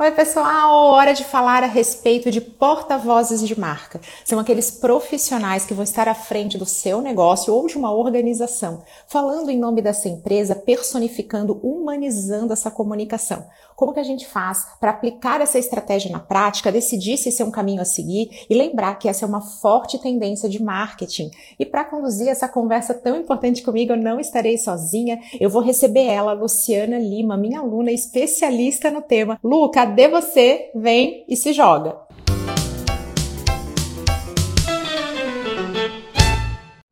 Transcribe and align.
Oi, 0.00 0.12
pessoal! 0.12 0.92
Hora 0.92 1.12
de 1.12 1.24
falar 1.24 1.64
a 1.64 1.66
respeito 1.66 2.30
de 2.30 2.40
porta-vozes 2.40 3.42
de 3.42 3.58
marca. 3.58 4.00
São 4.24 4.38
aqueles 4.38 4.70
profissionais 4.70 5.66
que 5.66 5.74
vão 5.74 5.82
estar 5.82 6.06
à 6.06 6.14
frente 6.14 6.56
do 6.56 6.64
seu 6.64 7.00
negócio 7.00 7.52
ou 7.52 7.66
de 7.66 7.76
uma 7.76 7.92
organização, 7.92 8.84
falando 9.08 9.50
em 9.50 9.58
nome 9.58 9.82
dessa 9.82 10.08
empresa, 10.08 10.54
personificando, 10.54 11.58
humanizando 11.64 12.52
essa 12.52 12.70
comunicação. 12.70 13.44
Como 13.78 13.94
que 13.94 14.00
a 14.00 14.04
gente 14.04 14.26
faz 14.26 14.66
para 14.80 14.90
aplicar 14.90 15.40
essa 15.40 15.56
estratégia 15.56 16.10
na 16.10 16.18
prática, 16.18 16.72
decidir 16.72 17.16
se 17.16 17.28
esse 17.28 17.40
é 17.40 17.44
um 17.44 17.50
caminho 17.52 17.80
a 17.80 17.84
seguir 17.84 18.28
e 18.50 18.52
lembrar 18.52 18.96
que 18.96 19.08
essa 19.08 19.24
é 19.24 19.28
uma 19.28 19.40
forte 19.40 20.00
tendência 20.00 20.48
de 20.48 20.60
marketing. 20.60 21.30
E 21.56 21.64
para 21.64 21.84
conduzir 21.84 22.26
essa 22.26 22.48
conversa 22.48 22.92
tão 22.92 23.16
importante 23.16 23.62
comigo, 23.62 23.92
eu 23.92 23.96
não 23.96 24.18
estarei 24.18 24.58
sozinha. 24.58 25.20
Eu 25.38 25.48
vou 25.48 25.62
receber 25.62 26.06
ela, 26.06 26.32
Luciana 26.32 26.98
Lima, 26.98 27.36
minha 27.36 27.60
aluna 27.60 27.92
especialista 27.92 28.90
no 28.90 29.00
tema. 29.00 29.38
Lu, 29.44 29.70
cadê 29.70 30.08
você? 30.08 30.72
Vem 30.74 31.24
e 31.28 31.36
se 31.36 31.52
joga. 31.52 32.07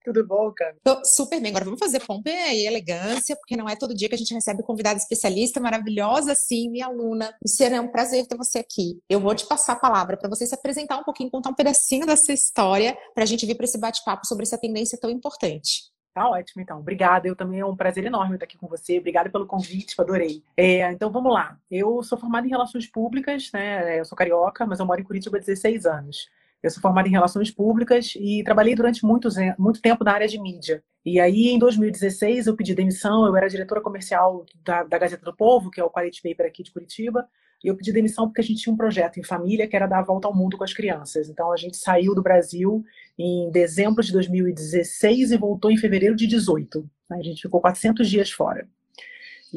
Tudo 0.07 0.25
bom, 0.25 0.53
cara? 0.53 0.77
Tô 0.85 1.05
super 1.05 1.41
bem. 1.41 1.51
Agora 1.51 1.65
vamos 1.65 1.81
fazer 1.81 1.99
pompa 1.99 2.31
e 2.31 2.65
elegância, 2.65 3.35
porque 3.35 3.57
não 3.57 3.69
é 3.69 3.75
todo 3.75 3.93
dia 3.93 4.09
que 4.09 4.15
a 4.15 4.19
gente 4.19 4.33
recebe 4.33 4.63
convidada 4.63 4.97
especialista 4.97 5.59
maravilhosa 5.59 6.31
assim, 6.31 6.71
minha 6.71 6.87
aluna. 6.87 7.35
Luciana, 7.43 7.79
é 7.79 7.81
um 7.81 7.89
prazer 7.89 8.25
ter 8.25 8.37
você 8.37 8.61
aqui. 8.61 9.01
Eu 9.11 9.19
vou 9.19 9.35
te 9.35 9.45
passar 9.45 9.73
a 9.73 9.81
palavra 9.81 10.17
para 10.17 10.29
você 10.29 10.47
se 10.47 10.55
apresentar 10.55 10.97
um 10.97 11.03
pouquinho, 11.03 11.29
contar 11.29 11.51
um 11.51 11.55
pedacinho 11.55 12.07
dessa 12.07 12.33
história, 12.33 12.97
para 13.17 13.25
a 13.25 13.27
gente 13.27 13.45
vir 13.45 13.57
para 13.57 13.65
esse 13.65 13.81
bate-papo 13.81 14.25
sobre 14.29 14.45
essa 14.45 14.57
tendência 14.57 14.97
tão 14.97 15.11
importante. 15.11 15.91
Tá 16.15 16.31
ótimo, 16.31 16.63
então. 16.63 16.79
Obrigada. 16.79 17.27
Eu 17.27 17.35
também 17.35 17.59
é 17.59 17.67
um 17.67 17.75
prazer 17.75 18.05
enorme 18.05 18.37
estar 18.37 18.45
aqui 18.45 18.57
com 18.57 18.69
você. 18.69 19.01
Obrigada 19.01 19.29
pelo 19.29 19.45
convite, 19.45 20.01
adorei. 20.01 20.41
É, 20.57 20.93
então 20.93 21.11
vamos 21.11 21.35
lá. 21.35 21.59
Eu 21.69 22.01
sou 22.05 22.17
formada 22.17 22.47
em 22.47 22.51
relações 22.51 22.87
públicas, 22.87 23.51
né? 23.53 23.99
Eu 23.99 24.05
sou 24.05 24.17
carioca, 24.17 24.65
mas 24.65 24.79
eu 24.79 24.87
moro 24.87 25.01
em 25.01 25.05
Curitiba 25.05 25.37
há 25.37 25.41
16 25.41 25.85
anos. 25.85 26.29
Eu 26.63 26.71
sou 26.71 26.81
formada 26.81 27.07
em 27.09 27.13
Relações 27.13 27.51
Públicas 27.51 28.15
e 28.17 28.43
trabalhei 28.45 28.75
durante 28.75 29.05
muito, 29.05 29.29
muito 29.59 29.81
tempo 29.81 30.03
na 30.03 30.13
área 30.13 30.27
de 30.27 30.41
mídia. 30.41 30.83
E 31.05 31.21
aí, 31.21 31.49
em 31.49 31.59
2016, 31.59 32.47
eu 32.47 32.57
pedi 32.57 32.75
demissão. 32.75 33.25
Eu 33.27 33.37
era 33.37 33.49
diretora 33.49 33.81
comercial 33.81 34.45
da, 34.65 34.83
da 34.83 34.99
Gazeta 34.99 35.25
do 35.25 35.37
Povo, 35.37 35.71
que 35.71 35.81
é 35.81 35.85
o 35.85 35.91
quality 35.91 36.21
paper 36.23 36.47
aqui 36.47 36.63
de 36.63 36.73
Curitiba. 36.73 37.29
E 37.63 37.69
eu 37.69 37.77
pedi 37.77 37.93
demissão 37.93 38.27
porque 38.27 38.41
a 38.41 38.45
gente 38.45 38.61
tinha 38.61 38.73
um 38.73 38.77
projeto 38.77 39.19
em 39.19 39.23
família 39.23 39.69
que 39.69 39.77
era 39.77 39.87
dar 39.87 40.01
a 40.01 40.03
volta 40.03 40.27
ao 40.27 40.35
mundo 40.35 40.59
com 40.59 40.65
as 40.65 40.73
crianças. 40.73 41.29
Então, 41.29 41.53
a 41.53 41.57
gente 41.57 41.77
saiu 41.77 42.15
do 42.15 42.23
Brasil 42.23 42.85
em 43.17 43.51
dezembro 43.51 44.03
de 44.03 44.13
2016 44.13 45.31
e 45.31 45.37
voltou 45.37 45.71
em 45.71 45.77
fevereiro 45.77 46.17
de 46.17 46.27
2018. 46.27 46.91
A 47.11 47.23
gente 47.23 47.43
ficou 47.43 47.61
400 47.61 48.11
dias 48.11 48.31
fora. 48.31 48.67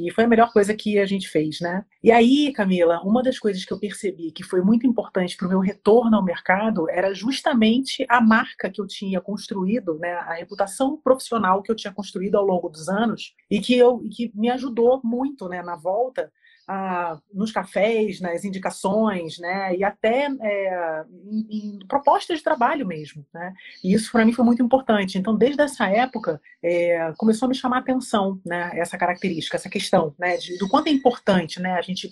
E 0.07 0.11
foi 0.11 0.23
a 0.23 0.27
melhor 0.27 0.51
coisa 0.51 0.73
que 0.73 0.99
a 0.99 1.05
gente 1.05 1.27
fez, 1.27 1.59
né? 1.59 1.83
E 2.03 2.11
aí, 2.11 2.51
Camila, 2.53 3.01
uma 3.03 3.21
das 3.21 3.37
coisas 3.39 3.65
que 3.65 3.73
eu 3.73 3.79
percebi 3.79 4.31
que 4.31 4.43
foi 4.43 4.61
muito 4.61 4.85
importante 4.85 5.35
para 5.35 5.47
o 5.47 5.49
meu 5.49 5.59
retorno 5.59 6.15
ao 6.15 6.23
mercado 6.23 6.89
era 6.89 7.13
justamente 7.13 8.05
a 8.09 8.21
marca 8.21 8.69
que 8.69 8.81
eu 8.81 8.87
tinha 8.87 9.19
construído, 9.21 9.97
né? 9.99 10.13
A 10.13 10.33
reputação 10.33 10.97
profissional 10.97 11.61
que 11.61 11.71
eu 11.71 11.75
tinha 11.75 11.93
construído 11.93 12.35
ao 12.35 12.45
longo 12.45 12.69
dos 12.69 12.87
anos 12.89 13.33
e 13.49 13.59
que, 13.59 13.77
eu, 13.77 13.99
que 14.11 14.31
me 14.35 14.49
ajudou 14.49 15.01
muito, 15.03 15.47
né, 15.47 15.61
na 15.61 15.75
volta 15.75 16.31
ah, 16.71 17.19
nos 17.33 17.51
cafés, 17.51 18.21
nas 18.21 18.45
indicações, 18.45 19.39
né, 19.39 19.75
e 19.75 19.83
até 19.83 20.27
é, 20.39 21.03
em, 21.25 21.47
em, 21.49 21.79
propostas 21.87 22.37
de 22.37 22.43
trabalho 22.43 22.85
mesmo, 22.85 23.25
né, 23.33 23.51
e 23.83 23.91
isso 23.91 24.11
para 24.11 24.23
mim 24.23 24.31
foi 24.31 24.45
muito 24.45 24.61
importante. 24.61 25.17
Então, 25.17 25.35
desde 25.35 25.63
essa 25.63 25.87
época, 25.87 26.39
é, 26.61 27.11
começou 27.17 27.47
a 27.47 27.49
me 27.49 27.55
chamar 27.55 27.77
a 27.77 27.79
atenção, 27.79 28.39
né, 28.45 28.69
essa 28.75 28.99
característica, 28.99 29.57
essa 29.57 29.67
questão, 29.67 30.13
né, 30.19 30.37
de, 30.37 30.59
do 30.59 30.69
quanto 30.69 30.89
é 30.89 30.91
importante, 30.91 31.59
né, 31.59 31.73
a 31.73 31.81
gente 31.81 32.11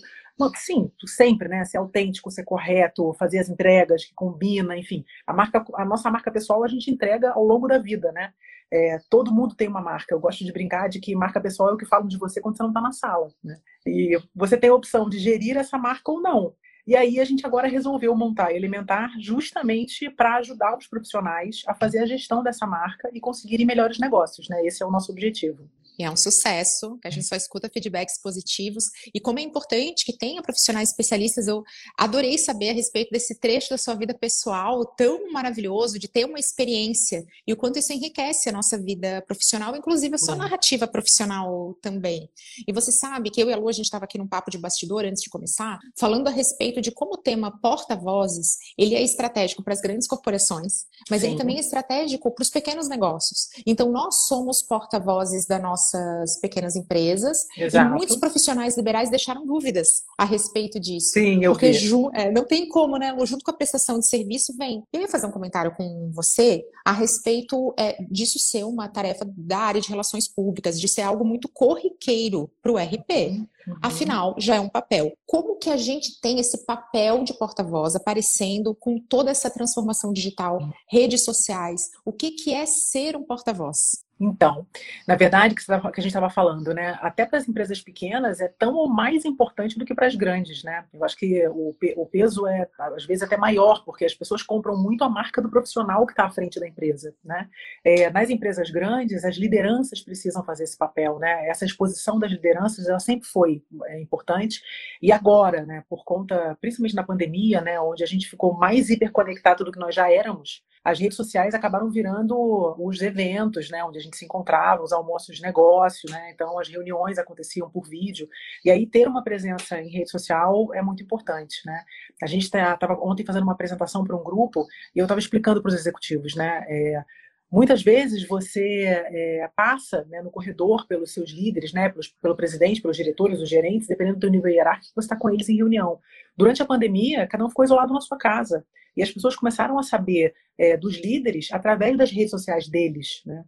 Sim, 0.55 0.91
sempre, 1.03 1.47
né? 1.47 1.65
Ser 1.65 1.77
autêntico, 1.77 2.29
ser 2.29 2.43
correto, 2.43 3.11
fazer 3.17 3.39
as 3.39 3.49
entregas 3.49 4.05
que 4.05 4.13
combina, 4.13 4.77
enfim. 4.77 5.03
A 5.25 5.33
marca, 5.33 5.65
a 5.73 5.83
nossa 5.83 6.11
marca 6.11 6.31
pessoal 6.31 6.63
a 6.63 6.67
gente 6.67 6.91
entrega 6.91 7.31
ao 7.31 7.43
longo 7.43 7.67
da 7.67 7.79
vida, 7.79 8.11
né? 8.11 8.31
É, 8.71 8.99
todo 9.09 9.33
mundo 9.33 9.55
tem 9.55 9.67
uma 9.67 9.81
marca. 9.81 10.13
Eu 10.13 10.19
gosto 10.19 10.43
de 10.43 10.51
brincar 10.51 10.89
de 10.89 10.99
que 10.99 11.15
marca 11.15 11.39
pessoal 11.39 11.69
é 11.69 11.73
o 11.73 11.77
que 11.77 11.85
falam 11.85 12.07
de 12.07 12.17
você 12.17 12.41
quando 12.41 12.57
você 12.57 12.63
não 12.63 12.69
está 12.69 12.81
na 12.81 12.91
sala. 12.91 13.27
Né? 13.43 13.59
E 13.85 14.19
você 14.35 14.57
tem 14.57 14.69
a 14.69 14.75
opção 14.75 15.09
de 15.09 15.19
gerir 15.19 15.57
essa 15.57 15.77
marca 15.77 16.11
ou 16.11 16.21
não. 16.21 16.53
E 16.85 16.95
aí 16.95 17.19
a 17.19 17.25
gente 17.25 17.45
agora 17.45 17.67
resolveu 17.67 18.15
montar 18.15 18.53
Elementar 18.53 19.11
justamente 19.19 20.09
para 20.09 20.37
ajudar 20.37 20.77
os 20.77 20.87
profissionais 20.87 21.61
a 21.67 21.73
fazer 21.73 21.99
a 21.99 22.05
gestão 22.05 22.41
dessa 22.41 22.65
marca 22.65 23.09
e 23.13 23.19
conseguirem 23.19 23.65
melhores 23.65 23.99
negócios. 23.99 24.47
Né? 24.47 24.65
Esse 24.65 24.83
é 24.83 24.85
o 24.85 24.91
nosso 24.91 25.11
objetivo. 25.11 25.69
E 25.97 26.03
é 26.03 26.11
um 26.11 26.15
sucesso, 26.15 26.97
que 27.01 27.07
a 27.07 27.11
gente 27.11 27.25
só 27.25 27.35
escuta 27.35 27.69
feedbacks 27.69 28.21
positivos. 28.21 28.85
E 29.13 29.19
como 29.19 29.39
é 29.39 29.41
importante 29.41 30.05
que 30.05 30.15
tenha 30.15 30.41
profissionais 30.41 30.89
especialistas, 30.89 31.47
eu 31.47 31.63
adorei 31.97 32.37
saber 32.37 32.69
a 32.69 32.73
respeito 32.73 33.09
desse 33.09 33.39
trecho 33.39 33.71
da 33.71 33.77
sua 33.77 33.95
vida 33.95 34.13
pessoal 34.13 34.85
tão 34.85 35.31
maravilhoso, 35.31 35.97
de 35.97 36.07
ter 36.07 36.25
uma 36.25 36.39
experiência 36.39 37.25
e 37.45 37.53
o 37.53 37.57
quanto 37.57 37.79
isso 37.79 37.91
enriquece 37.91 38.49
a 38.49 38.51
nossa 38.51 38.77
vida 38.77 39.23
profissional, 39.27 39.75
inclusive 39.75 40.15
a 40.15 40.17
sua 40.17 40.33
uhum. 40.33 40.41
narrativa 40.41 40.87
profissional 40.87 41.75
também. 41.81 42.29
E 42.67 42.71
você 42.71 42.91
sabe 42.91 43.31
que 43.31 43.41
eu 43.41 43.49
e 43.49 43.53
a 43.53 43.57
Lu, 43.57 43.67
a 43.67 43.71
gente 43.71 43.85
estava 43.85 44.05
aqui 44.05 44.17
num 44.17 44.27
papo 44.27 44.51
de 44.51 44.57
bastidor 44.57 45.05
antes 45.05 45.23
de 45.23 45.29
começar, 45.29 45.79
falando 45.97 46.27
a 46.27 46.31
respeito 46.31 46.79
de 46.81 46.91
como 46.91 47.13
o 47.13 47.17
tema 47.17 47.51
porta-vozes, 47.59 48.57
ele 48.77 48.95
é 48.95 49.01
estratégico 49.01 49.63
para 49.63 49.73
as 49.73 49.81
grandes 49.81 50.07
corporações, 50.07 50.85
mas 51.09 51.21
Sim. 51.21 51.27
ele 51.27 51.37
também 51.37 51.57
é 51.57 51.59
estratégico 51.59 52.33
para 52.33 52.43
os 52.43 52.49
pequenos 52.49 52.87
negócios. 52.87 53.47
Então, 53.65 53.91
nós 53.91 54.27
somos 54.27 54.61
porta-vozes 54.61 55.45
da 55.45 55.57
nossa 55.57 55.86
nossas 55.93 56.39
pequenas 56.39 56.75
empresas. 56.75 57.45
Exato. 57.57 57.89
E 57.89 57.97
muitos 57.97 58.15
profissionais 58.17 58.75
liberais 58.75 59.09
deixaram 59.09 59.45
dúvidas 59.45 60.03
a 60.17 60.25
respeito 60.25 60.79
disso. 60.79 61.11
Sim, 61.11 61.43
eu 61.43 61.53
Porque 61.53 61.71
é, 62.13 62.31
não 62.31 62.45
tem 62.45 62.67
como, 62.67 62.97
né? 62.97 63.15
Junto 63.25 63.43
com 63.43 63.51
a 63.51 63.53
prestação 63.53 63.99
de 63.99 64.07
serviço, 64.07 64.55
vem. 64.57 64.83
Eu 64.91 65.01
ia 65.01 65.07
fazer 65.07 65.27
um 65.27 65.31
comentário 65.31 65.73
com 65.75 66.11
você 66.13 66.63
a 66.85 66.91
respeito 66.91 67.73
é, 67.77 67.97
disso 68.09 68.39
ser 68.39 68.63
uma 68.63 68.87
tarefa 68.87 69.25
da 69.35 69.57
área 69.57 69.81
de 69.81 69.89
relações 69.89 70.27
públicas, 70.27 70.79
de 70.79 70.87
ser 70.87 71.01
algo 71.01 71.25
muito 71.25 71.47
corriqueiro 71.49 72.49
para 72.61 72.71
o 72.71 72.77
RP. 72.77 73.47
Uhum. 73.67 73.75
Afinal, 73.81 74.35
já 74.37 74.55
é 74.55 74.59
um 74.59 74.69
papel. 74.69 75.11
Como 75.25 75.57
que 75.57 75.69
a 75.69 75.77
gente 75.77 76.21
tem 76.21 76.39
esse 76.39 76.65
papel 76.65 77.23
de 77.23 77.33
porta-voz 77.33 77.95
aparecendo 77.95 78.73
com 78.73 78.97
toda 78.99 79.29
essa 79.29 79.49
transformação 79.49 80.13
digital, 80.13 80.59
redes 80.89 81.23
sociais? 81.25 81.89
O 82.05 82.13
que, 82.13 82.31
que 82.31 82.53
é 82.53 82.65
ser 82.65 83.15
um 83.17 83.23
porta-voz? 83.23 84.06
Então, 84.19 84.65
na 85.07 85.15
verdade, 85.15 85.53
que, 85.53 85.71
a 85.71 85.77
gente 85.97 86.07
estava 86.07 86.29
falando, 86.29 86.73
né? 86.73 86.97
Até 87.01 87.25
para 87.25 87.37
as 87.37 87.47
empresas 87.47 87.81
pequenas 87.81 88.39
é 88.39 88.47
tão 88.47 88.73
ou 88.73 88.89
mais 88.89 89.25
importante 89.25 89.77
do 89.77 89.85
que 89.85 89.93
para 89.93 90.07
as 90.07 90.15
grandes, 90.15 90.63
né? 90.63 90.85
Eu 90.91 91.03
acho 91.03 91.15
que 91.15 91.47
o, 91.47 91.75
o, 91.97 92.05
peso 92.05 92.47
é, 92.47 92.67
às 92.79 93.05
vezes, 93.05 93.23
até 93.23 93.37
maior, 93.37 93.83
porque 93.85 94.05
as 94.05 94.15
pessoas 94.15 94.41
compram 94.41 94.75
muito 94.75 95.03
a 95.03 95.09
marca 95.09 95.41
do 95.41 95.49
profissional 95.49 96.05
que 96.05 96.13
está 96.13 96.25
à 96.25 96.29
frente 96.31 96.59
da 96.59 96.67
empresa, 96.67 97.13
né? 97.23 97.47
É, 97.83 98.09
nas 98.09 98.29
empresas 98.29 98.71
grandes, 98.71 99.23
as 99.23 99.35
lideranças 99.35 100.01
precisam 100.01 100.43
fazer 100.43 100.63
esse 100.63 100.77
papel, 100.77 101.19
né? 101.19 101.47
Essa 101.47 101.65
exposição 101.65 102.17
das 102.17 102.31
lideranças, 102.31 102.87
ela 102.87 102.99
sempre 102.99 103.27
foi 103.27 103.63
é, 103.85 104.01
importante. 104.01 104.61
E 105.01 105.11
agora, 105.11 105.65
né? 105.65 105.83
Por 105.87 106.03
conta, 106.03 106.57
principalmente 106.59 106.95
na 106.95 107.03
pandemia, 107.03 107.61
né? 107.61 107.79
Onde 107.79 108.03
a 108.03 108.07
gente 108.07 108.27
ficou 108.27 108.53
mais 108.55 108.89
hiperconectado 108.89 109.63
do 109.63 109.71
que 109.71 109.79
nós 109.79 109.93
já 109.93 110.11
éramos, 110.11 110.63
as 110.87 110.99
redes 110.99 111.17
sociais 111.17 111.53
acabaram 111.53 111.89
virando 111.89 112.33
os 112.79 113.01
eventos, 113.01 113.69
né? 113.69 113.83
Onde 113.83 113.97
a 113.97 114.01
gente 114.01 114.15
se 114.15 114.23
encontrava, 114.23 114.81
os 114.81 114.93
almoços 114.93 115.35
de 115.35 115.41
negócio, 115.41 116.09
né? 116.09 116.31
Então 116.33 116.57
as 116.57 116.69
reuniões 116.69 117.17
aconteciam 117.17 117.69
por 117.69 117.89
vídeo. 117.89 118.29
E 118.63 118.71
aí 118.71 118.87
ter 118.87 119.05
uma 119.05 119.21
presença 119.21 119.81
em 119.81 119.89
rede 119.89 120.09
social 120.09 120.73
é 120.73 120.81
muito 120.81 121.03
importante, 121.03 121.59
né? 121.65 121.83
A 122.23 122.25
gente 122.25 122.43
estava 122.43 122.77
tá, 122.77 122.97
ontem 123.01 123.25
fazendo 123.25 123.43
uma 123.43 123.51
apresentação 123.51 124.01
para 124.05 124.15
um 124.15 124.23
grupo 124.23 124.65
e 124.95 124.99
eu 124.99 125.03
estava 125.03 125.19
explicando 125.19 125.61
para 125.61 125.67
os 125.67 125.75
executivos, 125.75 126.35
né? 126.35 126.63
É, 126.69 127.03
Muitas 127.49 127.81
vezes 127.81 128.27
você 128.27 128.83
é, 128.85 129.49
passa 129.55 130.05
né, 130.09 130.21
no 130.21 130.29
corredor 130.29 130.85
pelos 130.85 131.13
seus 131.13 131.31
líderes, 131.31 131.71
né, 131.71 131.87
pelos, 131.87 132.09
pelo 132.21 132.35
presidente, 132.35 132.81
pelos 132.81 132.97
diretores, 132.97 133.39
os 133.39 133.49
gerentes, 133.49 133.87
dependendo 133.87 134.19
do 134.19 134.29
nível 134.29 134.51
hierárquico, 134.51 134.93
você 134.93 135.05
está 135.05 135.15
com 135.15 135.29
eles 135.29 135.47
em 135.47 135.55
reunião. 135.55 135.99
Durante 136.35 136.61
a 136.61 136.65
pandemia, 136.65 137.25
cada 137.25 137.45
um 137.45 137.49
ficou 137.49 137.63
isolado 137.63 137.93
na 137.93 138.01
sua 138.01 138.17
casa. 138.17 138.65
E 138.97 139.01
as 139.01 139.11
pessoas 139.11 139.35
começaram 139.35 139.79
a 139.79 139.83
saber 139.83 140.33
é, 140.57 140.75
dos 140.75 140.97
líderes 140.97 141.47
através 141.51 141.97
das 141.97 142.11
redes 142.11 142.31
sociais 142.31 142.67
deles. 142.67 143.21
Né? 143.25 143.45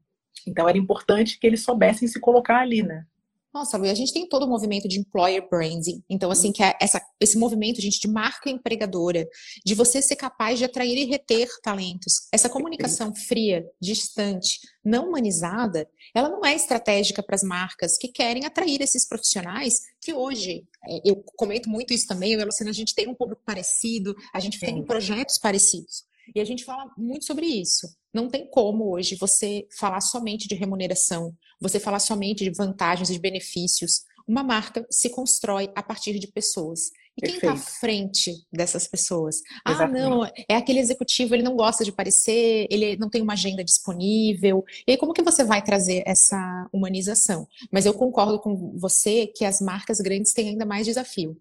Então 0.48 0.70
era 0.70 0.78
importante 0.78 1.38
que 1.38 1.46
eles 1.46 1.64
soubessem 1.64 2.08
se 2.08 2.20
colocar 2.20 2.60
ali, 2.60 2.84
né? 2.84 3.06
Nossa, 3.52 3.78
Lu, 3.78 3.90
a 3.90 3.94
gente 3.96 4.14
tem 4.14 4.30
todo 4.30 4.44
o 4.44 4.48
movimento 4.48 4.88
de 4.88 5.00
employer 5.00 5.48
branding. 5.50 6.04
Então, 6.08 6.30
assim, 6.30 6.52
que 6.52 6.62
é 6.62 6.76
essa, 6.80 7.02
esse 7.20 7.36
movimento, 7.36 7.82
gente, 7.82 8.00
de 8.00 8.08
marca 8.08 8.48
empregadora, 8.50 9.28
de 9.66 9.74
você 9.74 10.02
ser 10.04 10.16
capaz 10.16 10.60
de 10.60 10.66
atrair 10.66 10.96
e 10.96 11.06
reter 11.06 11.50
talentos. 11.64 12.28
Essa 12.32 12.48
comunicação 12.48 13.14
fria, 13.16 13.66
distante, 13.82 14.60
não 14.86 15.10
humanizada, 15.10 15.90
ela 16.14 16.30
não 16.30 16.46
é 16.46 16.54
estratégica 16.54 17.24
para 17.24 17.36
as 17.36 17.44
marcas 17.44 17.98
que 17.98 18.10
querem 18.10 18.46
atrair 18.46 18.82
esses 18.82 19.08
profissionais 19.08 19.82
que 20.00 20.14
hoje, 20.14 20.64
é, 20.88 21.02
eu 21.04 21.24
comento 21.36 21.70
muito 21.70 21.92
isso 21.92 22.08
também, 22.08 22.34
eu 22.34 22.40
e 22.40 22.44
a 22.44 22.46
Luciana, 22.46 22.70
a 22.70 22.74
gente 22.74 22.94
tem 22.94 23.08
um 23.08 23.16
público 23.16 23.42
parecido, 23.44 24.16
a 24.32 24.40
gente 24.40 24.60
tem 24.60 24.84
projetos 24.86 25.40
parecidos. 25.40 26.04
E 26.36 26.40
a 26.40 26.46
gente 26.46 26.64
fala 26.64 26.86
muito 26.96 27.26
sobre 27.26 27.48
isso. 27.48 27.88
Não 28.14 28.28
tem 28.28 28.50
como 28.50 28.92
hoje 28.92 29.16
você 29.16 29.68
falar 29.78 30.02
somente 30.02 30.48
de 30.48 30.56
remuneração, 30.56 31.34
você 31.60 31.80
falar 31.80 32.00
somente 32.00 32.44
de 32.44 32.52
vantagens 32.52 33.10
e 33.10 33.14
de 33.14 33.20
benefícios. 33.20 34.04
Uma 34.28 34.44
marca 34.44 34.86
se 34.90 35.10
constrói 35.10 35.70
a 35.76 35.82
partir 35.82 36.20
de 36.20 36.28
pessoas. 36.28 36.92
E 37.18 37.22
quem 37.22 37.36
está 37.36 37.52
à 37.52 37.58
frente 37.58 38.32
dessas 38.52 38.88
pessoas? 38.88 39.42
Ah, 39.66 39.88
não, 39.88 40.24
é 40.26 40.56
aquele 40.56 40.80
executivo, 40.80 41.36
ele 41.36 41.44
não 41.44 41.56
gosta 41.56 41.84
de 41.84 41.90
aparecer, 41.90 42.66
ele 42.70 42.96
não 42.96 43.10
tem 43.10 43.22
uma 43.22 43.34
agenda 43.34 43.64
disponível. 43.64 44.64
E 44.88 44.92
aí, 44.92 44.98
como 44.98 45.14
que 45.14 45.22
você 45.22 45.44
vai 45.44 45.62
trazer 45.62 46.04
essa 46.06 46.70
humanização? 46.72 47.48
Mas 47.72 47.86
eu 47.86 47.94
concordo 47.94 48.40
com 48.40 48.78
você 48.78 49.28
que 49.28 49.44
as 49.44 49.60
marcas 49.60 50.00
grandes 50.00 50.32
têm 50.32 50.50
ainda 50.50 50.66
mais 50.66 50.86
desafio. 50.86 51.38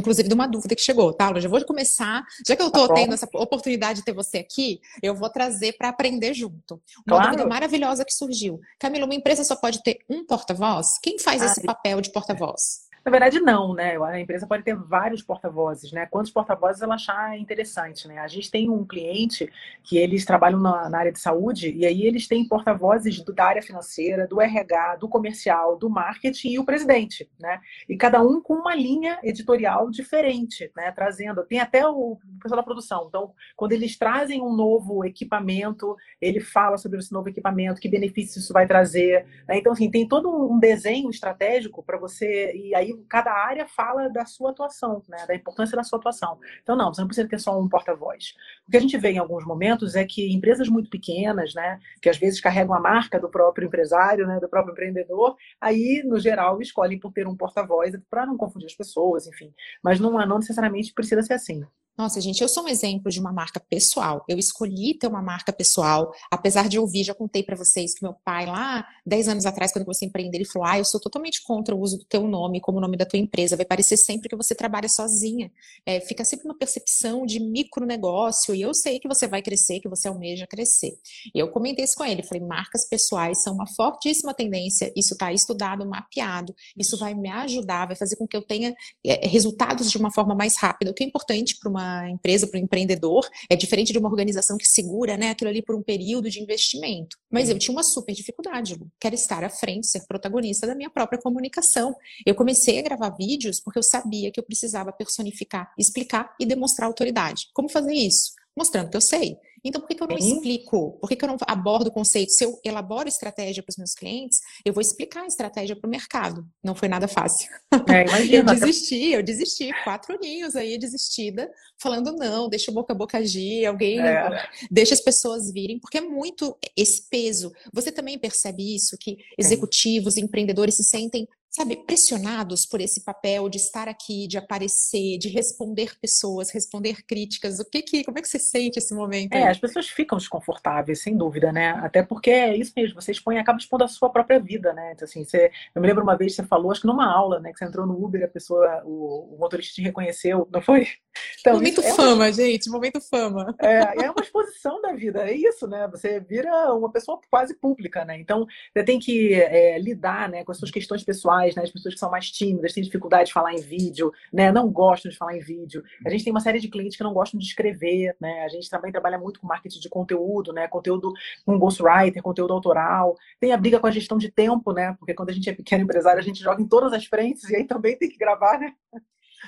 Inclusive 0.00 0.28
de 0.28 0.34
uma 0.34 0.46
dúvida 0.46 0.74
que 0.74 0.82
chegou, 0.82 1.12
tá? 1.12 1.30
Eu 1.30 1.40
já 1.40 1.48
vou 1.48 1.64
começar, 1.64 2.24
já 2.46 2.56
que 2.56 2.62
eu 2.62 2.68
estou 2.68 2.88
tá 2.88 2.94
tendo 2.94 3.14
essa 3.14 3.28
oportunidade 3.34 4.00
de 4.00 4.04
ter 4.04 4.12
você 4.12 4.38
aqui, 4.38 4.80
eu 5.02 5.14
vou 5.14 5.28
trazer 5.30 5.74
para 5.74 5.88
aprender 5.88 6.34
junto. 6.34 6.80
Uma 7.06 7.16
claro. 7.16 7.30
dúvida 7.30 7.48
maravilhosa 7.48 8.04
que 8.04 8.12
surgiu. 8.12 8.60
Camila, 8.78 9.04
uma 9.04 9.14
empresa 9.14 9.44
só 9.44 9.54
pode 9.54 9.82
ter 9.82 9.98
um 10.08 10.24
porta-voz? 10.24 10.98
Quem 11.02 11.18
faz 11.18 11.42
ah, 11.42 11.46
esse 11.46 11.62
papel 11.62 12.00
de 12.00 12.10
porta-voz? 12.10 12.89
Na 13.02 13.10
verdade, 13.10 13.40
não, 13.40 13.72
né? 13.72 13.96
A 13.96 14.20
empresa 14.20 14.46
pode 14.46 14.62
ter 14.62 14.76
vários 14.76 15.22
porta-vozes, 15.22 15.90
né? 15.90 16.06
Quantos 16.06 16.30
porta-vozes 16.30 16.82
ela 16.82 16.96
achar 16.96 17.38
interessante, 17.38 18.06
né? 18.06 18.18
A 18.18 18.28
gente 18.28 18.50
tem 18.50 18.68
um 18.68 18.84
cliente 18.84 19.50
que 19.82 19.96
eles 19.96 20.24
trabalham 20.24 20.60
na, 20.60 20.88
na 20.90 20.98
área 20.98 21.12
de 21.12 21.18
saúde 21.18 21.72
e 21.74 21.86
aí 21.86 22.02
eles 22.02 22.28
têm 22.28 22.46
porta-vozes 22.46 23.24
da 23.24 23.44
área 23.44 23.62
financeira, 23.62 24.26
do 24.26 24.40
RH, 24.40 24.96
do 24.96 25.08
comercial, 25.08 25.78
do 25.78 25.88
marketing 25.88 26.50
e 26.50 26.58
o 26.58 26.64
presidente, 26.64 27.30
né? 27.40 27.60
E 27.88 27.96
cada 27.96 28.22
um 28.22 28.40
com 28.40 28.54
uma 28.54 28.74
linha 28.74 29.18
editorial 29.22 29.90
diferente, 29.90 30.70
né? 30.76 30.92
Trazendo, 30.92 31.42
tem 31.44 31.58
até 31.58 31.86
o 31.88 32.18
pessoal 32.42 32.60
da 32.60 32.62
produção. 32.62 33.06
Então, 33.08 33.32
quando 33.56 33.72
eles 33.72 33.96
trazem 33.96 34.42
um 34.42 34.54
novo 34.54 35.06
equipamento, 35.06 35.96
ele 36.20 36.40
fala 36.40 36.76
sobre 36.76 36.98
esse 36.98 37.12
novo 37.12 37.30
equipamento, 37.30 37.80
que 37.80 37.88
benefícios 37.88 38.44
isso 38.44 38.52
vai 38.52 38.66
trazer. 38.66 39.24
Né? 39.48 39.56
Então, 39.56 39.72
assim, 39.72 39.90
tem 39.90 40.06
todo 40.06 40.28
um 40.30 40.58
desenho 40.58 41.08
estratégico 41.08 41.82
para 41.82 41.96
você 41.96 42.52
e 42.54 42.74
aí 42.74 42.89
cada 43.08 43.32
área 43.32 43.66
fala 43.66 44.08
da 44.08 44.24
sua 44.24 44.50
atuação, 44.50 45.02
né? 45.08 45.26
Da 45.26 45.34
importância 45.34 45.76
da 45.76 45.82
sua 45.82 45.98
atuação. 45.98 46.38
Então, 46.62 46.76
não, 46.76 46.92
você 46.92 47.00
não 47.00 47.08
precisa 47.08 47.28
ter 47.28 47.38
só 47.38 47.58
um 47.58 47.68
porta-voz. 47.68 48.34
O 48.66 48.70
que 48.70 48.76
a 48.76 48.80
gente 48.80 48.96
vê 48.96 49.12
em 49.12 49.18
alguns 49.18 49.44
momentos 49.44 49.94
é 49.96 50.04
que 50.04 50.32
empresas 50.32 50.68
muito 50.68 50.90
pequenas, 50.90 51.54
né? 51.54 51.78
Que 52.00 52.08
às 52.08 52.18
vezes 52.18 52.40
carregam 52.40 52.74
a 52.74 52.80
marca 52.80 53.18
do 53.18 53.28
próprio 53.28 53.66
empresário, 53.66 54.26
né? 54.26 54.38
Do 54.40 54.48
próprio 54.48 54.72
empreendedor, 54.72 55.36
aí, 55.60 56.02
no 56.04 56.18
geral, 56.18 56.60
escolhem 56.60 56.98
por 56.98 57.12
ter 57.12 57.26
um 57.26 57.36
porta-voz 57.36 57.94
para 58.08 58.26
não 58.26 58.36
confundir 58.36 58.66
as 58.66 58.74
pessoas, 58.74 59.26
enfim. 59.26 59.52
Mas 59.82 60.00
não, 60.00 60.12
não 60.26 60.38
necessariamente 60.38 60.92
precisa 60.92 61.22
ser 61.22 61.34
assim. 61.34 61.64
Nossa, 62.00 62.18
gente, 62.18 62.40
eu 62.40 62.48
sou 62.48 62.64
um 62.64 62.68
exemplo 62.68 63.10
de 63.10 63.20
uma 63.20 63.30
marca 63.30 63.60
pessoal. 63.60 64.24
Eu 64.26 64.38
escolhi 64.38 64.96
ter 64.98 65.06
uma 65.06 65.20
marca 65.20 65.52
pessoal, 65.52 66.10
apesar 66.30 66.66
de 66.66 66.78
ouvir, 66.78 67.04
já 67.04 67.12
contei 67.12 67.42
para 67.42 67.54
vocês 67.54 67.92
que 67.92 68.02
meu 68.02 68.14
pai, 68.24 68.46
lá 68.46 68.86
10 69.04 69.28
anos 69.28 69.44
atrás, 69.44 69.70
quando 69.70 69.86
a 69.86 70.06
empreender, 70.06 70.38
ele 70.38 70.46
falou: 70.46 70.66
Ah, 70.66 70.78
eu 70.78 70.84
sou 70.86 70.98
totalmente 70.98 71.42
contra 71.42 71.76
o 71.76 71.78
uso 71.78 71.98
do 71.98 72.04
teu 72.06 72.26
nome 72.26 72.58
como 72.58 72.80
nome 72.80 72.96
da 72.96 73.04
tua 73.04 73.18
empresa. 73.18 73.54
Vai 73.54 73.66
parecer 73.66 73.98
sempre 73.98 74.30
que 74.30 74.34
você 74.36 74.54
trabalha 74.54 74.88
sozinha. 74.88 75.52
É, 75.84 76.00
fica 76.00 76.24
sempre 76.24 76.46
uma 76.46 76.56
percepção 76.56 77.26
de 77.26 77.38
micronegócio, 77.38 78.54
e 78.54 78.62
eu 78.62 78.72
sei 78.72 78.98
que 78.98 79.06
você 79.06 79.28
vai 79.28 79.42
crescer, 79.42 79.78
que 79.80 79.88
você 79.88 80.08
almeja 80.08 80.46
crescer. 80.46 80.94
E 81.34 81.38
eu 81.38 81.50
comentei 81.50 81.84
isso 81.84 81.96
com 81.96 82.04
ele, 82.06 82.22
falei: 82.22 82.42
marcas 82.42 82.88
pessoais 82.88 83.42
são 83.42 83.52
uma 83.52 83.66
fortíssima 83.66 84.32
tendência, 84.32 84.90
isso 84.96 85.12
está 85.12 85.34
estudado, 85.34 85.86
mapeado, 85.86 86.54
isso 86.78 86.96
vai 86.98 87.12
me 87.12 87.28
ajudar, 87.28 87.88
vai 87.88 87.96
fazer 87.96 88.16
com 88.16 88.26
que 88.26 88.38
eu 88.38 88.42
tenha 88.42 88.74
é, 89.04 89.28
resultados 89.28 89.90
de 89.90 89.98
uma 89.98 90.10
forma 90.10 90.34
mais 90.34 90.56
rápida, 90.56 90.90
o 90.90 90.94
que 90.94 91.04
é 91.04 91.06
importante 91.06 91.58
para 91.60 91.68
uma 91.68 91.89
empresa, 92.10 92.46
para 92.46 92.58
o 92.58 92.62
empreendedor, 92.62 93.28
é 93.48 93.56
diferente 93.56 93.92
de 93.92 93.98
uma 93.98 94.08
organização 94.08 94.56
que 94.56 94.66
segura 94.66 95.16
né, 95.16 95.30
aquilo 95.30 95.50
ali 95.50 95.62
por 95.62 95.74
um 95.74 95.82
período 95.82 96.30
de 96.30 96.40
investimento. 96.40 97.16
Mas 97.30 97.48
eu 97.48 97.58
tinha 97.58 97.72
uma 97.72 97.82
super 97.82 98.14
dificuldade, 98.14 98.74
Lu. 98.74 98.90
Quero 99.00 99.14
estar 99.14 99.44
à 99.44 99.50
frente, 99.50 99.86
ser 99.86 100.06
protagonista 100.06 100.66
da 100.66 100.74
minha 100.74 100.90
própria 100.90 101.20
comunicação. 101.20 101.94
Eu 102.24 102.34
comecei 102.34 102.78
a 102.78 102.82
gravar 102.82 103.10
vídeos 103.10 103.60
porque 103.60 103.78
eu 103.78 103.82
sabia 103.82 104.30
que 104.30 104.38
eu 104.38 104.44
precisava 104.44 104.92
personificar, 104.92 105.72
explicar 105.78 106.34
e 106.38 106.46
demonstrar 106.46 106.86
autoridade. 106.86 107.48
Como 107.52 107.68
fazer 107.68 107.94
isso? 107.94 108.32
Mostrando 108.56 108.90
que 108.90 108.96
eu 108.96 109.00
sei. 109.00 109.36
Então, 109.64 109.80
por 109.80 109.88
que, 109.88 109.94
que 109.94 110.02
eu 110.02 110.08
não 110.08 110.18
Sim. 110.18 110.34
explico? 110.34 110.92
Por 111.00 111.08
que, 111.08 111.16
que 111.16 111.24
eu 111.24 111.28
não 111.28 111.36
abordo 111.46 111.88
o 111.88 111.92
conceito? 111.92 112.32
Se 112.32 112.44
eu 112.44 112.58
elaboro 112.64 113.08
estratégia 113.08 113.62
para 113.62 113.70
os 113.70 113.76
meus 113.76 113.94
clientes, 113.94 114.40
eu 114.64 114.72
vou 114.72 114.80
explicar 114.80 115.22
a 115.22 115.26
estratégia 115.26 115.76
para 115.76 115.86
o 115.86 115.90
mercado. 115.90 116.46
Não 116.62 116.74
foi 116.74 116.88
nada 116.88 117.06
fácil. 117.06 117.50
É, 117.88 118.04
eu 118.36 118.44
desisti, 118.44 119.12
eu 119.12 119.22
desisti. 119.22 119.70
Quatro 119.84 120.14
aninhos 120.14 120.56
aí 120.56 120.78
desistida, 120.78 121.50
falando 121.78 122.12
não, 122.12 122.48
deixa 122.48 122.70
o 122.70 122.74
boca 122.74 122.92
a 122.92 122.96
boca 122.96 123.18
agir, 123.18 123.64
alguém 123.66 124.00
é. 124.00 124.48
deixa 124.70 124.94
as 124.94 125.00
pessoas 125.00 125.50
virem, 125.50 125.78
porque 125.78 125.98
é 125.98 126.02
muito 126.02 126.56
esse 126.76 127.08
peso. 127.08 127.52
Você 127.72 127.92
também 127.92 128.18
percebe 128.18 128.74
isso, 128.74 128.96
que 128.98 129.18
executivos, 129.38 130.16
empreendedores 130.16 130.74
se 130.74 130.84
sentem 130.84 131.26
sabe, 131.50 131.76
pressionados 131.84 132.64
por 132.64 132.80
esse 132.80 133.04
papel 133.04 133.48
de 133.48 133.56
estar 133.56 133.88
aqui, 133.88 134.28
de 134.28 134.38
aparecer, 134.38 135.18
de 135.18 135.28
responder 135.28 135.98
pessoas, 136.00 136.50
responder 136.50 137.02
críticas. 137.04 137.58
O 137.58 137.64
que 137.64 137.82
que, 137.82 138.04
como 138.04 138.18
é 138.18 138.22
que 138.22 138.28
você 138.28 138.38
sente 138.38 138.78
esse 138.78 138.94
momento? 138.94 139.34
É, 139.34 139.48
as 139.48 139.58
pessoas 139.58 139.88
ficam 139.88 140.16
desconfortáveis, 140.16 141.02
sem 141.02 141.16
dúvida, 141.16 141.50
né? 141.50 141.70
Até 141.82 142.04
porque 142.04 142.30
é 142.30 142.56
isso 142.56 142.72
mesmo, 142.76 143.02
você 143.02 143.10
expõe, 143.10 143.38
acaba 143.38 143.58
expondo 143.58 143.82
a 143.82 143.88
sua 143.88 144.10
própria 144.10 144.38
vida, 144.38 144.72
né? 144.72 144.92
Então, 144.92 145.04
assim, 145.04 145.24
você, 145.24 145.50
eu 145.74 145.82
me 145.82 145.88
lembro 145.88 146.04
uma 146.04 146.16
vez 146.16 146.32
que 146.32 146.42
você 146.42 146.46
falou, 146.46 146.70
acho 146.70 146.82
que 146.82 146.86
numa 146.86 147.12
aula, 147.12 147.40
né, 147.40 147.52
que 147.52 147.58
você 147.58 147.64
entrou 147.64 147.84
no 147.84 148.00
Uber, 148.02 148.24
a 148.24 148.28
pessoa, 148.28 148.82
o, 148.84 149.34
o 149.34 149.38
motorista 149.38 149.74
te 149.74 149.82
reconheceu, 149.82 150.48
não 150.52 150.62
foi? 150.62 150.86
Então, 151.40 151.54
momento 151.54 151.80
é 151.80 151.92
fama, 151.94 152.14
uma... 152.14 152.32
gente, 152.32 152.70
momento 152.70 153.00
fama. 153.00 153.54
É, 153.60 154.04
é 154.04 154.10
uma 154.10 154.22
exposição 154.22 154.80
da 154.80 154.92
vida, 154.92 155.28
é 155.28 155.34
isso, 155.34 155.66
né? 155.66 155.88
Você 155.88 156.20
vira 156.20 156.72
uma 156.72 156.90
pessoa 156.90 157.18
quase 157.28 157.54
pública, 157.54 158.04
né? 158.04 158.18
Então, 158.20 158.46
você 158.72 158.84
tem 158.84 158.98
que 158.98 159.34
é, 159.34 159.78
lidar, 159.78 160.28
né, 160.28 160.44
com 160.44 160.52
as 160.52 160.58
suas 160.58 160.70
questões 160.70 161.02
pessoais 161.02 161.39
né? 161.54 161.62
As 161.62 161.70
pessoas 161.70 161.94
que 161.94 162.00
são 162.00 162.10
mais 162.10 162.30
tímidas, 162.30 162.72
têm 162.72 162.82
dificuldade 162.82 163.26
de 163.26 163.32
falar 163.32 163.52
em 163.52 163.60
vídeo, 163.60 164.12
né? 164.32 164.52
Não 164.52 164.70
gostam 164.70 165.10
de 165.10 165.16
falar 165.16 165.36
em 165.36 165.40
vídeo. 165.40 165.82
A 166.04 166.10
gente 166.10 166.24
tem 166.24 166.32
uma 166.32 166.40
série 166.40 166.60
de 166.60 166.68
clientes 166.68 166.96
que 166.96 167.02
não 167.02 167.12
gostam 167.12 167.38
de 167.38 167.46
escrever, 167.46 168.16
né? 168.20 168.44
A 168.44 168.48
gente 168.48 168.68
também 168.68 168.92
trabalha 168.92 169.18
muito 169.18 169.40
com 169.40 169.46
marketing 169.46 169.80
de 169.80 169.88
conteúdo, 169.88 170.52
né? 170.52 170.68
Conteúdo 170.68 171.12
com 171.44 171.58
ghostwriter, 171.58 172.22
conteúdo 172.22 172.52
autoral. 172.52 173.16
Tem 173.38 173.52
a 173.52 173.56
briga 173.56 173.80
com 173.80 173.86
a 173.86 173.90
gestão 173.90 174.18
de 174.18 174.30
tempo, 174.30 174.72
né? 174.72 174.94
Porque 174.98 175.14
quando 175.14 175.30
a 175.30 175.32
gente 175.32 175.48
é 175.48 175.52
pequeno 175.52 175.84
empresário, 175.84 176.20
a 176.20 176.24
gente 176.24 176.40
joga 176.40 176.62
em 176.62 176.66
todas 176.66 176.92
as 176.92 177.04
frentes 177.06 177.48
e 177.48 177.56
aí 177.56 177.64
também 177.64 177.96
tem 177.96 178.08
que 178.08 178.18
gravar, 178.18 178.58
né? 178.58 178.72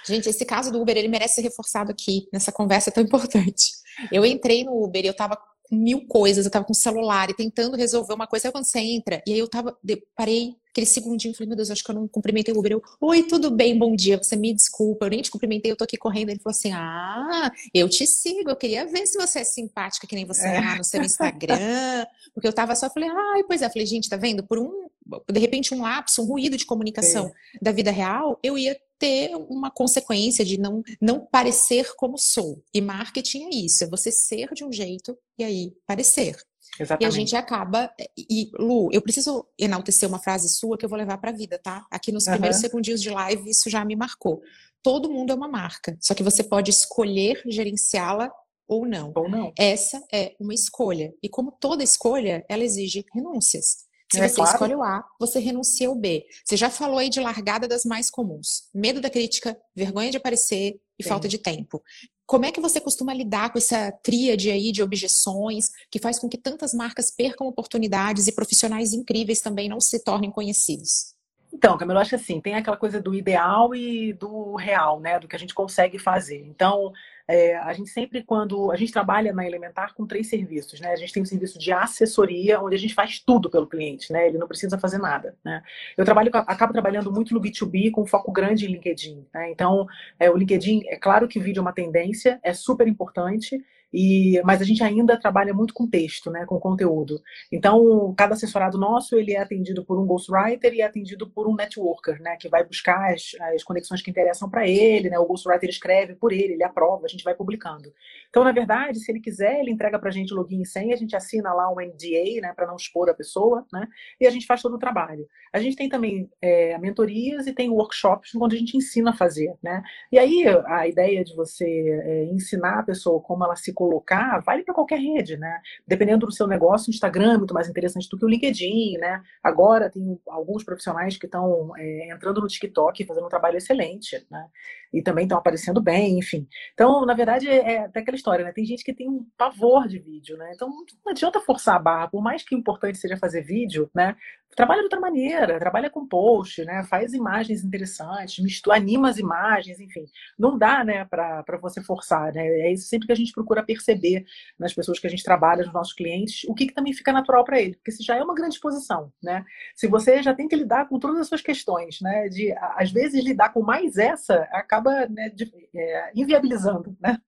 Gente, 0.07 0.29
esse 0.29 0.45
caso 0.45 0.73
do 0.73 0.81
Uber, 0.81 0.97
ele 0.97 1.09
merece 1.09 1.37
ser 1.37 1.43
reforçado 1.43 1.91
aqui, 1.91 2.27
nessa 2.33 2.51
conversa 2.51 2.91
tão 2.91 3.03
importante. 3.03 3.73
Eu 4.11 4.25
entrei 4.25 4.65
no 4.65 4.83
Uber 4.83 5.05
e 5.05 5.07
eu 5.07 5.15
tava 5.15 5.39
mil 5.71 6.07
coisas, 6.07 6.45
eu 6.45 6.51
tava 6.51 6.65
com 6.65 6.73
o 6.73 6.77
celular 6.77 7.31
e 7.31 7.35
tentando 7.35 7.77
resolver 7.77 8.15
uma 8.15 8.27
coisa. 8.27 8.49
Aí 8.49 8.53
quando 8.53 8.65
você 8.65 8.79
entra, 8.79 9.23
e 9.27 9.33
aí 9.33 9.39
eu 9.39 9.49
tava, 9.49 9.77
parei 10.15 10.57
aquele 10.73 10.87
segundinho, 10.87 11.35
falei, 11.35 11.49
meu 11.49 11.57
Deus, 11.57 11.71
acho 11.71 11.85
que 11.85 11.91
eu 11.91 11.95
não 11.95 12.09
cumprimentei 12.09 12.53
o 12.53 12.59
Uber. 12.59 12.73
Eu, 12.73 12.83
oi, 13.01 13.23
tudo 13.23 13.51
bem, 13.51 13.79
bom 13.79 13.95
dia, 13.95 14.17
você 14.17 14.35
me 14.35 14.53
desculpa, 14.55 15.05
eu 15.05 15.11
nem 15.11 15.21
te 15.21 15.31
cumprimentei, 15.31 15.71
eu 15.71 15.77
tô 15.77 15.85
aqui 15.85 15.99
correndo. 15.99 16.31
Ele 16.31 16.41
falou 16.41 16.57
assim, 16.57 16.73
ah, 16.73 17.53
eu 17.75 17.89
te 17.89 18.07
sigo, 18.07 18.49
eu 18.51 18.57
queria 18.57 18.87
ver 18.87 19.07
se 19.07 19.19
você 19.19 19.41
é 19.41 19.45
simpática 19.45 20.07
que 20.07 20.15
nem 20.15 20.25
você 20.25 20.49
é, 20.49 20.61
lá 20.61 20.77
no 20.77 20.85
seu 20.85 21.03
Instagram, 21.03 22.07
porque 22.35 22.49
eu 22.49 22.53
tava 22.53 22.75
só, 22.75 22.89
falei, 22.89 23.11
ai, 23.11 23.45
pois 23.45 23.61
é, 23.61 23.69
falei, 23.69 23.87
gente, 23.87 24.09
tá 24.09 24.17
vendo? 24.17 24.43
Por 24.43 24.59
um, 24.59 24.89
de 25.31 25.39
repente, 25.39 25.75
um 25.75 25.83
lapso, 25.83 26.23
um 26.23 26.27
ruído 26.27 26.57
de 26.57 26.65
comunicação 26.65 27.27
Sim. 27.27 27.59
da 27.61 27.71
vida 27.71 27.91
real, 27.91 28.41
eu 28.43 28.57
ia 28.57 28.75
ter 28.99 29.35
uma 29.51 29.71
consequência 29.71 30.45
de 30.45 30.59
não, 30.59 30.83
não 31.01 31.21
parecer 31.21 31.95
como 31.97 32.17
sou. 32.17 32.63
E 32.73 32.81
marketing 32.81 33.45
é 33.45 33.51
isso, 33.67 33.85
é 33.85 33.87
você 33.89 34.11
ser 34.11 34.49
de 34.55 34.65
um 34.65 34.73
jeito 34.73 35.19
e 35.39 35.45
aí 35.45 35.73
parecer. 35.87 36.37
Exatamente. 36.79 37.03
E 37.03 37.07
a 37.07 37.11
gente 37.11 37.37
acaba. 37.37 37.93
E, 38.17 38.51
Lu, 38.59 38.89
eu 38.93 39.03
preciso 39.03 39.47
enaltecer 39.59 40.09
uma 40.09 40.19
frase 40.19 40.49
sua 40.49 40.79
que 40.79 40.85
eu 40.85 40.89
vou 40.89 40.99
levar 40.99 41.19
para 41.19 41.31
a 41.31 41.35
vida, 41.35 41.59
tá? 41.59 41.87
Aqui 41.91 42.11
nos 42.11 42.27
uhum. 42.27 42.33
primeiros 42.33 42.61
segundinhos 42.61 43.03
de 43.03 43.11
live, 43.11 43.51
isso 43.51 43.69
já 43.69 43.85
me 43.85 43.95
marcou. 43.95 44.41
Todo 44.83 45.11
mundo 45.11 45.33
é 45.33 45.35
uma 45.35 45.49
marca, 45.49 45.97
só 46.01 46.13
que 46.13 46.23
você 46.23 46.43
pode 46.43 46.71
escolher 46.71 47.41
gerenciá-la 47.47 48.33
ou 48.67 48.87
não. 48.87 49.13
Ou 49.15 49.29
não. 49.29 49.53
Essa 49.57 50.03
é 50.13 50.35
uma 50.41 50.55
escolha. 50.55 51.13
E 51.23 51.29
como 51.29 51.53
toda 51.53 51.85
escolha, 51.85 52.45
ela 52.49 52.65
exige 52.65 53.05
renúncias. 53.13 53.87
Se 54.11 54.21
é 54.21 54.29
você 54.29 54.37
claro. 54.37 54.51
escolhe 54.51 54.75
o 54.75 54.83
A, 54.83 55.05
você 55.19 55.39
renuncia 55.39 55.91
o 55.91 55.95
B. 55.95 56.25
Você 56.45 56.57
já 56.57 56.69
falou 56.69 56.99
aí 56.99 57.09
de 57.09 57.21
largada 57.21 57.67
das 57.67 57.85
mais 57.85 58.11
comuns. 58.11 58.65
Medo 58.75 59.01
da 59.01 59.09
crítica, 59.09 59.57
vergonha 59.75 60.11
de 60.11 60.19
aparecer 60.19 60.79
e 60.99 61.03
Sim. 61.03 61.09
falta 61.09 61.27
de 61.27 61.39
tempo. 61.39 61.83
Como 62.27 62.47
é 62.47 62.53
que 62.53 62.61
você 62.61 62.81
costuma 62.81 63.13
lidar 63.13 63.51
com 63.51 63.59
essa 63.59 63.93
tríade 64.03 64.51
aí 64.51 64.73
de 64.73 64.83
objeções 64.83 65.71
que 65.91 65.99
faz 65.99 66.19
com 66.19 66.29
que 66.29 66.39
tantas 66.39 66.73
marcas 66.73 67.11
percam 67.11 67.47
oportunidades 67.47 68.27
e 68.27 68.33
profissionais 68.33 68.93
incríveis 68.93 69.41
também 69.41 69.69
não 69.69 69.81
se 69.81 70.03
tornem 70.03 70.31
conhecidos? 70.31 71.15
Então, 71.53 71.77
Camila, 71.77 71.99
eu 71.99 72.03
acho 72.03 72.15
assim, 72.15 72.41
tem 72.41 72.55
aquela 72.55 72.77
coisa 72.79 73.01
do 73.01 73.15
ideal 73.15 73.75
e 73.75 74.15
do 74.15 74.55
real, 74.55 74.99
né? 74.99 75.19
Do 75.19 75.29
que 75.29 75.37
a 75.37 75.39
gente 75.39 75.53
consegue 75.53 75.99
fazer. 75.99 76.43
Então, 76.47 76.93
é, 77.33 77.57
a 77.57 77.73
gente 77.73 77.89
sempre, 77.89 78.23
quando. 78.23 78.71
A 78.71 78.77
gente 78.77 78.93
trabalha 78.93 79.33
na 79.33 79.47
Elementar 79.47 79.95
com 79.95 80.07
três 80.07 80.29
serviços, 80.29 80.79
né? 80.81 80.93
A 80.93 80.97
gente 80.97 81.15
tem 81.15 81.23
um 81.23 81.27
serviço 81.27 81.59
de 81.59 81.73
assessoria, 81.73 82.61
onde 82.61 82.77
a 82.77 82.79
gente 82.79 82.93
faz 82.93 83.21
tudo 83.21 83.49
pelo 83.49 83.67
cliente, 83.67 84.13
né? 84.13 84.29
Ele 84.29 84.37
não 84.37 84.47
precisa 84.47 84.79
fazer 84.79 84.99
nada, 84.99 85.35
né? 85.43 85.63
Eu 85.97 86.05
trabalho, 86.05 86.31
acabo 86.35 86.75
trabalhando 86.75 87.11
muito 87.11 87.33
no 87.33 87.41
B2B 87.41 87.91
com 87.91 88.05
foco 88.05 88.31
grande 88.31 88.67
em 88.67 88.73
LinkedIn, 88.73 89.27
né? 89.33 89.51
Então, 89.51 89.87
é, 90.21 90.31
o 90.31 90.37
LinkedIn, 90.37 90.83
é 90.89 90.97
claro 90.97 91.27
que 91.27 91.41
vídeo 91.41 91.61
é 91.61 91.63
uma 91.63 91.73
tendência, 91.73 92.39
é 92.43 92.53
super 92.53 92.87
importante, 92.87 93.59
E, 93.93 94.41
mas 94.45 94.61
a 94.61 94.65
gente 94.65 94.83
ainda 94.83 95.19
trabalha 95.19 95.53
muito 95.53 95.75
com 95.75 95.89
texto, 95.89 96.31
né, 96.31 96.47
com 96.47 96.59
conteúdo. 96.59 97.21
Então, 97.51 98.15
cada 98.17 98.35
assessorado 98.35 98.79
nosso 98.79 99.17
ele 99.17 99.33
é 99.33 99.41
atendido 99.41 99.85
por 99.85 100.01
um 100.01 100.07
ghostwriter 100.07 100.73
e 100.73 100.81
é 100.81 100.85
atendido 100.85 101.29
por 101.29 101.47
um 101.47 101.55
networker, 101.55 102.21
né, 102.21 102.37
que 102.37 102.49
vai 102.49 102.65
buscar 102.65 103.13
as, 103.13 103.33
as 103.55 103.63
conexões 103.63 104.01
que 104.01 104.11
interessam 104.11 104.49
para 104.49 104.67
ele. 104.67 105.11
Né, 105.11 105.19
o 105.19 105.27
ghostwriter 105.27 105.69
escreve 105.69 106.15
por 106.15 106.33
ele, 106.33 106.55
ele 106.55 106.65
aprova, 106.65 107.05
a 107.05 107.09
gente 107.09 107.25
vai 107.25 107.35
publicando. 107.35 107.93
Então, 108.31 108.45
na 108.45 108.53
verdade, 108.53 108.99
se 108.99 109.13
ele 109.13 109.21
quiser, 109.21 109.61
ele 109.61 109.71
entrega 109.71 109.99
para 109.99 110.09
a 110.09 110.13
gente 110.13 110.33
login 110.33 110.63
e 110.63 110.67
senha, 110.67 110.95
a 110.95 110.99
gente 110.99 111.15
assina 111.15 111.53
lá 111.53 111.71
um 111.71 111.81
NDA, 111.81 112.41
né, 112.41 112.53
para 112.55 112.67
não 112.67 112.77
expor 112.77 113.11
a 113.11 113.15
pessoa, 113.15 113.67
né, 113.73 113.87
e 114.21 114.27
a 114.27 114.31
gente 114.31 114.47
faz 114.47 114.63
todo 114.63 114.75
o 114.75 114.79
trabalho. 114.79 115.29
A 115.53 115.61
gente 115.61 115.77
tem 115.77 115.89
também 115.89 116.31
é, 116.41 116.79
mentorias 116.79 117.47
e 117.47 117.53
tem 117.53 117.69
workshops 117.69 118.35
onde 118.35 118.57
a 118.57 118.59
gente 118.59 118.77
ensina 118.77 119.11
a 119.11 119.17
fazer, 119.17 119.55
né. 119.63 119.83
E 120.11 120.19
aí 120.19 120.45
a 120.67 120.89
ideia 120.89 121.23
de 121.23 121.35
você 121.35 121.67
é, 121.67 122.25
ensinar 122.25 122.81
a 122.81 122.83
pessoa 122.83 123.21
como 123.21 123.45
ela 123.45 123.57
se 123.57 123.73
colocar 123.83 124.39
vale 124.41 124.63
para 124.63 124.73
qualquer 124.73 125.01
rede, 125.01 125.37
né? 125.37 125.61
Dependendo 125.85 126.27
do 126.27 126.33
seu 126.33 126.47
negócio, 126.47 126.89
o 126.89 126.95
Instagram 126.95 127.35
é 127.35 127.39
muito 127.39 127.53
mais 127.53 127.69
interessante 127.69 128.09
do 128.09 128.17
que 128.17 128.25
o 128.25 128.29
LinkedIn, 128.29 128.97
né? 128.99 129.21
Agora 129.43 129.91
tem 129.91 130.21
alguns 130.29 130.63
profissionais 130.63 131.17
que 131.17 131.27
estão 131.27 131.73
é, 131.77 132.13
entrando 132.13 132.41
no 132.41 132.47
TikTok 132.47 133.05
fazendo 133.05 133.27
um 133.27 133.29
trabalho 133.29 133.57
excelente, 133.57 134.25
né? 134.31 134.47
E 134.93 135.03
também 135.03 135.25
estão 135.25 135.39
aparecendo 135.39 135.81
bem, 135.81 136.19
enfim. 136.19 136.47
Então, 136.75 137.07
na 137.07 137.15
verdade, 137.15 137.49
é, 137.49 137.75
é 137.75 137.79
até 137.85 138.01
aquela 138.01 138.17
história, 138.17 138.45
né? 138.45 138.53
Tem 138.53 138.65
gente 138.65 138.85
que 138.85 138.95
tem 138.95 139.09
um 139.09 139.27
pavor 139.37 139.89
de 139.89 139.99
vídeo, 139.99 140.37
né? 140.37 140.53
Então, 140.55 140.69
não 140.69 141.13
adianta 141.13 141.41
forçar 141.41 141.77
a 141.77 141.79
barra, 141.79 142.09
por 142.09 142.23
mais 142.23 142.43
que 142.43 142.55
importante 142.55 142.99
seja 142.99 143.17
fazer 143.17 143.43
vídeo, 143.43 143.91
né? 143.95 144.17
trabalha 144.57 144.81
de 144.81 144.85
outra 144.85 145.01
maneira, 145.01 145.59
trabalha 145.59 145.91
com 145.91 146.07
post, 146.07 146.65
né? 146.65 146.85
Faz 146.85 147.13
imagens 147.13 147.65
interessantes, 147.65 148.43
mistura, 148.43 148.77
anima 148.77 149.09
as 149.09 149.19
imagens, 149.19 149.81
enfim. 149.81 150.05
Não 150.39 150.59
dá, 150.59 150.85
né, 150.85 151.05
para 151.05 151.59
você 151.61 151.83
forçar, 151.83 152.33
né? 152.33 152.47
É 152.47 152.73
isso 152.73 152.87
sempre 152.87 153.07
que 153.07 153.13
a 153.13 153.17
gente 153.17 153.33
procura 153.33 153.63
perceber 153.63 154.25
nas 154.59 154.75
pessoas 154.75 154.99
que 154.99 155.07
a 155.07 155.11
gente 155.11 155.23
trabalha, 155.23 155.65
nos 155.65 155.73
nossos 155.73 155.95
clientes, 155.95 156.45
o 156.49 156.55
que, 156.55 156.67
que 156.67 156.75
também 156.75 156.93
fica 156.93 157.13
natural 157.13 157.45
para 157.45 157.61
ele, 157.61 157.75
porque 157.75 157.93
se 157.93 158.03
já 158.03 158.17
é 158.17 158.23
uma 158.23 158.35
grande 158.35 158.55
exposição, 158.55 159.13
né? 159.23 159.45
Se 159.75 159.89
você 159.89 160.23
já 160.23 160.35
tem 160.35 160.49
que 160.49 160.57
lidar 160.57 160.89
com 160.89 160.99
todas 160.99 161.19
as 161.19 161.29
suas 161.29 161.41
questões, 161.41 162.01
né? 162.01 162.29
De 162.29 162.53
às 162.77 162.91
vezes 162.91 163.25
lidar 163.25 163.53
com 163.53 163.63
mais 163.63 163.97
essa 163.97 164.47
acaba 164.53 164.82
né, 165.09 165.31
de, 165.31 165.51
é, 165.75 166.13
inviabilizando, 166.15 166.97
né? 167.01 167.19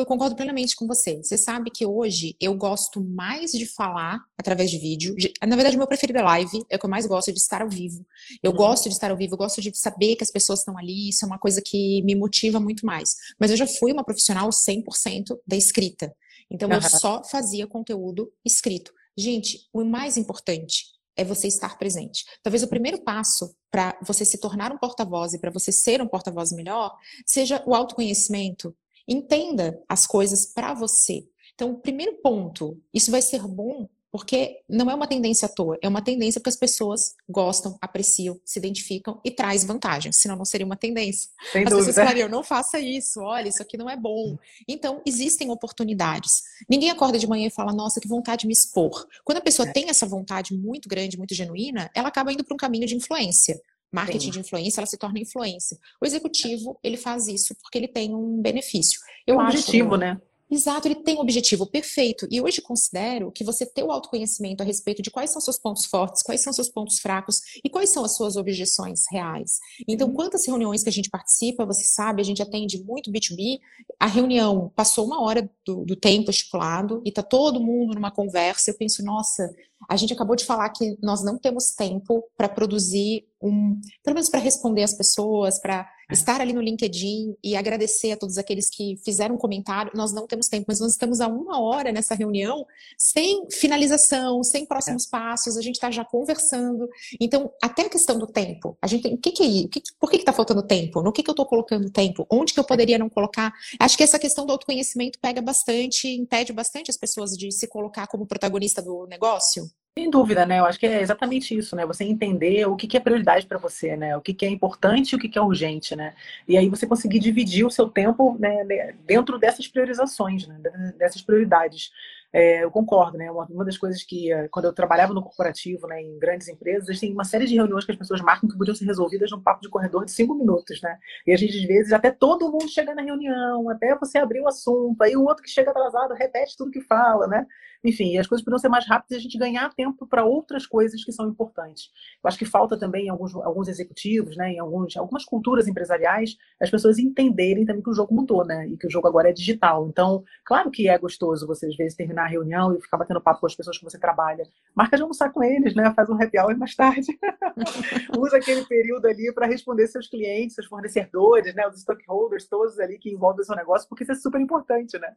Eu 0.00 0.06
concordo 0.06 0.34
plenamente 0.34 0.74
com 0.74 0.86
você. 0.86 1.18
Você 1.22 1.36
sabe 1.36 1.70
que 1.70 1.84
hoje 1.84 2.34
eu 2.40 2.54
gosto 2.54 3.04
mais 3.04 3.52
de 3.52 3.66
falar 3.66 4.20
através 4.38 4.70
de 4.70 4.78
vídeo. 4.78 5.14
Na 5.46 5.54
verdade, 5.54 5.76
o 5.76 5.78
meu 5.78 5.86
preferido 5.86 6.18
é 6.18 6.22
live, 6.22 6.64
é 6.70 6.76
o 6.76 6.78
que 6.78 6.86
eu 6.86 6.90
mais 6.90 7.04
gosto 7.04 7.30
de 7.30 7.38
estar 7.38 7.60
ao 7.60 7.68
vivo. 7.68 8.06
Eu 8.42 8.52
uhum. 8.52 8.56
gosto 8.56 8.88
de 8.88 8.94
estar 8.94 9.10
ao 9.10 9.16
vivo, 9.18 9.34
eu 9.34 9.38
gosto 9.38 9.60
de 9.60 9.76
saber 9.76 10.16
que 10.16 10.24
as 10.24 10.30
pessoas 10.30 10.60
estão 10.60 10.78
ali, 10.78 11.10
isso 11.10 11.24
é 11.24 11.28
uma 11.28 11.38
coisa 11.38 11.60
que 11.62 12.00
me 12.04 12.14
motiva 12.14 12.58
muito 12.58 12.86
mais. 12.86 13.14
Mas 13.38 13.50
eu 13.50 13.56
já 13.56 13.66
fui 13.66 13.92
uma 13.92 14.02
profissional 14.02 14.48
100% 14.48 15.38
da 15.46 15.56
escrita. 15.56 16.10
Então 16.50 16.70
uhum. 16.70 16.76
eu 16.76 16.82
só 16.82 17.22
fazia 17.24 17.66
conteúdo 17.66 18.32
escrito. 18.42 18.92
Gente, 19.16 19.68
o 19.74 19.84
mais 19.84 20.16
importante 20.16 20.86
é 21.14 21.22
você 21.22 21.48
estar 21.48 21.76
presente. 21.76 22.24
Talvez 22.42 22.62
o 22.62 22.68
primeiro 22.68 23.02
passo 23.02 23.54
para 23.72 23.98
você 24.02 24.24
se 24.24 24.38
tornar 24.38 24.70
um 24.70 24.78
porta-voz 24.78 25.34
e 25.34 25.38
para 25.40 25.50
você 25.50 25.72
ser 25.72 26.00
um 26.00 26.06
porta-voz 26.06 26.52
melhor 26.52 26.96
seja 27.26 27.60
o 27.66 27.74
autoconhecimento, 27.74 28.72
Entenda 29.06 29.82
as 29.88 30.06
coisas 30.06 30.46
para 30.46 30.74
você. 30.74 31.26
Então, 31.54 31.74
primeiro 31.74 32.14
ponto, 32.22 32.80
isso 32.94 33.10
vai 33.10 33.20
ser 33.20 33.46
bom 33.46 33.88
porque 34.12 34.58
não 34.68 34.90
é 34.90 34.94
uma 34.94 35.06
tendência 35.06 35.46
à 35.46 35.48
toa, 35.48 35.78
é 35.80 35.88
uma 35.88 36.02
tendência 36.02 36.38
porque 36.38 36.50
as 36.50 36.56
pessoas 36.56 37.14
gostam, 37.26 37.78
apreciam, 37.80 38.38
se 38.44 38.58
identificam 38.58 39.18
e 39.24 39.30
traz 39.30 39.64
vantagens, 39.64 40.16
senão 40.16 40.36
não 40.36 40.44
seria 40.44 40.66
uma 40.66 40.76
tendência. 40.76 41.30
Sem 41.50 41.64
as 41.64 41.70
dúvida. 41.70 41.86
pessoas 41.86 41.96
falariam, 41.96 42.28
não 42.28 42.44
faça 42.44 42.78
isso, 42.78 43.20
olha, 43.20 43.48
isso 43.48 43.62
aqui 43.62 43.78
não 43.78 43.88
é 43.88 43.96
bom. 43.96 44.36
Então, 44.68 45.00
existem 45.06 45.50
oportunidades. 45.50 46.42
Ninguém 46.68 46.90
acorda 46.90 47.18
de 47.18 47.26
manhã 47.26 47.46
e 47.46 47.50
fala, 47.50 47.72
nossa, 47.72 48.00
que 48.00 48.06
vontade 48.06 48.42
de 48.42 48.46
me 48.46 48.52
expor. 48.52 49.06
Quando 49.24 49.38
a 49.38 49.42
pessoa 49.42 49.66
é. 49.66 49.72
tem 49.72 49.88
essa 49.88 50.04
vontade 50.04 50.54
muito 50.54 50.90
grande, 50.90 51.16
muito 51.16 51.34
genuína, 51.34 51.90
ela 51.94 52.08
acaba 52.08 52.30
indo 52.30 52.44
para 52.44 52.54
um 52.54 52.58
caminho 52.58 52.86
de 52.86 52.94
influência 52.94 53.58
marketing 53.94 54.24
Sim. 54.24 54.30
de 54.30 54.40
influência, 54.40 54.80
ela 54.80 54.86
se 54.86 54.96
torna 54.96 55.18
influência. 55.18 55.76
O 56.00 56.06
executivo, 56.06 56.78
ele 56.82 56.96
faz 56.96 57.28
isso 57.28 57.54
porque 57.56 57.76
ele 57.76 57.86
tem 57.86 58.14
um 58.14 58.40
benefício. 58.40 58.98
Eu 59.26 59.36
um 59.36 59.40
acho, 59.40 59.58
objetivo, 59.58 59.96
né? 59.96 60.18
Exato, 60.52 60.86
ele 60.86 60.96
tem 60.96 61.16
um 61.16 61.20
objetivo 61.20 61.64
perfeito. 61.64 62.28
E 62.30 62.38
hoje 62.38 62.60
considero 62.60 63.32
que 63.32 63.42
você 63.42 63.64
ter 63.64 63.82
o 63.82 63.90
autoconhecimento 63.90 64.62
a 64.62 64.66
respeito 64.66 65.00
de 65.00 65.10
quais 65.10 65.30
são 65.30 65.40
seus 65.40 65.58
pontos 65.58 65.86
fortes, 65.86 66.22
quais 66.22 66.42
são 66.42 66.52
seus 66.52 66.68
pontos 66.68 66.98
fracos 66.98 67.40
e 67.64 67.70
quais 67.70 67.88
são 67.88 68.04
as 68.04 68.14
suas 68.14 68.36
objeções 68.36 69.04
reais. 69.10 69.58
Então, 69.88 70.08
uhum. 70.08 70.14
quantas 70.14 70.46
reuniões 70.46 70.82
que 70.82 70.90
a 70.90 70.92
gente 70.92 71.08
participa, 71.08 71.64
você 71.64 71.84
sabe, 71.84 72.20
a 72.20 72.24
gente 72.24 72.42
atende 72.42 72.84
muito 72.84 73.10
B2B, 73.10 73.60
a 73.98 74.06
reunião 74.06 74.70
passou 74.76 75.06
uma 75.06 75.22
hora 75.22 75.50
do, 75.64 75.86
do 75.86 75.96
tempo 75.96 76.30
estipulado 76.30 77.00
e 77.02 77.10
tá 77.10 77.22
todo 77.22 77.58
mundo 77.58 77.94
numa 77.94 78.10
conversa. 78.10 78.72
Eu 78.72 78.76
penso, 78.76 79.02
nossa, 79.02 79.50
a 79.88 79.96
gente 79.96 80.12
acabou 80.12 80.36
de 80.36 80.44
falar 80.44 80.68
que 80.68 80.98
nós 81.02 81.24
não 81.24 81.38
temos 81.38 81.72
tempo 81.72 82.24
para 82.36 82.48
produzir 82.48 83.26
um, 83.42 83.80
pelo 84.04 84.14
menos 84.14 84.28
para 84.28 84.38
responder 84.38 84.82
as 84.82 84.92
pessoas, 84.94 85.58
para 85.58 85.88
estar 86.12 86.40
ali 86.40 86.52
no 86.52 86.60
LinkedIn 86.60 87.36
e 87.42 87.56
agradecer 87.56 88.12
a 88.12 88.16
todos 88.16 88.38
aqueles 88.38 88.68
que 88.68 88.96
fizeram 89.04 89.36
comentário. 89.36 89.92
Nós 89.94 90.12
não 90.12 90.26
temos 90.26 90.48
tempo, 90.48 90.66
mas 90.68 90.80
nós 90.80 90.92
estamos 90.92 91.20
há 91.20 91.26
uma 91.26 91.60
hora 91.60 91.92
nessa 91.92 92.14
reunião 92.14 92.66
sem 92.96 93.46
finalização, 93.50 94.42
sem 94.42 94.66
próximos 94.66 95.06
é. 95.06 95.10
passos, 95.10 95.56
a 95.56 95.62
gente 95.62 95.76
está 95.76 95.90
já 95.90 96.04
conversando. 96.04 96.88
Então, 97.20 97.52
até 97.62 97.82
a 97.82 97.88
questão 97.88 98.18
do 98.18 98.26
tempo, 98.26 98.76
a 98.80 98.86
gente 98.86 99.02
tem, 99.02 99.14
o 99.14 99.18
que, 99.18 99.30
que 99.30 99.42
é 99.42 99.46
isso? 99.46 99.68
por 99.98 100.10
que 100.10 100.16
está 100.16 100.32
faltando 100.32 100.62
tempo? 100.62 101.02
No 101.02 101.12
que, 101.12 101.22
que 101.22 101.30
eu 101.30 101.32
estou 101.32 101.46
colocando 101.46 101.90
tempo? 101.90 102.26
Onde 102.30 102.52
que 102.52 102.60
eu 102.60 102.64
poderia 102.64 102.98
não 102.98 103.08
colocar? 103.08 103.52
Acho 103.78 103.96
que 103.96 104.02
essa 104.02 104.18
questão 104.18 104.46
do 104.46 104.52
autoconhecimento 104.52 105.18
pega 105.20 105.40
bastante, 105.40 106.08
impede 106.08 106.52
bastante 106.52 106.90
as 106.90 106.96
pessoas 106.96 107.32
de 107.32 107.50
se 107.52 107.66
colocar 107.66 108.06
como 108.06 108.26
protagonista 108.26 108.82
do 108.82 109.06
negócio. 109.06 109.70
Sem 109.98 110.08
dúvida, 110.08 110.46
né? 110.46 110.58
Eu 110.58 110.64
acho 110.64 110.80
que 110.80 110.86
é 110.86 111.02
exatamente 111.02 111.54
isso, 111.54 111.76
né? 111.76 111.84
Você 111.84 112.02
entender 112.02 112.66
o 112.66 112.74
que, 112.76 112.86
que 112.86 112.96
é 112.96 113.00
prioridade 113.00 113.46
para 113.46 113.58
você, 113.58 113.94
né? 113.94 114.16
O 114.16 114.22
que, 114.22 114.32
que 114.32 114.46
é 114.46 114.48
importante 114.48 115.12
e 115.12 115.16
o 115.16 115.18
que, 115.18 115.28
que 115.28 115.38
é 115.38 115.42
urgente, 115.42 115.94
né? 115.94 116.14
E 116.48 116.56
aí 116.56 116.66
você 116.70 116.86
conseguir 116.86 117.18
dividir 117.18 117.66
o 117.66 117.70
seu 117.70 117.86
tempo 117.90 118.34
né, 118.38 118.64
dentro 119.06 119.38
dessas 119.38 119.68
priorizações, 119.68 120.46
né? 120.46 120.58
dessas 120.96 121.20
prioridades. 121.20 121.92
É, 122.32 122.64
eu 122.64 122.70
concordo, 122.70 123.18
né? 123.18 123.30
Uma, 123.30 123.44
uma, 123.46 123.64
das 123.64 123.76
coisas 123.76 124.02
que, 124.02 124.32
eh, 124.32 124.48
quando 124.48 124.64
eu 124.64 124.72
trabalhava 124.72 125.12
no 125.12 125.22
corporativo, 125.22 125.86
né, 125.86 126.00
em 126.00 126.18
grandes 126.18 126.48
empresas, 126.48 126.98
tem 126.98 127.12
uma 127.12 127.24
série 127.24 127.44
de 127.44 127.54
reuniões 127.54 127.84
que 127.84 127.92
as 127.92 127.98
pessoas 127.98 128.22
marcam 128.22 128.48
que 128.48 128.56
podiam 128.56 128.74
ser 128.74 128.86
resolvidas 128.86 129.30
num 129.30 129.40
papo 129.40 129.60
de 129.60 129.68
corredor 129.68 130.06
de 130.06 130.12
cinco 130.12 130.34
minutos, 130.34 130.80
né? 130.80 130.98
E 131.26 131.32
a 131.32 131.36
gente, 131.36 131.58
às 131.58 131.64
vezes, 131.64 131.92
até 131.92 132.10
todo 132.10 132.50
mundo 132.50 132.68
chega 132.70 132.94
na 132.94 133.02
reunião, 133.02 133.68
até 133.68 133.94
você 133.98 134.16
abrir 134.18 134.40
o 134.40 134.48
assunto, 134.48 135.02
aí 135.02 135.14
o 135.14 135.24
outro 135.24 135.42
que 135.42 135.50
chega 135.50 135.70
atrasado 135.70 136.14
repete 136.14 136.56
tudo 136.56 136.70
que 136.70 136.80
fala, 136.80 137.26
né? 137.26 137.46
Enfim, 137.84 138.16
as 138.16 138.26
coisas 138.28 138.44
podiam 138.44 138.58
ser 138.58 138.68
mais 138.68 138.86
rápidas 138.86 139.12
e 139.12 139.16
a 139.16 139.20
gente 139.20 139.36
ganhar 139.36 139.74
tempo 139.74 140.06
para 140.06 140.24
outras 140.24 140.66
coisas 140.66 141.04
que 141.04 141.10
são 141.10 141.28
importantes. 141.28 141.90
Eu 142.22 142.28
acho 142.28 142.38
que 142.38 142.44
falta 142.44 142.78
também 142.78 143.06
em 143.06 143.08
alguns, 143.08 143.34
alguns 143.34 143.66
executivos, 143.68 144.36
né, 144.36 144.52
em 144.52 144.58
alguns, 144.60 144.96
algumas 144.96 145.24
culturas 145.24 145.66
empresariais, 145.66 146.36
as 146.60 146.70
pessoas 146.70 146.98
entenderem 146.98 147.66
também 147.66 147.82
que 147.82 147.90
o 147.90 147.94
jogo 147.94 148.14
mudou, 148.14 148.44
né? 148.44 148.68
E 148.68 148.76
que 148.76 148.86
o 148.86 148.90
jogo 148.90 149.08
agora 149.08 149.30
é 149.30 149.32
digital. 149.32 149.88
Então, 149.88 150.22
claro 150.44 150.70
que 150.70 150.88
é 150.88 150.96
gostoso 150.96 151.46
você, 151.46 151.66
às 151.66 151.76
vezes, 151.76 151.96
terminar 151.96 152.21
a 152.24 152.28
reunião 152.28 152.76
e 152.76 152.80
ficar 152.80 152.96
batendo 152.96 153.20
papo 153.20 153.40
com 153.40 153.46
as 153.46 153.54
pessoas 153.54 153.78
que 153.78 153.84
você 153.84 153.98
trabalha. 153.98 154.46
Marca 154.74 154.96
de 154.96 155.02
almoçar 155.02 155.32
com 155.32 155.42
eles, 155.42 155.74
né? 155.74 155.92
Faz 155.94 156.08
um 156.08 156.14
happy 156.14 156.38
hour 156.38 156.56
mais 156.56 156.74
tarde. 156.74 157.18
Usa 158.18 158.36
aquele 158.36 158.64
período 158.66 159.06
ali 159.06 159.32
para 159.32 159.46
responder 159.46 159.86
seus 159.86 160.08
clientes, 160.08 160.54
seus 160.54 160.66
fornecedores, 160.66 161.54
né? 161.54 161.66
Os 161.68 161.78
stockholders, 161.78 162.46
todos 162.46 162.78
ali 162.78 162.98
que 162.98 163.10
envolvem 163.10 163.42
o 163.42 163.44
seu 163.44 163.56
negócio, 163.56 163.88
porque 163.88 164.04
isso 164.04 164.12
é 164.12 164.16
super 164.16 164.40
importante, 164.40 164.98
né? 164.98 165.14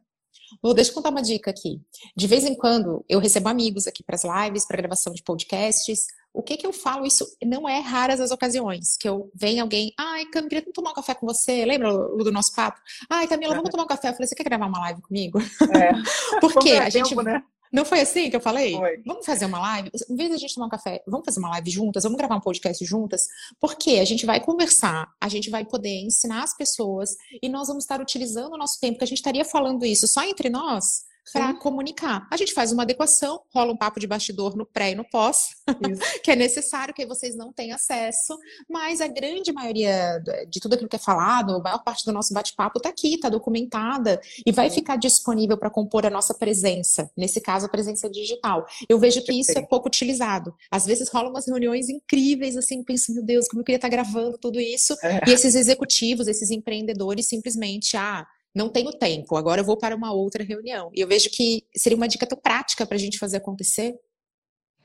Vou, 0.62 0.74
deixa 0.74 0.90
eu 0.90 0.94
contar 0.94 1.10
uma 1.10 1.22
dica 1.22 1.50
aqui. 1.50 1.80
De 2.16 2.26
vez 2.26 2.44
em 2.44 2.54
quando, 2.54 3.04
eu 3.08 3.18
recebo 3.18 3.48
amigos 3.48 3.86
aqui 3.86 4.02
para 4.02 4.16
as 4.16 4.24
lives, 4.24 4.66
para 4.66 4.76
gravação 4.76 5.12
de 5.12 5.22
podcasts. 5.22 6.06
O 6.36 6.42
que 6.42 6.58
que 6.58 6.66
eu 6.66 6.72
falo? 6.72 7.06
Isso 7.06 7.26
não 7.42 7.66
é 7.66 7.80
raras 7.80 8.20
as 8.20 8.30
ocasiões 8.30 8.96
que 8.98 9.08
eu 9.08 9.30
venho 9.34 9.62
alguém, 9.62 9.94
ai, 9.98 10.26
Camila, 10.26 10.48
queria 10.50 10.72
tomar 10.72 10.90
um 10.90 10.94
café 10.94 11.14
com 11.14 11.26
você. 11.26 11.64
Lembra 11.64 11.90
do 11.90 12.30
nosso 12.30 12.54
papo? 12.54 12.78
Ai, 13.08 13.26
Camila, 13.26 13.54
vamos 13.54 13.70
tomar 13.70 13.84
um 13.84 13.86
café. 13.86 14.10
Eu 14.10 14.12
falei, 14.12 14.28
você 14.28 14.34
quer 14.34 14.44
gravar 14.44 14.66
uma 14.66 14.80
live 14.80 15.00
comigo? 15.00 15.40
É. 15.40 15.92
Porque 16.40 16.72
a 16.72 16.90
gente. 16.90 17.08
Tempo, 17.08 17.22
né? 17.22 17.42
Não 17.72 17.84
foi 17.84 18.00
assim 18.00 18.28
que 18.28 18.36
eu 18.36 18.40
falei? 18.40 18.74
Foi. 18.74 19.02
Vamos 19.04 19.24
fazer 19.24 19.46
uma 19.46 19.58
live? 19.58 19.90
Em 20.10 20.14
vez 20.14 20.28
de 20.28 20.34
a 20.36 20.38
gente 20.38 20.54
tomar 20.54 20.66
um 20.66 20.70
café, 20.70 21.02
vamos 21.06 21.24
fazer 21.24 21.40
uma 21.40 21.50
live 21.50 21.70
juntas? 21.70 22.02
Vamos 22.04 22.18
gravar 22.18 22.36
um 22.36 22.40
podcast 22.40 22.84
juntas? 22.84 23.26
Porque 23.58 23.92
a 23.92 24.04
gente 24.04 24.26
vai 24.26 24.38
conversar, 24.38 25.08
a 25.20 25.28
gente 25.28 25.48
vai 25.48 25.64
poder 25.64 26.02
ensinar 26.04 26.42
as 26.42 26.54
pessoas 26.54 27.16
e 27.42 27.48
nós 27.48 27.68
vamos 27.68 27.84
estar 27.84 28.00
utilizando 28.00 28.52
o 28.52 28.58
nosso 28.58 28.78
tempo, 28.78 28.98
que 28.98 29.04
a 29.04 29.06
gente 29.06 29.18
estaria 29.18 29.44
falando 29.44 29.84
isso 29.84 30.06
só 30.06 30.22
entre 30.22 30.50
nós 30.50 31.06
para 31.32 31.54
comunicar. 31.54 32.26
A 32.30 32.36
gente 32.36 32.52
faz 32.52 32.72
uma 32.72 32.82
adequação, 32.82 33.40
rola 33.54 33.72
um 33.72 33.76
papo 33.76 33.98
de 33.98 34.06
bastidor 34.06 34.56
no 34.56 34.66
pré 34.66 34.92
e 34.92 34.94
no 34.94 35.04
pós, 35.08 35.48
que 36.22 36.30
é 36.30 36.36
necessário, 36.36 36.94
que 36.94 37.06
vocês 37.06 37.36
não 37.36 37.52
têm 37.52 37.72
acesso, 37.72 38.36
mas 38.68 39.00
a 39.00 39.06
grande 39.06 39.52
maioria 39.52 40.22
de 40.48 40.60
tudo 40.60 40.74
aquilo 40.74 40.88
que 40.88 40.96
é 40.96 41.00
falado, 41.00 41.56
a 41.56 41.60
maior 41.60 41.82
parte 41.82 42.04
do 42.04 42.12
nosso 42.12 42.32
bate-papo 42.32 42.78
está 42.78 42.88
aqui, 42.88 43.14
está 43.14 43.28
documentada 43.28 44.20
e 44.44 44.52
vai 44.52 44.70
ficar 44.70 44.96
disponível 44.96 45.56
para 45.56 45.70
compor 45.70 46.06
a 46.06 46.10
nossa 46.10 46.34
presença, 46.34 47.10
nesse 47.16 47.40
caso 47.40 47.66
a 47.66 47.68
presença 47.68 48.08
digital. 48.08 48.66
Eu 48.88 48.98
vejo 48.98 49.22
que 49.22 49.32
isso 49.32 49.56
é 49.58 49.62
pouco 49.62 49.88
utilizado. 49.88 50.54
Às 50.70 50.86
vezes 50.86 51.08
rolam 51.08 51.30
umas 51.30 51.46
reuniões 51.46 51.88
incríveis, 51.88 52.56
assim, 52.56 52.82
penso, 52.82 53.12
meu 53.12 53.24
Deus, 53.24 53.48
como 53.48 53.60
eu 53.60 53.64
queria 53.64 53.76
estar 53.76 53.88
tá 53.88 53.96
gravando 53.96 54.38
tudo 54.38 54.60
isso, 54.60 54.96
é. 55.02 55.28
e 55.28 55.32
esses 55.32 55.54
executivos, 55.54 56.28
esses 56.28 56.50
empreendedores 56.50 57.26
simplesmente, 57.26 57.96
ah, 57.96 58.26
não 58.56 58.70
tenho 58.70 58.90
tempo, 58.90 59.36
agora 59.36 59.60
eu 59.60 59.64
vou 59.64 59.76
para 59.76 59.94
uma 59.94 60.14
outra 60.14 60.42
reunião. 60.42 60.90
E 60.94 61.00
eu 61.02 61.06
vejo 61.06 61.28
que 61.30 61.62
seria 61.76 61.94
uma 61.94 62.08
dica 62.08 62.26
tão 62.26 62.38
prática 62.38 62.86
para 62.86 62.96
a 62.96 62.98
gente 62.98 63.18
fazer 63.18 63.36
acontecer. 63.36 63.94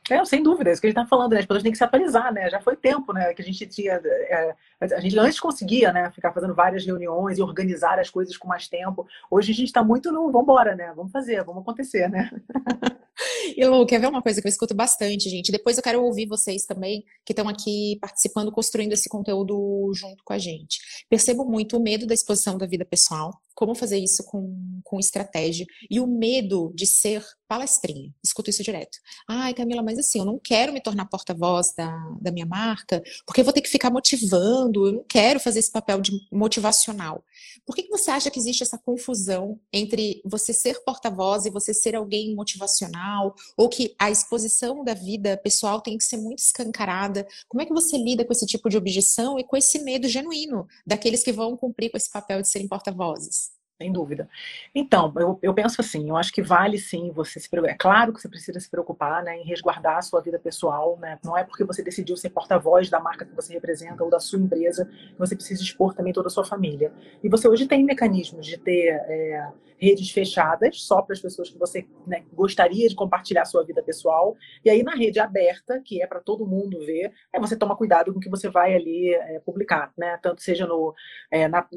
É, 0.09 0.25
sem 0.25 0.43
dúvida, 0.43 0.69
é 0.69 0.73
isso 0.73 0.81
que 0.81 0.87
a 0.87 0.89
gente 0.89 0.99
está 0.99 1.07
falando, 1.07 1.31
né? 1.31 1.39
As 1.39 1.45
pessoas 1.45 1.63
têm 1.63 1.71
que 1.71 1.77
se 1.77 1.83
atualizar, 1.83 2.33
né? 2.33 2.49
Já 2.49 2.59
foi 2.59 2.75
tempo, 2.75 3.13
né? 3.13 3.33
Que 3.33 3.41
a 3.41 3.45
gente 3.45 3.65
tinha. 3.67 3.93
É, 3.93 4.55
a 4.81 4.99
gente 4.99 5.17
antes 5.17 5.39
conseguia, 5.39 5.93
né? 5.93 6.11
Ficar 6.11 6.33
fazendo 6.33 6.53
várias 6.53 6.85
reuniões 6.85 7.37
e 7.37 7.41
organizar 7.41 7.97
as 7.97 8.09
coisas 8.09 8.35
com 8.35 8.47
mais 8.47 8.67
tempo. 8.67 9.07
Hoje 9.29 9.53
a 9.53 9.55
gente 9.55 9.67
está 9.67 9.81
muito 9.81 10.11
no 10.11 10.25
vamos 10.31 10.41
embora, 10.41 10.75
né? 10.75 10.91
Vamos 10.93 11.11
fazer, 11.13 11.41
vamos 11.45 11.61
acontecer, 11.61 12.09
né? 12.09 12.29
E 13.55 13.65
Lu, 13.65 13.85
quer 13.85 13.99
ver 13.99 14.07
uma 14.07 14.21
coisa 14.21 14.41
que 14.41 14.47
eu 14.47 14.49
escuto 14.49 14.73
bastante, 14.73 15.29
gente? 15.29 15.51
Depois 15.51 15.77
eu 15.77 15.83
quero 15.83 16.03
ouvir 16.03 16.25
vocês 16.25 16.65
também, 16.65 17.03
que 17.25 17.33
estão 17.33 17.47
aqui 17.47 17.97
participando, 18.01 18.51
construindo 18.51 18.93
esse 18.93 19.09
conteúdo 19.09 19.91
junto 19.93 20.23
com 20.23 20.33
a 20.33 20.37
gente. 20.37 20.79
Percebo 21.09 21.45
muito 21.45 21.77
o 21.77 21.81
medo 21.81 22.07
da 22.07 22.13
exposição 22.13 22.57
da 22.57 22.65
vida 22.65 22.85
pessoal, 22.85 23.31
como 23.61 23.75
fazer 23.75 23.99
isso 23.99 24.23
com, 24.23 24.81
com 24.83 24.99
estratégia, 24.99 25.67
e 25.87 25.99
o 25.99 26.07
medo 26.07 26.73
de 26.73 26.87
ser 26.87 27.23
palestrinha. 27.47 28.11
Escuto 28.23 28.49
isso 28.49 28.63
direto. 28.63 28.97
Ai, 29.27 29.53
Camila, 29.53 29.83
mas 29.83 29.99
assim, 29.99 30.17
eu 30.17 30.25
não 30.25 30.39
quero 30.39 30.73
me 30.73 30.81
tornar 30.81 31.05
porta-voz 31.05 31.71
da, 31.77 31.91
da 32.19 32.31
minha 32.31 32.45
marca, 32.47 33.03
porque 33.23 33.41
eu 33.41 33.45
vou 33.45 33.53
ter 33.53 33.61
que 33.61 33.69
ficar 33.69 33.91
motivando, 33.91 34.87
eu 34.87 34.93
não 34.93 35.05
quero 35.07 35.39
fazer 35.39 35.59
esse 35.59 35.71
papel 35.71 36.01
de 36.01 36.11
motivacional. 36.31 37.23
Por 37.63 37.75
que, 37.75 37.83
que 37.83 37.91
você 37.91 38.09
acha 38.09 38.31
que 38.31 38.39
existe 38.39 38.63
essa 38.63 38.79
confusão 38.79 39.59
entre 39.71 40.23
você 40.25 40.53
ser 40.53 40.83
porta-voz 40.83 41.45
e 41.45 41.51
você 41.51 41.71
ser 41.71 41.95
alguém 41.95 42.33
motivacional, 42.33 43.35
ou 43.55 43.69
que 43.69 43.93
a 43.99 44.09
exposição 44.09 44.83
da 44.83 44.95
vida 44.95 45.37
pessoal 45.37 45.81
tem 45.81 45.99
que 45.99 46.03
ser 46.03 46.17
muito 46.17 46.39
escancarada? 46.39 47.27
Como 47.47 47.61
é 47.61 47.65
que 47.67 47.73
você 47.73 47.95
lida 47.95 48.25
com 48.25 48.33
esse 48.33 48.47
tipo 48.47 48.69
de 48.69 48.77
objeção 48.77 49.37
e 49.37 49.43
com 49.43 49.55
esse 49.55 49.83
medo 49.83 50.07
genuíno 50.07 50.65
daqueles 50.83 51.21
que 51.21 51.31
vão 51.31 51.55
cumprir 51.55 51.91
com 51.91 51.97
esse 51.97 52.09
papel 52.09 52.41
de 52.41 52.47
serem 52.47 52.67
porta-vozes? 52.67 53.50
Sem 53.81 53.91
dúvida. 53.91 54.29
Então, 54.75 55.11
eu, 55.17 55.39
eu 55.41 55.53
penso 55.53 55.81
assim, 55.81 56.07
eu 56.07 56.15
acho 56.15 56.31
que 56.31 56.41
vale 56.41 56.77
sim 56.77 57.11
você 57.11 57.39
se 57.39 57.49
preocupar. 57.49 57.73
É 57.73 57.77
claro 57.77 58.13
que 58.13 58.21
você 58.21 58.29
precisa 58.29 58.59
se 58.59 58.69
preocupar 58.69 59.23
né, 59.23 59.37
em 59.37 59.43
resguardar 59.43 59.97
a 59.97 60.01
sua 60.03 60.21
vida 60.21 60.37
pessoal, 60.37 60.97
né? 60.99 61.17
Não 61.23 61.35
é 61.35 61.43
porque 61.43 61.63
você 61.63 61.81
decidiu 61.81 62.15
ser 62.15 62.29
porta-voz 62.29 62.89
da 62.89 62.99
marca 62.99 63.25
que 63.25 63.35
você 63.35 63.53
representa 63.53 64.03
ou 64.03 64.09
da 64.09 64.19
sua 64.19 64.39
empresa 64.39 64.85
que 64.85 65.17
você 65.17 65.35
precisa 65.35 65.63
expor 65.63 65.95
também 65.95 66.13
toda 66.13 66.27
a 66.27 66.29
sua 66.29 66.45
família. 66.45 66.93
E 67.23 67.29
você 67.29 67.47
hoje 67.47 67.65
tem 67.65 67.83
mecanismos 67.83 68.45
de 68.45 68.57
ter 68.57 68.89
é, 68.89 69.51
redes 69.81 70.11
fechadas, 70.11 70.83
só 70.83 71.01
para 71.01 71.13
as 71.13 71.19
pessoas 71.19 71.49
que 71.49 71.57
você 71.57 71.87
né, 72.05 72.23
gostaria 72.31 72.87
de 72.87 72.93
compartilhar 72.93 73.41
a 73.41 73.45
sua 73.45 73.65
vida 73.65 73.81
pessoal. 73.81 74.37
E 74.63 74.69
aí 74.69 74.83
na 74.83 74.95
rede 74.95 75.19
aberta, 75.19 75.81
que 75.83 76.03
é 76.03 76.05
para 76.05 76.19
todo 76.19 76.45
mundo 76.45 76.79
ver, 76.85 77.11
é 77.33 77.39
você 77.39 77.57
toma 77.57 77.75
cuidado 77.75 78.13
com 78.13 78.19
o 78.19 78.21
que 78.21 78.29
você 78.29 78.47
vai 78.47 78.75
ali 78.75 79.11
é, 79.11 79.39
publicar, 79.39 79.91
né? 79.97 80.19
Tanto 80.21 80.43
seja 80.43 80.67
no, 80.67 80.93
é, 81.31 81.47
na, 81.47 81.67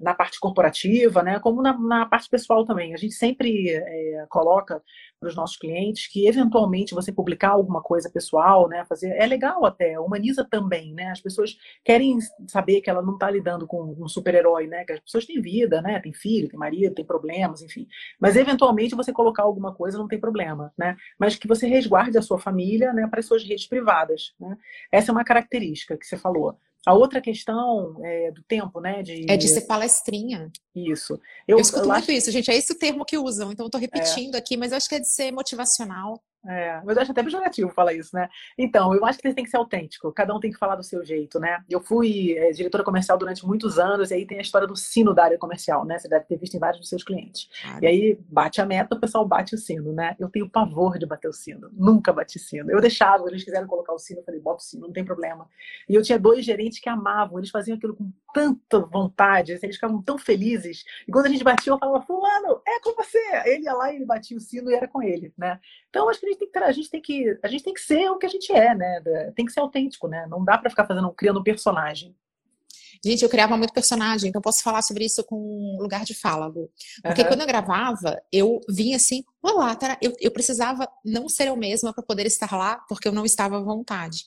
na, 0.00 0.12
parte 0.12 0.40
corporativa, 0.40 1.22
né? 1.22 1.38
Como 1.38 1.51
na, 1.60 1.76
na 1.78 2.06
parte 2.06 2.28
pessoal 2.30 2.64
também. 2.64 2.94
A 2.94 2.96
gente 2.96 3.14
sempre 3.14 3.70
é, 3.70 4.26
coloca 4.28 4.82
para 5.20 5.28
os 5.28 5.36
nossos 5.36 5.56
clientes 5.56 6.08
que 6.08 6.26
eventualmente 6.26 6.94
você 6.94 7.12
publicar 7.12 7.50
alguma 7.50 7.80
coisa 7.80 8.10
pessoal, 8.10 8.68
né, 8.68 8.84
fazer 8.88 9.10
é 9.10 9.24
legal 9.24 9.64
até, 9.64 9.98
humaniza 9.98 10.44
também, 10.48 10.92
né? 10.94 11.10
As 11.10 11.20
pessoas 11.20 11.56
querem 11.84 12.18
saber 12.48 12.80
que 12.80 12.90
ela 12.90 13.02
não 13.02 13.14
está 13.14 13.30
lidando 13.30 13.66
com 13.66 13.94
um 13.98 14.08
super-herói, 14.08 14.66
né? 14.66 14.84
Que 14.84 14.94
as 14.94 15.00
pessoas 15.00 15.24
têm 15.24 15.40
vida, 15.40 15.80
né? 15.80 16.00
Tem 16.00 16.12
filho, 16.12 16.48
tem 16.48 16.58
marido, 16.58 16.94
tem 16.94 17.04
problemas, 17.04 17.62
enfim. 17.62 17.86
Mas 18.20 18.36
eventualmente 18.36 18.94
você 18.94 19.12
colocar 19.12 19.44
alguma 19.44 19.74
coisa 19.74 19.98
não 19.98 20.08
tem 20.08 20.18
problema, 20.18 20.72
né? 20.76 20.96
Mas 21.18 21.36
que 21.36 21.48
você 21.48 21.66
resguarde 21.66 22.18
a 22.18 22.22
sua 22.22 22.38
família, 22.38 22.92
né, 22.92 23.06
para 23.06 23.20
as 23.20 23.26
suas 23.26 23.44
redes 23.44 23.66
privadas, 23.66 24.34
né? 24.40 24.56
Essa 24.90 25.10
é 25.10 25.12
uma 25.12 25.24
característica 25.24 25.96
que 25.96 26.06
você 26.06 26.16
falou. 26.16 26.56
A 26.84 26.94
outra 26.94 27.20
questão 27.20 27.96
é, 28.04 28.32
do 28.32 28.42
tempo, 28.42 28.80
né? 28.80 29.02
De... 29.02 29.30
É 29.30 29.36
de 29.36 29.46
ser 29.46 29.62
palestrinha. 29.62 30.50
Isso. 30.74 31.14
Eu, 31.46 31.58
eu 31.58 31.60
escuto 31.60 31.84
eu 31.84 31.88
muito 31.88 32.04
acho... 32.04 32.12
isso, 32.12 32.30
gente. 32.30 32.50
É 32.50 32.56
esse 32.56 32.72
o 32.72 32.78
termo 32.78 33.04
que 33.04 33.18
usam. 33.18 33.52
Então, 33.52 33.64
eu 33.64 33.68
estou 33.68 33.80
repetindo 33.80 34.34
é. 34.34 34.38
aqui, 34.38 34.56
mas 34.56 34.72
eu 34.72 34.78
acho 34.78 34.88
que 34.88 34.94
é 34.94 35.00
de 35.00 35.08
ser 35.08 35.30
motivacional. 35.32 36.22
É, 36.44 36.80
mas 36.84 36.96
eu 36.96 37.02
acho 37.02 37.12
até 37.12 37.22
pejorativo 37.22 37.70
falar 37.70 37.92
isso, 37.94 38.16
né? 38.16 38.28
Então, 38.58 38.92
eu 38.92 39.04
acho 39.04 39.18
que 39.18 39.32
tem 39.32 39.44
que 39.44 39.50
ser 39.50 39.58
autêntico, 39.58 40.10
cada 40.12 40.34
um 40.34 40.40
tem 40.40 40.50
que 40.50 40.58
falar 40.58 40.74
do 40.74 40.82
seu 40.82 41.04
jeito, 41.04 41.38
né? 41.38 41.62
Eu 41.70 41.80
fui 41.80 42.36
é, 42.36 42.50
diretora 42.50 42.82
comercial 42.82 43.16
durante 43.16 43.46
muitos 43.46 43.78
anos, 43.78 44.10
e 44.10 44.14
aí 44.14 44.26
tem 44.26 44.38
a 44.38 44.42
história 44.42 44.66
do 44.66 44.74
sino 44.74 45.14
da 45.14 45.22
área 45.22 45.38
comercial, 45.38 45.84
né? 45.84 45.98
Você 45.98 46.08
deve 46.08 46.24
ter 46.24 46.36
visto 46.36 46.54
em 46.54 46.58
vários 46.58 46.80
dos 46.80 46.88
seus 46.88 47.04
clientes. 47.04 47.48
E 47.80 47.86
aí 47.86 48.18
bate 48.28 48.60
a 48.60 48.66
meta, 48.66 48.96
o 48.96 49.00
pessoal 49.00 49.24
bate 49.24 49.54
o 49.54 49.58
sino, 49.58 49.92
né? 49.92 50.16
Eu 50.18 50.28
tenho 50.28 50.50
pavor 50.50 50.98
de 50.98 51.06
bater 51.06 51.28
o 51.28 51.32
sino, 51.32 51.70
nunca 51.72 52.12
bati 52.12 52.40
sino. 52.40 52.72
Eu 52.72 52.80
deixava, 52.80 53.28
eles 53.28 53.44
quiseram 53.44 53.68
colocar 53.68 53.92
o 53.92 53.98
sino, 53.98 54.18
eu 54.18 54.24
falei, 54.24 54.40
bota 54.40 54.62
o 54.62 54.66
sino, 54.66 54.86
não 54.88 54.92
tem 54.92 55.04
problema. 55.04 55.48
E 55.88 55.94
eu 55.94 56.02
tinha 56.02 56.18
dois 56.18 56.44
gerentes 56.44 56.80
que 56.80 56.88
amavam, 56.88 57.38
eles 57.38 57.50
faziam 57.50 57.76
aquilo 57.76 57.94
com 57.94 58.10
tanta 58.32 58.80
vontade, 58.80 59.52
assim, 59.52 59.66
eles 59.66 59.76
ficavam 59.76 60.02
tão 60.02 60.18
felizes. 60.18 60.84
E 61.06 61.12
quando 61.12 61.26
a 61.26 61.28
gente 61.28 61.44
batia, 61.44 61.72
eu 61.72 61.78
falava, 61.78 62.04
fulano, 62.04 62.60
é 62.66 62.80
com 62.80 62.94
você! 62.94 63.18
Ele 63.46 63.64
ia 63.64 63.74
lá 63.74 63.92
e 63.92 63.96
ele 63.96 64.04
batia 64.04 64.36
o 64.36 64.40
sino 64.40 64.70
e 64.70 64.74
era 64.74 64.88
com 64.88 65.02
ele, 65.02 65.32
né? 65.36 65.60
Então, 65.88 66.08
acho 66.08 66.20
que 66.20 66.26
a 66.26 66.28
gente 66.30 66.38
tem 66.38 66.50
que, 66.50 66.58
a 66.58 66.72
gente 66.72 66.90
tem 66.90 67.02
que, 67.02 67.38
a 67.42 67.48
gente 67.48 67.64
tem 67.64 67.74
que 67.74 67.80
ser 67.80 68.10
o 68.10 68.18
que 68.18 68.26
a 68.26 68.28
gente 68.28 68.52
é, 68.52 68.74
né? 68.74 69.00
Tem 69.34 69.44
que 69.44 69.52
ser 69.52 69.60
autêntico, 69.60 70.08
né? 70.08 70.26
Não 70.28 70.44
dá 70.44 70.58
para 70.58 70.70
ficar 70.70 70.86
fazendo, 70.86 71.10
criando 71.12 71.40
um 71.40 71.44
personagem. 71.44 72.14
Gente, 73.04 73.24
eu 73.24 73.28
criava 73.28 73.56
muito 73.56 73.72
personagem, 73.72 74.28
então 74.28 74.40
posso 74.40 74.62
falar 74.62 74.80
sobre 74.80 75.04
isso 75.04 75.24
com 75.24 75.76
lugar 75.80 76.04
de 76.04 76.14
fala, 76.14 76.46
Lu. 76.46 76.70
Porque 77.02 77.22
uhum. 77.22 77.28
quando 77.28 77.40
eu 77.40 77.46
gravava, 77.46 78.22
eu 78.32 78.60
vinha 78.68 78.96
assim, 78.96 79.24
olá, 79.42 79.74
tá? 79.74 79.98
eu, 80.00 80.12
eu 80.20 80.30
precisava 80.30 80.88
não 81.04 81.28
ser 81.28 81.48
eu 81.48 81.56
mesma 81.56 81.92
para 81.92 82.04
poder 82.04 82.26
estar 82.26 82.56
lá, 82.56 82.76
porque 82.88 83.08
eu 83.08 83.12
não 83.12 83.24
estava 83.24 83.56
à 83.56 83.60
vontade. 83.60 84.26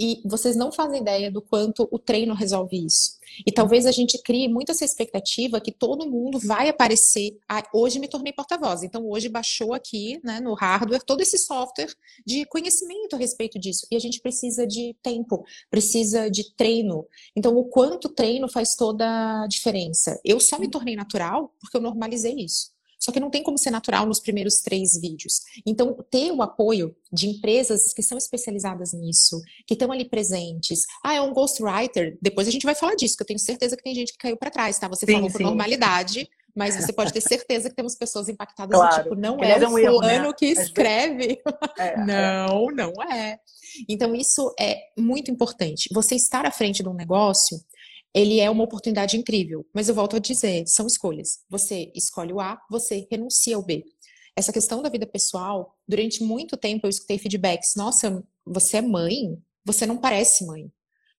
E 0.00 0.22
vocês 0.24 0.54
não 0.54 0.70
fazem 0.70 1.00
ideia 1.00 1.30
do 1.30 1.42
quanto 1.42 1.88
o 1.90 1.98
treino 1.98 2.34
resolve 2.34 2.84
isso. 2.86 3.18
E 3.46 3.52
talvez 3.52 3.84
a 3.84 3.90
gente 3.90 4.20
crie 4.22 4.48
muito 4.48 4.70
essa 4.70 4.84
expectativa 4.84 5.60
que 5.60 5.72
todo 5.72 6.08
mundo 6.08 6.38
vai 6.38 6.68
aparecer. 6.68 7.36
Ah, 7.48 7.62
hoje 7.74 7.98
me 7.98 8.08
tornei 8.08 8.32
porta-voz. 8.32 8.82
Então, 8.82 9.08
hoje 9.08 9.28
baixou 9.28 9.74
aqui 9.74 10.20
né, 10.22 10.40
no 10.40 10.54
hardware 10.54 11.02
todo 11.04 11.20
esse 11.20 11.36
software 11.36 11.92
de 12.24 12.44
conhecimento 12.46 13.14
a 13.14 13.18
respeito 13.18 13.58
disso. 13.58 13.86
E 13.90 13.96
a 13.96 14.00
gente 14.00 14.20
precisa 14.20 14.66
de 14.66 14.96
tempo, 15.02 15.44
precisa 15.70 16.30
de 16.30 16.54
treino. 16.54 17.06
Então, 17.36 17.56
o 17.56 17.64
quanto 17.64 18.08
treino 18.08 18.48
faz 18.48 18.74
toda 18.76 19.42
a 19.42 19.46
diferença. 19.46 20.20
Eu 20.24 20.40
só 20.40 20.58
me 20.58 20.70
tornei 20.70 20.94
natural 20.94 21.52
porque 21.60 21.76
eu 21.76 21.80
normalizei 21.80 22.34
isso. 22.34 22.77
Só 22.98 23.12
que 23.12 23.20
não 23.20 23.30
tem 23.30 23.42
como 23.42 23.56
ser 23.56 23.70
natural 23.70 24.06
nos 24.06 24.20
primeiros 24.20 24.60
três 24.60 25.00
vídeos. 25.00 25.40
Então, 25.64 25.96
ter 26.10 26.32
o 26.32 26.42
apoio 26.42 26.94
de 27.12 27.28
empresas 27.28 27.92
que 27.92 28.02
são 28.02 28.18
especializadas 28.18 28.92
nisso, 28.92 29.40
que 29.66 29.74
estão 29.74 29.92
ali 29.92 30.04
presentes. 30.04 30.82
Ah, 31.02 31.14
é 31.14 31.20
um 31.20 31.32
ghostwriter. 31.32 32.18
Depois 32.20 32.48
a 32.48 32.50
gente 32.50 32.66
vai 32.66 32.74
falar 32.74 32.96
disso, 32.96 33.16
que 33.16 33.22
eu 33.22 33.26
tenho 33.26 33.38
certeza 33.38 33.76
que 33.76 33.82
tem 33.82 33.94
gente 33.94 34.12
que 34.12 34.18
caiu 34.18 34.36
para 34.36 34.50
trás, 34.50 34.78
tá? 34.78 34.88
Você 34.88 35.06
sim, 35.06 35.12
falou 35.12 35.28
sim. 35.28 35.38
por 35.38 35.42
normalidade, 35.42 36.28
mas 36.54 36.74
você 36.74 36.92
pode 36.92 37.12
ter 37.12 37.20
certeza 37.22 37.70
que 37.70 37.76
temos 37.76 37.94
pessoas 37.94 38.28
impactadas 38.28 38.76
claro. 38.76 39.02
tipo, 39.04 39.14
não 39.14 39.38
é, 39.42 39.52
é 39.52 39.56
o 39.56 39.70
fulano 39.70 40.10
erro, 40.10 40.28
né? 40.28 40.32
que 40.36 40.46
escreve. 40.46 41.40
É, 41.78 41.88
é, 41.88 41.96
não, 42.04 42.66
não 42.66 42.92
é. 43.02 43.38
Então, 43.88 44.14
isso 44.14 44.52
é 44.58 44.80
muito 44.98 45.30
importante. 45.30 45.88
Você 45.92 46.16
estar 46.16 46.44
à 46.44 46.50
frente 46.50 46.82
de 46.82 46.88
um 46.88 46.94
negócio 46.94 47.60
ele 48.14 48.40
é 48.40 48.50
uma 48.50 48.64
oportunidade 48.64 49.16
incrível. 49.16 49.66
Mas 49.74 49.88
eu 49.88 49.94
volto 49.94 50.16
a 50.16 50.18
dizer, 50.18 50.66
são 50.66 50.86
escolhas. 50.86 51.40
Você 51.48 51.90
escolhe 51.94 52.32
o 52.32 52.40
A, 52.40 52.60
você 52.70 53.06
renuncia 53.10 53.56
ao 53.56 53.62
B. 53.62 53.84
Essa 54.36 54.52
questão 54.52 54.80
da 54.82 54.88
vida 54.88 55.06
pessoal, 55.06 55.76
durante 55.86 56.22
muito 56.22 56.56
tempo 56.56 56.86
eu 56.86 56.90
escutei 56.90 57.18
feedbacks. 57.18 57.74
Nossa, 57.76 58.24
você 58.46 58.76
é 58.78 58.82
mãe? 58.82 59.36
Você 59.64 59.84
não 59.84 59.96
parece 59.96 60.46
mãe. 60.46 60.70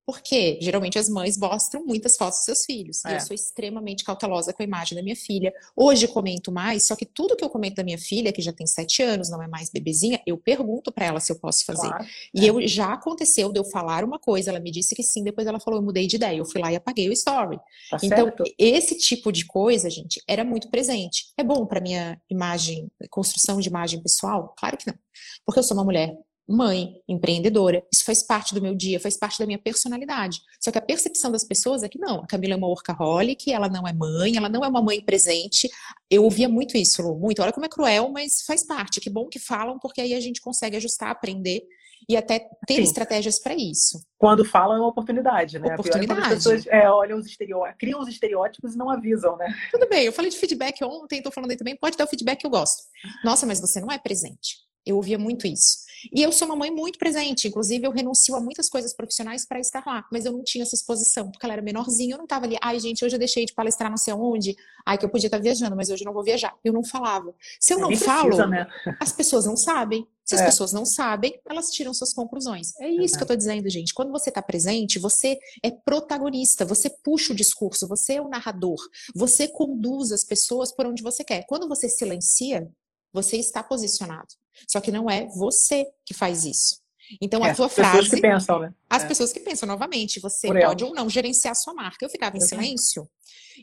Porque 0.09 0.57
geralmente 0.59 0.97
as 0.97 1.07
mães 1.07 1.37
mostram 1.37 1.85
muitas 1.85 2.17
fotos 2.17 2.39
dos 2.39 2.45
seus 2.45 2.65
filhos. 2.65 3.05
É. 3.05 3.17
Eu 3.17 3.19
sou 3.19 3.35
extremamente 3.35 4.03
cautelosa 4.03 4.51
com 4.51 4.63
a 4.63 4.65
imagem 4.65 4.97
da 4.97 5.03
minha 5.03 5.15
filha. 5.15 5.53
Hoje 5.75 6.07
comento 6.07 6.51
mais, 6.51 6.87
só 6.87 6.95
que 6.95 7.05
tudo 7.05 7.35
que 7.35 7.43
eu 7.43 7.49
comento 7.49 7.75
da 7.75 7.83
minha 7.83 7.97
filha, 7.99 8.33
que 8.33 8.41
já 8.41 8.51
tem 8.51 8.65
sete 8.65 9.03
anos, 9.03 9.29
não 9.29 9.39
é 9.39 9.47
mais 9.47 9.69
bebezinha, 9.69 10.19
eu 10.25 10.35
pergunto 10.35 10.91
para 10.91 11.05
ela 11.05 11.19
se 11.19 11.31
eu 11.31 11.35
posso 11.37 11.63
fazer. 11.63 11.89
Claro. 11.89 12.07
E 12.33 12.43
é. 12.43 12.49
eu 12.49 12.67
já 12.67 12.91
aconteceu 12.91 13.53
de 13.53 13.59
eu 13.59 13.63
falar 13.65 14.03
uma 14.03 14.17
coisa, 14.17 14.49
ela 14.49 14.59
me 14.59 14.71
disse 14.71 14.95
que 14.95 15.03
sim, 15.03 15.23
depois 15.23 15.45
ela 15.45 15.59
falou, 15.59 15.79
eu 15.79 15.85
mudei 15.85 16.07
de 16.07 16.15
ideia. 16.15 16.37
Eu 16.37 16.45
fui 16.45 16.59
lá 16.59 16.73
e 16.73 16.75
apaguei 16.75 17.07
o 17.07 17.13
story. 17.13 17.59
Tá 17.91 17.97
então, 18.01 18.25
certo. 18.25 18.43
esse 18.57 18.97
tipo 18.97 19.31
de 19.31 19.45
coisa, 19.45 19.91
gente, 19.91 20.19
era 20.27 20.43
muito 20.43 20.71
presente. 20.71 21.25
É 21.37 21.43
bom 21.43 21.67
para 21.67 21.79
minha 21.79 22.19
imagem, 22.31 22.87
construção 23.11 23.59
de 23.59 23.69
imagem 23.69 24.01
pessoal? 24.01 24.55
Claro 24.57 24.75
que 24.75 24.87
não. 24.87 24.97
Porque 25.45 25.59
eu 25.59 25.63
sou 25.63 25.77
uma 25.77 25.83
mulher 25.83 26.17
mãe, 26.49 26.95
empreendedora. 27.07 27.83
Isso 27.93 28.03
faz 28.03 28.23
parte 28.23 28.55
do 28.55 28.62
meu 28.62 28.73
dia, 28.73 28.99
faz 28.99 29.15
parte 29.15 29.38
da 29.38 29.45
minha 29.45 29.59
personalidade. 29.59 30.41
Só 30.59 30.71
que 30.71 30.77
a 30.77 30.81
percepção 30.81 31.31
das 31.31 31.43
pessoas 31.43 31.83
é 31.83 31.89
que 31.89 31.99
não, 31.99 32.21
a 32.21 32.27
Camila 32.27 32.53
é 32.53 32.57
uma 32.57 32.67
workaholic, 32.67 33.51
ela 33.51 33.69
não 33.69 33.88
é 33.88 33.93
mãe, 33.93 34.35
ela 34.35 34.49
não 34.49 34.65
é 34.65 34.67
uma 34.67 34.81
mãe 34.81 34.99
presente. 34.99 35.69
Eu 36.09 36.23
ouvia 36.23 36.49
muito 36.49 36.75
isso, 36.75 37.01
Lu, 37.03 37.19
muito. 37.19 37.41
Olha 37.41 37.53
como 37.53 37.65
é 37.65 37.69
cruel, 37.69 38.09
mas 38.09 38.41
faz 38.41 38.65
parte. 38.65 38.99
Que 38.99 39.09
bom 39.09 39.27
que 39.27 39.38
falam, 39.38 39.77
porque 39.77 40.01
aí 40.01 40.13
a 40.13 40.19
gente 40.19 40.41
consegue 40.41 40.75
ajustar, 40.75 41.12
aprender 41.12 41.62
e 42.07 42.17
até 42.17 42.39
ter 42.65 42.75
Sim. 42.75 42.81
estratégias 42.81 43.39
para 43.39 43.53
isso. 43.53 44.03
Quando 44.17 44.43
falam 44.43 44.77
é 44.77 44.79
uma 44.79 44.88
oportunidade, 44.88 45.59
né? 45.59 45.69
É 45.69 45.73
oportunidade. 45.73 46.21
as 46.21 46.27
pessoas 46.29 46.67
é, 46.67 46.89
olham 46.89 47.19
os 47.19 47.27
estereótipos, 47.27 47.77
criam 47.79 47.99
os 47.99 48.07
estereótipos 48.07 48.73
e 48.73 48.77
não 48.77 48.89
avisam, 48.89 49.38
né? 49.38 49.53
Tudo 49.71 49.88
bem, 49.88 50.05
eu 50.05 50.13
falei 50.13 50.31
de 50.31 50.38
feedback 50.38 50.83
ontem, 50.83 51.17
estou 51.17 51.31
falando 51.31 51.51
aí 51.51 51.57
também, 51.57 51.75
pode 51.75 51.95
dar 51.95 52.05
o 52.05 52.07
feedback 52.07 52.39
que 52.39 52.47
eu 52.47 52.51
gosto. 52.51 52.83
Nossa, 53.23 53.45
mas 53.45 53.62
você 53.62 53.79
não 53.79 53.91
é 53.91 53.99
presente. 53.99 54.57
Eu 54.85 54.95
ouvia 54.95 55.19
muito 55.19 55.45
isso. 55.45 55.88
E 56.13 56.21
eu 56.21 56.31
sou 56.31 56.47
uma 56.47 56.55
mãe 56.55 56.71
muito 56.71 56.97
presente, 56.97 57.47
inclusive 57.47 57.85
eu 57.85 57.91
renuncio 57.91 58.35
a 58.35 58.41
muitas 58.41 58.69
coisas 58.69 58.93
profissionais 58.93 59.45
para 59.45 59.59
estar 59.59 59.83
lá, 59.85 60.05
mas 60.12 60.25
eu 60.25 60.31
não 60.31 60.43
tinha 60.43 60.63
essa 60.63 60.75
exposição, 60.75 61.31
porque 61.31 61.45
ela 61.45 61.53
era 61.53 61.62
menorzinha, 61.62 62.13
eu 62.13 62.17
não 62.17 62.25
estava 62.25 62.45
ali, 62.45 62.57
ai 62.62 62.79
gente, 62.79 63.03
hoje 63.03 63.15
eu 63.15 63.19
deixei 63.19 63.45
de 63.45 63.53
palestrar 63.53 63.89
não 63.89 63.97
sei 63.97 64.13
aonde, 64.13 64.55
ai 64.85 64.97
que 64.97 65.05
eu 65.05 65.09
podia 65.09 65.27
estar 65.27 65.38
tá 65.38 65.43
viajando, 65.43 65.75
mas 65.75 65.89
hoje 65.89 66.03
eu 66.03 66.05
não 66.05 66.13
vou 66.13 66.23
viajar. 66.23 66.55
Eu 66.63 66.73
não 66.73 66.83
falava. 66.83 67.33
Se 67.59 67.73
eu 67.73 67.79
não 67.79 67.95
falo, 67.95 68.27
precisa, 68.27 68.47
né? 68.47 68.67
as 68.99 69.12
pessoas 69.12 69.45
não 69.45 69.57
sabem. 69.57 70.07
Se 70.29 70.35
as 70.35 70.41
é. 70.41 70.45
pessoas 70.45 70.71
não 70.71 70.85
sabem, 70.85 71.39
elas 71.49 71.71
tiram 71.71 71.91
suas 71.91 72.13
conclusões. 72.13 72.79
É 72.79 72.88
isso 72.88 73.15
que 73.15 73.21
eu 73.21 73.25
estou 73.25 73.35
dizendo, 73.35 73.67
gente. 73.67 73.95
Quando 73.95 74.12
você 74.12 74.29
está 74.29 74.43
presente, 74.43 74.99
você 74.99 75.39
é 75.63 75.71
protagonista, 75.71 76.63
você 76.63 76.88
puxa 76.88 77.33
o 77.33 77.35
discurso, 77.35 77.88
você 77.88 78.13
é 78.13 78.21
o 78.21 78.29
narrador, 78.29 78.77
você 79.15 79.47
conduz 79.47 80.12
as 80.12 80.23
pessoas 80.23 80.71
por 80.71 80.85
onde 80.85 81.01
você 81.01 81.23
quer. 81.23 81.47
Quando 81.47 81.67
você 81.67 81.89
silencia, 81.89 82.69
você 83.13 83.37
está 83.37 83.63
posicionado. 83.63 84.27
Só 84.67 84.79
que 84.81 84.91
não 84.91 85.09
é 85.09 85.27
você 85.27 85.85
que 86.05 86.13
faz 86.13 86.45
isso. 86.45 86.77
Então, 87.21 87.43
é, 87.43 87.51
a 87.51 87.55
tua 87.55 87.65
as 87.65 87.73
frase. 87.73 87.89
As 87.89 88.03
pessoas 88.03 88.15
que 88.15 88.21
pensam, 88.21 88.59
né? 88.59 88.73
As 88.89 89.03
é. 89.03 89.07
pessoas 89.07 89.33
que 89.33 89.39
pensam, 89.39 89.67
novamente, 89.67 90.19
você 90.19 90.47
Por 90.47 90.59
pode 90.59 90.83
ela. 90.83 90.91
ou 90.91 90.95
não 90.95 91.09
gerenciar 91.09 91.53
a 91.53 91.55
sua 91.55 91.73
marca. 91.73 92.05
Eu 92.05 92.09
ficava 92.09 92.37
em 92.37 92.41
silêncio 92.41 93.09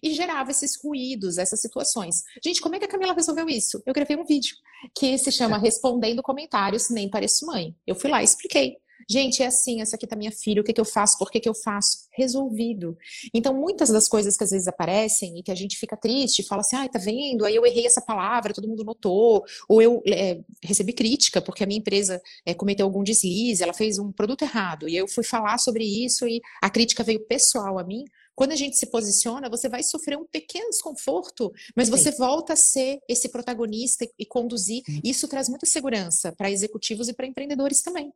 e 0.02 0.12
gerava 0.14 0.50
esses 0.50 0.76
ruídos, 0.82 1.38
essas 1.38 1.60
situações. 1.60 2.22
Gente, 2.44 2.60
como 2.60 2.74
é 2.74 2.78
que 2.78 2.84
a 2.84 2.88
Camila 2.88 3.12
resolveu 3.12 3.48
isso? 3.48 3.82
Eu 3.86 3.94
gravei 3.94 4.16
um 4.16 4.24
vídeo 4.24 4.56
que 4.96 5.16
se 5.18 5.30
chama 5.30 5.56
é. 5.56 5.60
Respondendo 5.60 6.22
Comentários 6.22 6.90
Nem 6.90 7.08
Pareço 7.08 7.46
Mãe. 7.46 7.74
Eu 7.86 7.94
fui 7.94 8.10
lá 8.10 8.20
e 8.20 8.24
expliquei. 8.24 8.76
Gente, 9.08 9.42
é 9.42 9.46
assim, 9.46 9.80
essa 9.80 9.94
aqui 9.94 10.06
tá 10.06 10.16
minha 10.16 10.32
filha, 10.32 10.60
o 10.60 10.64
que, 10.64 10.72
que 10.72 10.80
eu 10.80 10.84
faço, 10.84 11.16
por 11.16 11.30
que, 11.30 11.38
que 11.38 11.48
eu 11.48 11.54
faço? 11.54 12.08
Resolvido. 12.12 12.96
Então, 13.32 13.54
muitas 13.54 13.88
das 13.88 14.08
coisas 14.08 14.36
que 14.36 14.42
às 14.42 14.50
vezes 14.50 14.66
aparecem 14.66 15.38
e 15.38 15.42
que 15.42 15.50
a 15.52 15.54
gente 15.54 15.76
fica 15.76 15.96
triste, 15.96 16.42
fala 16.42 16.60
assim, 16.60 16.74
ai, 16.74 16.88
tá 16.88 16.98
vendo? 16.98 17.44
Aí 17.44 17.54
eu 17.54 17.64
errei 17.64 17.86
essa 17.86 18.00
palavra, 18.00 18.52
todo 18.52 18.68
mundo 18.68 18.82
notou, 18.82 19.44
ou 19.68 19.80
eu 19.80 20.02
é, 20.06 20.40
recebi 20.62 20.92
crítica 20.92 21.40
porque 21.40 21.62
a 21.62 21.66
minha 21.66 21.78
empresa 21.78 22.20
é, 22.44 22.52
cometeu 22.52 22.84
algum 22.84 23.04
deslize, 23.04 23.62
ela 23.62 23.72
fez 23.72 23.98
um 23.98 24.10
produto 24.10 24.42
errado, 24.42 24.88
e 24.88 24.96
eu 24.96 25.06
fui 25.06 25.22
falar 25.24 25.58
sobre 25.58 25.84
isso 25.84 26.26
e 26.26 26.40
a 26.60 26.68
crítica 26.68 27.04
veio 27.04 27.26
pessoal 27.26 27.78
a 27.78 27.84
mim. 27.84 28.04
Quando 28.34 28.52
a 28.52 28.56
gente 28.56 28.76
se 28.76 28.90
posiciona, 28.90 29.48
você 29.48 29.66
vai 29.66 29.82
sofrer 29.82 30.18
um 30.18 30.26
pequeno 30.26 30.68
desconforto, 30.68 31.50
mas 31.74 31.88
você 31.88 32.12
Sim. 32.12 32.18
volta 32.18 32.52
a 32.52 32.56
ser 32.56 32.98
esse 33.08 33.30
protagonista 33.30 34.04
e, 34.04 34.10
e 34.18 34.26
conduzir. 34.26 34.82
Isso 35.02 35.26
traz 35.26 35.48
muita 35.48 35.64
segurança 35.64 36.34
para 36.36 36.50
executivos 36.50 37.08
e 37.08 37.14
para 37.14 37.26
empreendedores 37.26 37.80
também. 37.80 38.12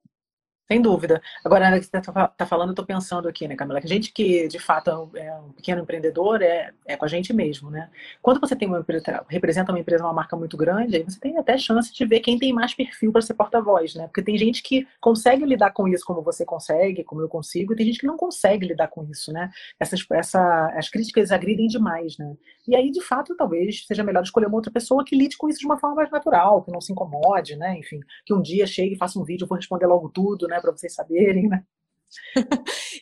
Sem 0.70 0.80
dúvida. 0.80 1.20
Agora, 1.44 1.68
na 1.68 1.80
que 1.80 1.87
você 1.87 1.98
está 1.98 2.28
tá 2.28 2.46
falando, 2.46 2.68
eu 2.68 2.72
estou 2.74 2.87
pensando 2.87 3.26
aqui, 3.26 3.48
né, 3.48 3.56
Camila? 3.56 3.80
Que 3.80 3.87
a 3.87 3.90
gente 3.90 4.12
que, 4.12 4.46
de 4.46 4.61
fato, 4.61 5.11
é 5.16 5.35
um 5.35 5.50
pequeno 5.50 5.83
empreendedor 5.83 6.40
é, 6.42 6.70
é 6.87 6.96
com 6.96 7.04
a 7.04 7.09
gente 7.09 7.33
mesmo, 7.33 7.68
né? 7.70 7.90
Quando 8.22 8.38
você 8.38 8.54
tem 8.54 8.68
uma 8.68 8.78
empresa, 8.78 9.24
representa 9.28 9.72
uma 9.72 9.80
empresa, 9.80 10.04
uma 10.04 10.12
marca 10.12 10.37
muito 10.37 10.56
grande, 10.56 10.94
aí 10.94 11.02
você 11.02 11.18
tem 11.18 11.37
até 11.37 11.59
chance 11.59 11.92
de 11.92 12.04
ver 12.04 12.20
quem 12.20 12.38
tem 12.38 12.52
mais 12.52 12.72
perfil 12.72 13.11
para 13.11 13.20
ser 13.20 13.35
porta-voz, 13.35 13.96
né? 13.96 14.06
Porque 14.06 14.22
tem 14.22 14.38
gente 14.38 14.62
que 14.62 14.87
consegue 15.00 15.44
lidar 15.44 15.72
com 15.72 15.88
isso 15.88 16.04
como 16.04 16.22
você 16.22 16.44
consegue, 16.44 17.02
como 17.02 17.20
eu 17.20 17.28
consigo, 17.28 17.72
e 17.72 17.76
tem 17.76 17.87
gente 17.87 17.98
que 17.98 18.06
não 18.06 18.16
consegue 18.16 18.64
lidar 18.64 18.87
com 18.87 19.02
isso, 19.11 19.33
né? 19.33 19.50
Essas, 19.80 20.06
essa, 20.12 20.68
as 20.76 20.88
críticas 20.88 21.33
agridem 21.33 21.66
demais, 21.66 22.16
né? 22.16 22.37
E 22.68 22.76
aí, 22.76 22.92
de 22.92 23.00
fato, 23.00 23.35
talvez 23.35 23.85
seja 23.85 24.04
melhor 24.04 24.22
escolher 24.22 24.46
uma 24.46 24.54
outra 24.54 24.70
pessoa 24.70 25.04
que 25.04 25.16
lide 25.16 25.37
com 25.37 25.48
isso 25.48 25.59
de 25.59 25.66
uma 25.66 25.80
forma 25.80 25.96
mais 25.96 26.11
natural, 26.12 26.62
que 26.62 26.70
não 26.70 26.80
se 26.80 26.92
incomode, 26.92 27.56
né? 27.56 27.76
Enfim, 27.76 27.98
que 28.24 28.33
um 28.33 28.40
dia 28.40 28.68
chegue 28.68 28.94
e 28.94 28.98
faça 28.98 29.18
um 29.18 29.24
vídeo, 29.24 29.48
vou 29.48 29.56
responder 29.56 29.87
logo 29.87 30.09
tudo, 30.09 30.46
né? 30.46 30.60
Para 30.61 30.73
vocês 30.73 30.94
saberem, 30.94 31.49
né? 31.49 31.64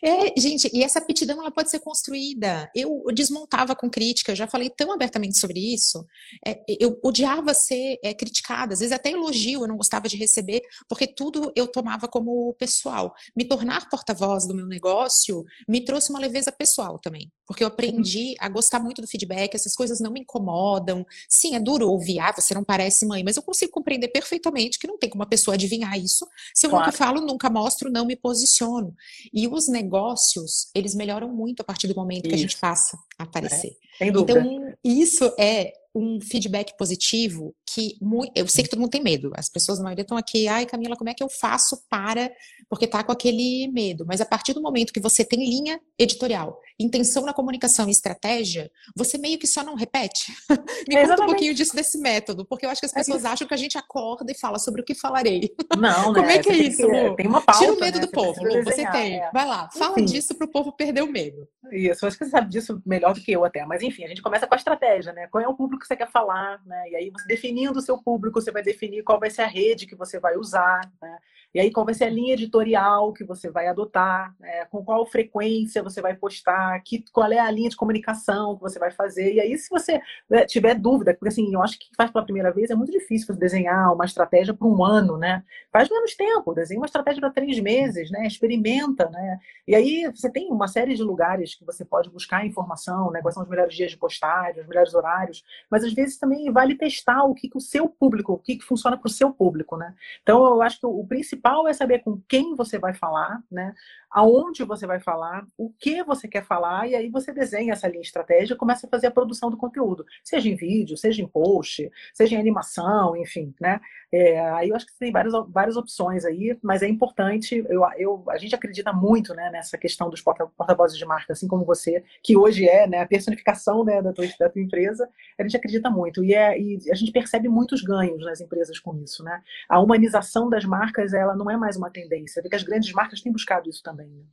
É, 0.01 0.41
gente, 0.41 0.71
e 0.73 0.85
essa 0.85 1.01
aptidão 1.01 1.41
ela 1.41 1.51
pode 1.51 1.71
ser 1.71 1.81
construída. 1.81 2.71
Eu 2.75 3.03
desmontava 3.13 3.75
com 3.75 3.91
crítica, 3.91 4.31
eu 4.31 4.37
já 4.37 4.47
falei 4.47 4.71
tão 4.71 4.93
abertamente 4.93 5.39
sobre 5.39 5.59
isso. 5.59 6.07
É, 6.47 6.63
eu 6.79 6.99
odiava 7.03 7.53
ser 7.53 7.99
é, 8.03 8.15
criticada, 8.15 8.75
às 8.75 8.81
vezes 8.81 8.93
até 8.93 9.11
elogio 9.11 9.63
eu 9.63 9.69
não 9.69 9.77
gostava 9.77 10.09
de 10.09 10.17
receber, 10.17 10.63
porque 10.89 11.07
tudo 11.07 11.53
eu 11.57 11.67
tomava 11.67 12.07
como 12.07 12.55
pessoal. 12.55 13.13
Me 13.37 13.45
tornar 13.45 13.89
porta-voz 13.89 14.47
do 14.47 14.55
meu 14.55 14.67
negócio 14.67 15.45
me 15.69 15.81
trouxe 15.81 16.11
uma 16.11 16.21
leveza 16.21 16.53
pessoal 16.53 16.99
também, 16.99 17.33
porque 17.47 17.65
eu 17.65 17.69
aprendi 17.69 18.35
a 18.39 18.49
gostar 18.49 18.79
muito 18.81 19.03
do 19.03 19.09
feedback, 19.09 19.55
essas 19.55 19.75
coisas 19.75 20.01
não 20.01 20.13
me 20.13 20.21
incomodam. 20.21 21.05
Sim, 21.29 21.57
é 21.57 21.61
duro 21.61 21.89
ouvir, 21.89 22.21
ah, 22.21 22.33
você 22.33 22.55
não 22.55 22.65
parece 22.65 23.07
mãe, 23.07 23.25
mas 23.25 23.37
eu 23.37 23.43
consigo 23.43 23.73
compreender 23.73 24.09
perfeitamente 24.09 24.79
que 24.79 24.87
não 24.87 24.99
tem 24.99 25.11
como 25.11 25.23
uma 25.23 25.29
pessoa 25.29 25.55
adivinhar 25.55 25.99
isso. 25.99 26.27
Se 26.55 26.67
eu 26.67 26.71
claro. 26.71 26.87
nunca 26.87 26.97
falo, 26.97 27.21
nunca 27.21 27.51
mostro, 27.51 27.91
não 27.91 28.07
me 28.07 28.17
posiciono. 28.17 28.95
E 29.33 29.47
os 29.49 29.69
negócios, 29.69 30.71
eles 30.75 30.95
melhoram 30.95 31.29
muito 31.29 31.61
a 31.61 31.65
partir 31.65 31.89
do 31.89 31.95
momento 31.95 32.27
isso. 32.27 32.29
que 32.29 32.35
a 32.35 32.39
gente 32.39 32.59
passa 32.59 32.99
a 33.19 33.25
aparecer. 33.25 33.77
É, 34.01 34.07
então, 34.07 34.75
isso 34.85 35.33
é 35.39 35.73
um 35.99 36.21
feedback 36.21 36.77
positivo 36.77 37.55
que 37.67 37.99
eu 38.35 38.47
sei 38.47 38.65
que 38.65 38.71
todo 38.71 38.81
mundo 38.81 38.91
tem 38.91 39.03
medo. 39.03 39.33
As 39.35 39.49
pessoas 39.49 39.79
na 39.79 39.85
maioria 39.85 40.03
estão 40.03 40.17
aqui, 40.17 40.47
ai 40.47 40.65
Camila, 40.65 40.97
como 40.97 41.11
é 41.11 41.15
que 41.15 41.23
eu 41.23 41.29
faço 41.29 41.83
para 41.89 42.31
porque 42.69 42.87
tá 42.87 43.03
com 43.03 43.13
aquele 43.13 43.69
medo. 43.69 44.05
Mas 44.07 44.21
a 44.21 44.27
partir 44.27 44.53
do 44.53 44.63
momento 44.63 44.93
que 44.93 45.01
você 45.01 45.25
tem 45.25 45.39
linha 45.39 45.81
editorial, 45.99 46.61
intenção 46.79 47.25
na 47.25 47.33
comunicação 47.33 47.89
e 47.89 47.91
estratégia, 47.91 48.71
você 48.97 49.19
meio 49.19 49.39
que 49.39 49.47
só 49.47 49.65
não 49.65 49.75
repete. 49.75 50.33
Me 50.89 50.97
é 50.97 51.07
conta 51.07 51.23
um 51.23 51.27
pouquinho 51.27 51.55
disso 51.55 51.75
desse 51.75 51.99
método, 51.99 52.45
porque 52.45 52.67
eu 52.67 52.71
acho 52.71 52.81
que 52.81 52.87
as 52.87 52.93
é 52.93 52.97
pessoas 52.97 53.25
é 53.25 53.29
acham 53.29 53.49
que 53.49 53.55
a 53.55 53.59
gente 53.59 53.79
acorda 53.79 54.31
e 54.31 54.39
fala 54.39 54.59
sobre 54.59 54.83
o 54.83 54.85
que 54.85 54.95
falarei. 54.95 55.55
Não, 55.77 56.13
né? 56.13 56.15
Como 56.21 56.31
é 56.31 56.39
que 56.39 56.51
é 56.51 56.57
isso? 56.57 56.87
Lu? 56.87 57.17
Tem 57.17 57.27
uma 57.27 57.41
pauta, 57.41 57.61
Tira 57.61 57.73
o 57.73 57.81
medo 57.81 57.99
né? 57.99 58.07
do 58.07 58.11
povo, 58.13 58.43
Lu, 58.45 58.63
você 58.63 58.89
tem. 58.91 59.21
É. 59.21 59.31
Vai 59.33 59.47
lá, 59.47 59.69
fala 59.73 60.01
enfim. 60.01 60.05
disso 60.05 60.35
para 60.35 60.47
o 60.47 60.51
povo 60.51 60.73
perder 60.73 61.03
o 61.03 61.11
medo. 61.11 61.49
Isso, 61.71 62.07
acho 62.07 62.19
que 62.19 62.25
você 62.25 62.31
sabe 62.31 62.49
disso 62.49 62.83
melhor 62.85 63.15
do 63.15 63.21
que 63.21 63.33
eu 63.33 63.45
até. 63.45 63.65
Mas 63.65 63.83
enfim, 63.83 64.05
a 64.05 64.09
gente 64.09 64.23
começa 64.23 64.47
com 64.47 64.55
a 64.55 64.57
estratégia, 64.57 65.13
né? 65.13 65.27
Qual 65.29 65.43
é 65.43 65.49
o 65.49 65.55
público 65.55 65.81
que 65.81 65.87
você 65.87 65.97
quer 65.97 66.11
falar, 66.11 66.61
né? 66.65 66.91
E 66.91 66.97
aí 66.97 67.11
você 67.11 67.27
definindo 67.27 67.79
o 67.79 67.83
seu 67.83 67.99
público, 67.99 68.41
você 68.41 68.51
vai 68.51 68.63
definir 68.63 69.03
qual 69.03 69.21
vai 69.21 69.31
ser 69.31 69.43
a 69.43 69.47
rede 69.47 69.87
que 69.87 69.95
você 69.97 70.19
vai 70.19 70.37
usar, 70.37 70.81
né? 71.01 71.19
E 71.55 71.61
aí, 71.61 71.71
qual 71.71 71.87
vai 71.87 71.95
ser 71.95 72.05
a 72.05 72.11
linha 72.11 72.35
editorial 72.35 73.13
que 73.13 73.25
você 73.25 73.51
vai 73.51 73.67
adotar, 73.69 74.35
né? 74.39 74.67
com 74.67 74.85
qual 74.85 75.07
frequência 75.07 75.83
você 75.83 76.01
vai 76.03 76.15
postar, 76.15 76.81
que, 76.81 77.03
qual 77.13 77.31
é 77.33 77.39
a 77.39 77.51
linha 77.51 77.71
de 77.71 77.77
comunicação 77.77 78.57
que 78.57 78.63
você 78.63 78.79
vai 78.79 78.91
fazer. 78.91 79.35
E 79.35 79.41
aí, 79.41 79.57
se 79.57 79.69
você 79.71 80.01
né, 80.29 80.45
tiver 80.45 80.75
dúvida, 80.75 81.15
porque 81.15 81.29
assim, 81.29 81.53
eu 81.53 81.63
acho 81.63 81.79
que 81.79 81.87
faz 81.97 82.11
pela 82.11 82.25
primeira 82.25 82.53
vez 82.53 82.71
é 82.71 82.75
muito 82.75 82.93
difícil 82.93 83.35
desenhar 83.35 83.95
uma 83.95 84.05
estratégia 84.05 84.53
para 84.53 84.67
um 84.67 84.85
ano, 84.85 85.17
né? 85.17 85.43
Faz 85.73 85.89
menos 85.89 86.15
tempo, 86.15 86.55
desenha 86.55 86.81
uma 86.81 86.87
estratégia 86.87 87.21
para 87.21 87.31
três 87.31 87.59
meses, 87.61 88.11
né? 88.11 88.27
Experimenta, 88.27 89.09
né? 89.09 89.39
E 89.67 89.75
aí 89.75 90.11
você 90.15 90.31
tem 90.31 90.51
uma 90.51 90.69
série 90.69 90.95
de 90.95 91.03
lugares 91.03 91.55
que 91.55 91.65
você 91.65 91.85
pode 91.85 92.11
buscar 92.11 92.47
informação, 92.47 93.11
né? 93.11 93.23
Quais 93.23 93.35
são 93.35 93.43
os 93.43 93.49
melhores 93.49 93.75
dias 93.75 93.91
de 93.91 93.97
postagem, 93.97 94.61
os 94.61 94.69
melhores 94.69 94.95
horários, 94.95 95.45
mas 95.71 95.85
às 95.85 95.93
vezes 95.93 96.19
também 96.19 96.51
vale 96.53 96.75
testar 96.75 97.25
o 97.25 97.35
que, 97.35 97.49
que 97.49 97.57
o 97.57 97.61
seu 97.61 97.89
público, 97.89 98.35
o 98.35 98.39
que, 98.39 98.57
que 98.57 98.65
funciona 98.65 98.97
para 98.97 99.09
o 99.09 99.13
seu 99.13 99.33
público, 99.33 99.77
né? 99.77 99.95
Então, 100.23 100.45
eu 100.47 100.63
acho 100.63 100.81
que 100.81 100.87
o 100.87 101.07
principal 101.07 101.38
principal 101.39 101.69
é 101.69 101.73
saber 101.73 102.01
com 102.01 102.21
quem 102.29 102.55
você 102.55 102.79
vai 102.79 102.93
falar, 102.93 103.43
né? 103.51 103.75
aonde 104.11 104.65
você 104.65 104.87
vai 104.87 105.01
falar, 105.01 105.47
o 105.57 105.71
que 105.71 106.03
você 106.03 106.27
quer 106.27 106.45
falar, 106.45 106.89
e 106.89 106.95
aí 106.95 107.11
você 107.11 107.33
desenha 107.33 107.73
essa 107.73 107.87
linha 107.87 108.01
estratégica 108.01 108.55
e 108.55 108.59
começa 108.59 108.87
a 108.87 108.91
fazer 108.91 109.07
a 109.09 109.11
produção 109.11 109.51
do 109.51 109.57
conteúdo, 109.57 110.05
seja 110.25 110.49
em 110.49 110.57
vídeo, 110.57 110.97
seja 110.97 111.23
em 111.23 111.27
post, 111.27 111.91
seja 112.15 112.35
em 112.37 112.41
animação, 112.41 113.17
enfim, 113.17 113.55
né? 113.61 113.81
É, 114.11 114.41
aí 114.53 114.71
eu 114.71 114.77
acho 114.77 114.87
que 114.87 114.99
tem 114.99 115.13
várias, 115.13 115.35
várias 115.49 115.77
opções 115.77 116.25
aí, 116.25 116.59
mas 116.63 116.83
é 116.83 116.89
importante, 116.89 117.63
eu, 117.69 117.83
eu, 117.99 118.25
a 118.29 118.39
gente 118.39 118.55
acredita 118.55 118.91
muito 118.91 119.35
né, 119.35 119.51
nessa 119.51 119.77
questão 119.77 120.09
dos 120.09 120.23
porta-vozes 120.23 120.97
de 120.97 121.05
marca, 121.05 121.35
assim 121.35 121.47
como 121.47 121.65
você, 121.65 122.03
que 122.23 122.37
hoje 122.37 122.67
é 122.67 122.87
né, 122.87 123.01
a 123.01 123.07
personificação 123.07 123.85
né, 123.85 124.01
da, 124.01 124.13
tua, 124.13 124.27
da 124.39 124.49
tua 124.49 124.63
empresa, 124.63 125.09
a 125.39 125.43
gente 125.43 125.57
acredita 125.57 125.91
muito, 125.91 126.25
e, 126.25 126.35
é, 126.35 126.59
e 126.59 126.79
a 126.91 126.95
gente 126.95 127.13
percebe 127.13 127.49
muitos 127.49 127.83
ganhos 127.83 128.25
nas 128.25 128.41
empresas 128.41 128.79
com 128.79 128.97
isso, 128.97 129.23
né? 129.23 129.43
A 129.69 129.79
humanização 129.79 130.49
das 130.49 130.65
marcas, 130.65 131.13
ela 131.13 131.37
não 131.37 131.51
é 131.51 131.57
mais 131.57 131.77
uma 131.77 131.91
tendência, 131.91 132.41
porque 132.41 132.57
as 132.57 132.63
grandes 132.63 132.93
marcas 132.93 133.21
têm 133.21 133.31
buscado 133.31 133.69
isso 133.69 133.83
também. 133.83 134.09
Né? 134.09 134.25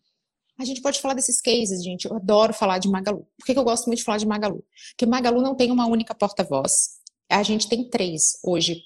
A 0.57 0.63
gente 0.63 0.81
pode 0.81 1.01
falar 1.01 1.13
desses 1.13 1.41
cases, 1.41 1.83
gente. 1.83 2.05
Eu 2.05 2.15
adoro 2.15 2.53
falar 2.53 2.79
de 2.79 2.89
Magalu. 2.89 3.27
Por 3.37 3.45
que, 3.45 3.53
que 3.53 3.59
eu 3.59 3.63
gosto 3.63 3.87
muito 3.87 3.99
de 3.99 4.05
falar 4.05 4.17
de 4.17 4.25
Magalu? 4.25 4.63
Porque 4.91 5.05
Magalu 5.05 5.41
não 5.41 5.53
tem 5.53 5.69
uma 5.69 5.85
única 5.85 6.15
porta-voz. 6.15 7.01
A 7.29 7.43
gente 7.43 7.67
tem 7.67 7.89
três 7.89 8.39
hoje 8.43 8.81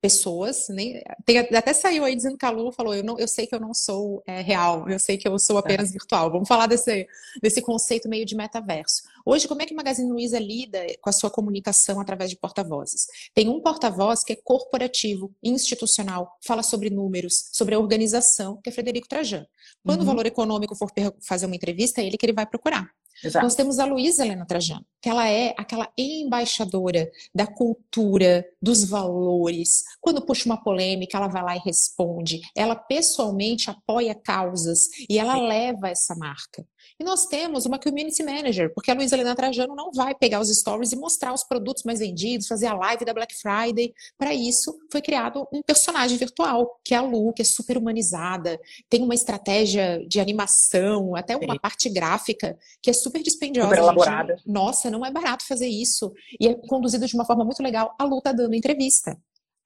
pessoas, 0.00 0.66
nem, 0.68 1.02
tem, 1.24 1.38
até 1.38 1.72
saiu 1.72 2.04
aí 2.04 2.14
dizendo 2.14 2.36
que 2.36 2.44
a 2.44 2.50
Lu 2.50 2.70
falou, 2.70 2.94
eu, 2.94 3.02
não, 3.02 3.18
eu 3.18 3.26
sei 3.26 3.46
que 3.46 3.54
eu 3.54 3.60
não 3.60 3.74
sou 3.74 4.22
é, 4.26 4.40
real, 4.40 4.88
eu 4.88 4.98
sei 4.98 5.16
que 5.16 5.26
eu 5.26 5.38
sou 5.38 5.58
apenas 5.58 5.90
é. 5.90 5.92
virtual. 5.92 6.30
Vamos 6.30 6.48
falar 6.48 6.66
desse, 6.66 7.06
desse 7.42 7.60
conceito 7.62 8.08
meio 8.08 8.24
de 8.24 8.36
metaverso. 8.36 9.02
Hoje, 9.24 9.48
como 9.48 9.62
é 9.62 9.66
que 9.66 9.72
o 9.72 9.76
Magazine 9.76 10.10
Luiza 10.10 10.38
lida 10.38 10.84
com 11.00 11.10
a 11.10 11.12
sua 11.12 11.30
comunicação 11.30 12.00
através 12.00 12.30
de 12.30 12.36
porta-vozes? 12.36 13.06
Tem 13.34 13.48
um 13.48 13.60
porta-voz 13.60 14.22
que 14.22 14.34
é 14.34 14.36
corporativo, 14.36 15.34
institucional, 15.42 16.38
fala 16.44 16.62
sobre 16.62 16.90
números, 16.90 17.48
sobre 17.52 17.74
a 17.74 17.78
organização, 17.78 18.60
que 18.62 18.68
é 18.68 18.72
Frederico 18.72 19.08
Trajan. 19.08 19.46
Quando 19.84 20.00
uhum. 20.00 20.04
o 20.04 20.06
valor 20.06 20.26
econômico 20.26 20.76
for 20.76 20.90
fazer 21.20 21.46
uma 21.46 21.56
entrevista, 21.56 22.00
é 22.00 22.06
ele 22.06 22.16
que 22.16 22.26
ele 22.26 22.32
vai 22.32 22.46
procurar. 22.46 22.88
Exato. 23.24 23.44
Nós 23.44 23.54
temos 23.54 23.78
a 23.78 23.84
Luísa 23.84 24.24
Helena 24.24 24.44
Trajano, 24.46 24.84
que 25.06 25.10
ela 25.10 25.28
é 25.28 25.54
aquela 25.56 25.88
embaixadora 25.96 27.08
da 27.32 27.46
cultura, 27.46 28.44
dos 28.60 28.82
valores. 28.82 29.84
Quando 30.00 30.26
puxa 30.26 30.46
uma 30.46 30.60
polêmica, 30.60 31.16
ela 31.16 31.28
vai 31.28 31.44
lá 31.44 31.54
e 31.54 31.60
responde. 31.60 32.40
Ela 32.56 32.74
pessoalmente 32.74 33.70
apoia 33.70 34.16
causas 34.16 34.88
e 35.08 35.16
ela 35.16 35.40
leva 35.40 35.88
essa 35.88 36.16
marca. 36.16 36.66
E 36.98 37.04
nós 37.04 37.26
temos 37.26 37.66
uma 37.66 37.78
community 37.78 38.22
manager, 38.22 38.72
porque 38.74 38.90
a 38.90 38.94
Luísa 38.94 39.14
Helena 39.16 39.34
Trajano 39.34 39.74
não 39.74 39.92
vai 39.92 40.14
pegar 40.14 40.40
os 40.40 40.48
stories 40.48 40.92
e 40.92 40.96
mostrar 40.96 41.32
os 41.34 41.44
produtos 41.44 41.82
mais 41.84 41.98
vendidos, 41.98 42.46
fazer 42.46 42.66
a 42.66 42.74
live 42.74 43.04
da 43.04 43.12
Black 43.12 43.34
Friday. 43.34 43.92
Para 44.16 44.32
isso, 44.34 44.74
foi 44.90 45.02
criado 45.02 45.46
um 45.52 45.62
personagem 45.62 46.16
virtual, 46.16 46.80
que 46.82 46.94
é 46.94 46.96
a 46.96 47.02
Lu, 47.02 47.32
que 47.34 47.42
é 47.42 47.44
super 47.44 47.76
humanizada, 47.76 48.58
tem 48.88 49.02
uma 49.02 49.14
estratégia 49.14 50.02
de 50.08 50.18
animação, 50.18 51.14
até 51.14 51.36
uma 51.36 51.54
Sim. 51.54 51.60
parte 51.60 51.90
gráfica, 51.90 52.56
que 52.82 52.88
é 52.88 52.92
super 52.92 53.22
dispendiosa. 53.22 53.68
Super 53.68 53.82
elaborada. 53.82 54.36
Gente. 54.36 54.50
Nossa, 54.50 54.90
não 54.90 54.95
é 55.04 55.10
barato 55.10 55.46
fazer 55.46 55.68
isso. 55.68 56.12
E 56.40 56.48
é 56.48 56.54
conduzido 56.54 57.06
de 57.06 57.14
uma 57.14 57.24
forma 57.24 57.44
muito 57.44 57.62
legal. 57.62 57.94
A 57.98 58.04
Lu 58.04 58.20
tá 58.20 58.32
dando 58.32 58.54
entrevista. 58.54 59.18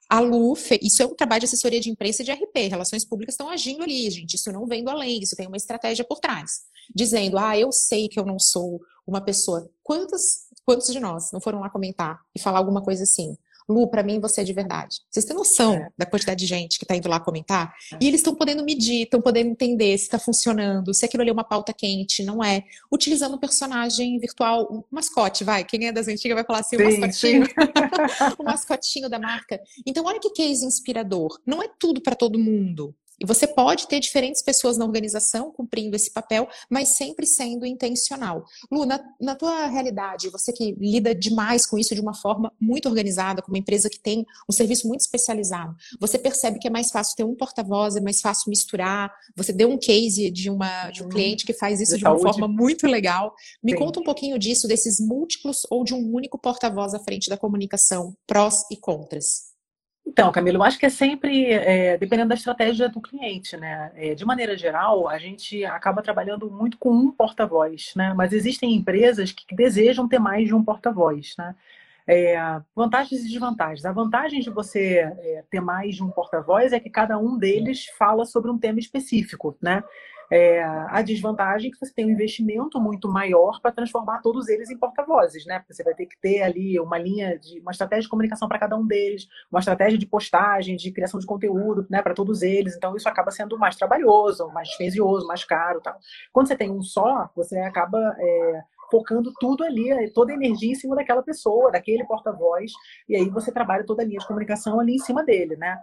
A 0.09 0.19
Lu, 0.19 0.53
isso 0.81 1.01
é 1.01 1.05
um 1.05 1.15
trabalho 1.15 1.39
de 1.39 1.45
assessoria 1.45 1.79
de 1.79 1.89
imprensa 1.89 2.21
e 2.21 2.25
de 2.25 2.31
RP, 2.33 2.67
relações 2.69 3.05
públicas 3.05 3.33
estão 3.33 3.49
agindo 3.49 3.81
ali, 3.81 4.09
gente, 4.09 4.33
isso 4.33 4.51
não 4.51 4.65
vem 4.65 4.83
do 4.83 4.89
além, 4.89 5.21
isso 5.21 5.37
tem 5.37 5.47
uma 5.47 5.55
estratégia 5.55 6.03
por 6.03 6.19
trás 6.19 6.63
dizendo: 6.93 7.37
ah, 7.37 7.57
eu 7.57 7.71
sei 7.71 8.07
que 8.07 8.19
eu 8.19 8.25
não 8.25 8.39
sou 8.39 8.81
uma 9.05 9.21
pessoa. 9.21 9.69
Quantos, 9.83 10.47
quantos 10.65 10.87
de 10.91 10.99
nós 10.99 11.31
não 11.31 11.41
foram 11.41 11.59
lá 11.59 11.69
comentar 11.69 12.19
e 12.35 12.39
falar 12.39 12.59
alguma 12.59 12.81
coisa 12.81 13.03
assim? 13.03 13.37
Lu, 13.67 13.89
para 13.89 14.03
mim 14.03 14.19
você 14.19 14.41
é 14.41 14.43
de 14.43 14.53
verdade. 14.53 14.97
Vocês 15.09 15.25
têm 15.25 15.35
noção 15.35 15.75
é. 15.75 15.89
da 15.97 16.05
quantidade 16.05 16.39
de 16.39 16.45
gente 16.45 16.77
que 16.77 16.85
está 16.85 16.95
indo 16.95 17.09
lá 17.09 17.19
comentar? 17.19 17.73
É. 17.93 17.97
E 18.01 18.07
eles 18.07 18.19
estão 18.19 18.35
podendo 18.35 18.63
medir, 18.63 19.03
estão 19.03 19.21
podendo 19.21 19.49
entender 19.49 19.97
se 19.97 20.05
está 20.05 20.19
funcionando, 20.19 20.93
se 20.93 21.05
aquilo 21.05 21.21
ali 21.21 21.29
é 21.29 21.33
uma 21.33 21.43
pauta 21.43 21.73
quente, 21.73 22.23
não 22.23 22.43
é. 22.43 22.63
Utilizando 22.91 23.35
um 23.35 23.39
personagem 23.39 24.19
virtual, 24.19 24.67
um 24.71 24.83
mascote, 24.91 25.43
vai. 25.43 25.63
Quem 25.63 25.87
é 25.87 25.91
das 25.91 26.07
antigas 26.07 26.35
vai 26.35 26.43
falar 26.43 26.59
assim, 26.59 26.77
sim, 26.77 26.83
o 26.83 26.99
mascotinho. 26.99 27.47
o 28.39 28.43
mascotinho 28.43 29.09
da 29.09 29.19
marca. 29.19 29.59
Então, 29.85 30.05
olha 30.05 30.19
que 30.19 30.31
case 30.31 30.65
inspirador. 30.65 31.39
Não 31.45 31.61
é 31.61 31.69
tudo 31.79 32.01
para 32.01 32.15
todo 32.15 32.39
mundo. 32.39 32.95
E 33.21 33.25
você 33.25 33.45
pode 33.45 33.87
ter 33.87 33.99
diferentes 33.99 34.41
pessoas 34.41 34.77
na 34.77 34.85
organização 34.85 35.51
cumprindo 35.51 35.95
esse 35.95 36.09
papel, 36.09 36.49
mas 36.67 36.97
sempre 36.97 37.27
sendo 37.27 37.67
intencional. 37.67 38.43
Lu, 38.71 38.83
na, 38.83 38.99
na, 39.21 39.35
tua 39.35 39.67
realidade, 39.67 40.27
você 40.29 40.51
que 40.51 40.75
lida 40.79 41.13
demais 41.13 41.67
com 41.67 41.77
isso 41.77 41.93
de 41.93 42.01
uma 42.01 42.15
forma 42.15 42.51
muito 42.59 42.89
organizada, 42.89 43.43
com 43.43 43.51
uma 43.51 43.59
empresa 43.59 43.91
que 43.91 43.99
tem 43.99 44.25
um 44.49 44.51
serviço 44.51 44.87
muito 44.87 45.01
especializado, 45.01 45.75
você 45.99 46.17
percebe 46.17 46.57
que 46.57 46.67
é 46.67 46.71
mais 46.71 46.89
fácil 46.89 47.15
ter 47.15 47.23
um 47.23 47.35
porta-voz, 47.35 47.95
é 47.95 48.01
mais 48.01 48.21
fácil 48.21 48.49
misturar. 48.49 49.13
Você 49.35 49.53
deu 49.53 49.69
um 49.69 49.77
case 49.77 50.31
de, 50.31 50.49
uma, 50.49 50.89
de 50.89 51.01
um 51.01 51.05
uhum. 51.05 51.11
cliente 51.11 51.45
que 51.45 51.53
faz 51.53 51.79
isso 51.79 51.93
de, 51.93 51.99
de 51.99 52.07
uma 52.07 52.17
forma 52.17 52.47
muito 52.47 52.87
legal. 52.87 53.35
Me 53.61 53.73
Sim. 53.73 53.77
conta 53.77 53.99
um 53.99 54.03
pouquinho 54.03 54.39
disso, 54.39 54.67
desses 54.67 54.99
múltiplos 54.99 55.61
ou 55.69 55.83
de 55.83 55.93
um 55.93 56.11
único 56.11 56.39
porta-voz 56.39 56.95
à 56.95 56.99
frente 56.99 57.29
da 57.29 57.37
comunicação, 57.37 58.15
prós 58.25 58.63
e 58.71 58.75
contras. 58.75 59.50
Então, 60.05 60.31
Camilo, 60.31 60.57
eu 60.57 60.63
acho 60.63 60.79
que 60.79 60.85
é 60.85 60.89
sempre 60.89 61.51
é, 61.53 61.97
dependendo 61.97 62.29
da 62.29 62.35
estratégia 62.35 62.89
do 62.89 62.99
cliente, 62.99 63.55
né? 63.55 63.91
É, 63.95 64.15
de 64.15 64.25
maneira 64.25 64.57
geral, 64.57 65.07
a 65.07 65.17
gente 65.17 65.63
acaba 65.63 66.01
trabalhando 66.01 66.49
muito 66.49 66.77
com 66.77 66.91
um 66.91 67.11
porta-voz, 67.11 67.93
né? 67.95 68.13
Mas 68.15 68.33
existem 68.33 68.73
empresas 68.73 69.31
que 69.31 69.55
desejam 69.55 70.07
ter 70.07 70.19
mais 70.19 70.47
de 70.47 70.55
um 70.55 70.63
porta-voz, 70.63 71.35
né? 71.37 71.55
É, 72.07 72.35
vantagens 72.75 73.21
e 73.21 73.29
desvantagens. 73.29 73.85
A 73.85 73.91
vantagem 73.91 74.41
de 74.41 74.49
você 74.49 75.13
é, 75.17 75.43
ter 75.49 75.61
mais 75.61 75.95
de 75.95 76.03
um 76.03 76.09
porta-voz 76.09 76.73
é 76.73 76.79
que 76.79 76.89
cada 76.89 77.17
um 77.17 77.37
deles 77.37 77.85
fala 77.97 78.25
sobre 78.25 78.49
um 78.49 78.57
tema 78.57 78.79
específico, 78.79 79.55
né? 79.61 79.83
É, 80.31 80.63
a 80.63 81.01
desvantagem 81.01 81.69
é 81.69 81.73
que 81.73 81.77
você 81.77 81.93
tem 81.93 82.05
um 82.05 82.11
investimento 82.11 82.79
muito 82.79 83.09
maior 83.09 83.59
para 83.61 83.71
transformar 83.71 84.21
todos 84.21 84.47
eles 84.47 84.69
em 84.69 84.77
porta-vozes, 84.77 85.45
né? 85.45 85.59
Porque 85.59 85.73
você 85.73 85.83
vai 85.83 85.93
ter 85.93 86.05
que 86.05 86.17
ter 86.21 86.41
ali 86.41 86.79
uma 86.79 86.97
linha 86.97 87.37
de 87.37 87.59
uma 87.59 87.71
estratégia 87.71 88.03
de 88.03 88.09
comunicação 88.09 88.47
para 88.47 88.57
cada 88.57 88.77
um 88.77 88.87
deles, 88.87 89.27
uma 89.51 89.59
estratégia 89.59 89.97
de 89.97 90.05
postagem, 90.05 90.77
de 90.77 90.89
criação 90.91 91.19
de 91.19 91.25
conteúdo, 91.25 91.85
né, 91.89 92.01
para 92.01 92.13
todos 92.13 92.41
eles. 92.41 92.77
Então 92.77 92.95
isso 92.95 93.09
acaba 93.09 93.29
sendo 93.29 93.57
mais 93.57 93.75
trabalhoso, 93.75 94.47
mais 94.53 94.69
dispendioso, 94.69 95.27
mais 95.27 95.43
caro, 95.43 95.81
tal. 95.81 95.97
Quando 96.31 96.47
você 96.47 96.55
tem 96.55 96.71
um 96.71 96.81
só, 96.81 97.29
você 97.35 97.59
acaba 97.59 98.15
é, 98.17 98.61
focando 98.89 99.33
tudo 99.39 99.63
ali, 99.63 100.11
toda 100.13 100.31
a 100.31 100.35
energia 100.35 100.71
em 100.71 100.75
cima 100.75 100.95
daquela 100.95 101.23
pessoa, 101.23 101.71
daquele 101.71 102.05
porta-voz, 102.05 102.71
e 103.07 103.15
aí 103.15 103.29
você 103.29 103.51
trabalha 103.51 103.85
toda 103.85 104.03
a 104.03 104.05
linha 104.05 104.19
de 104.19 104.27
comunicação 104.27 104.79
ali 104.79 104.95
em 104.95 104.99
cima 104.99 105.23
dele, 105.23 105.55
né? 105.55 105.77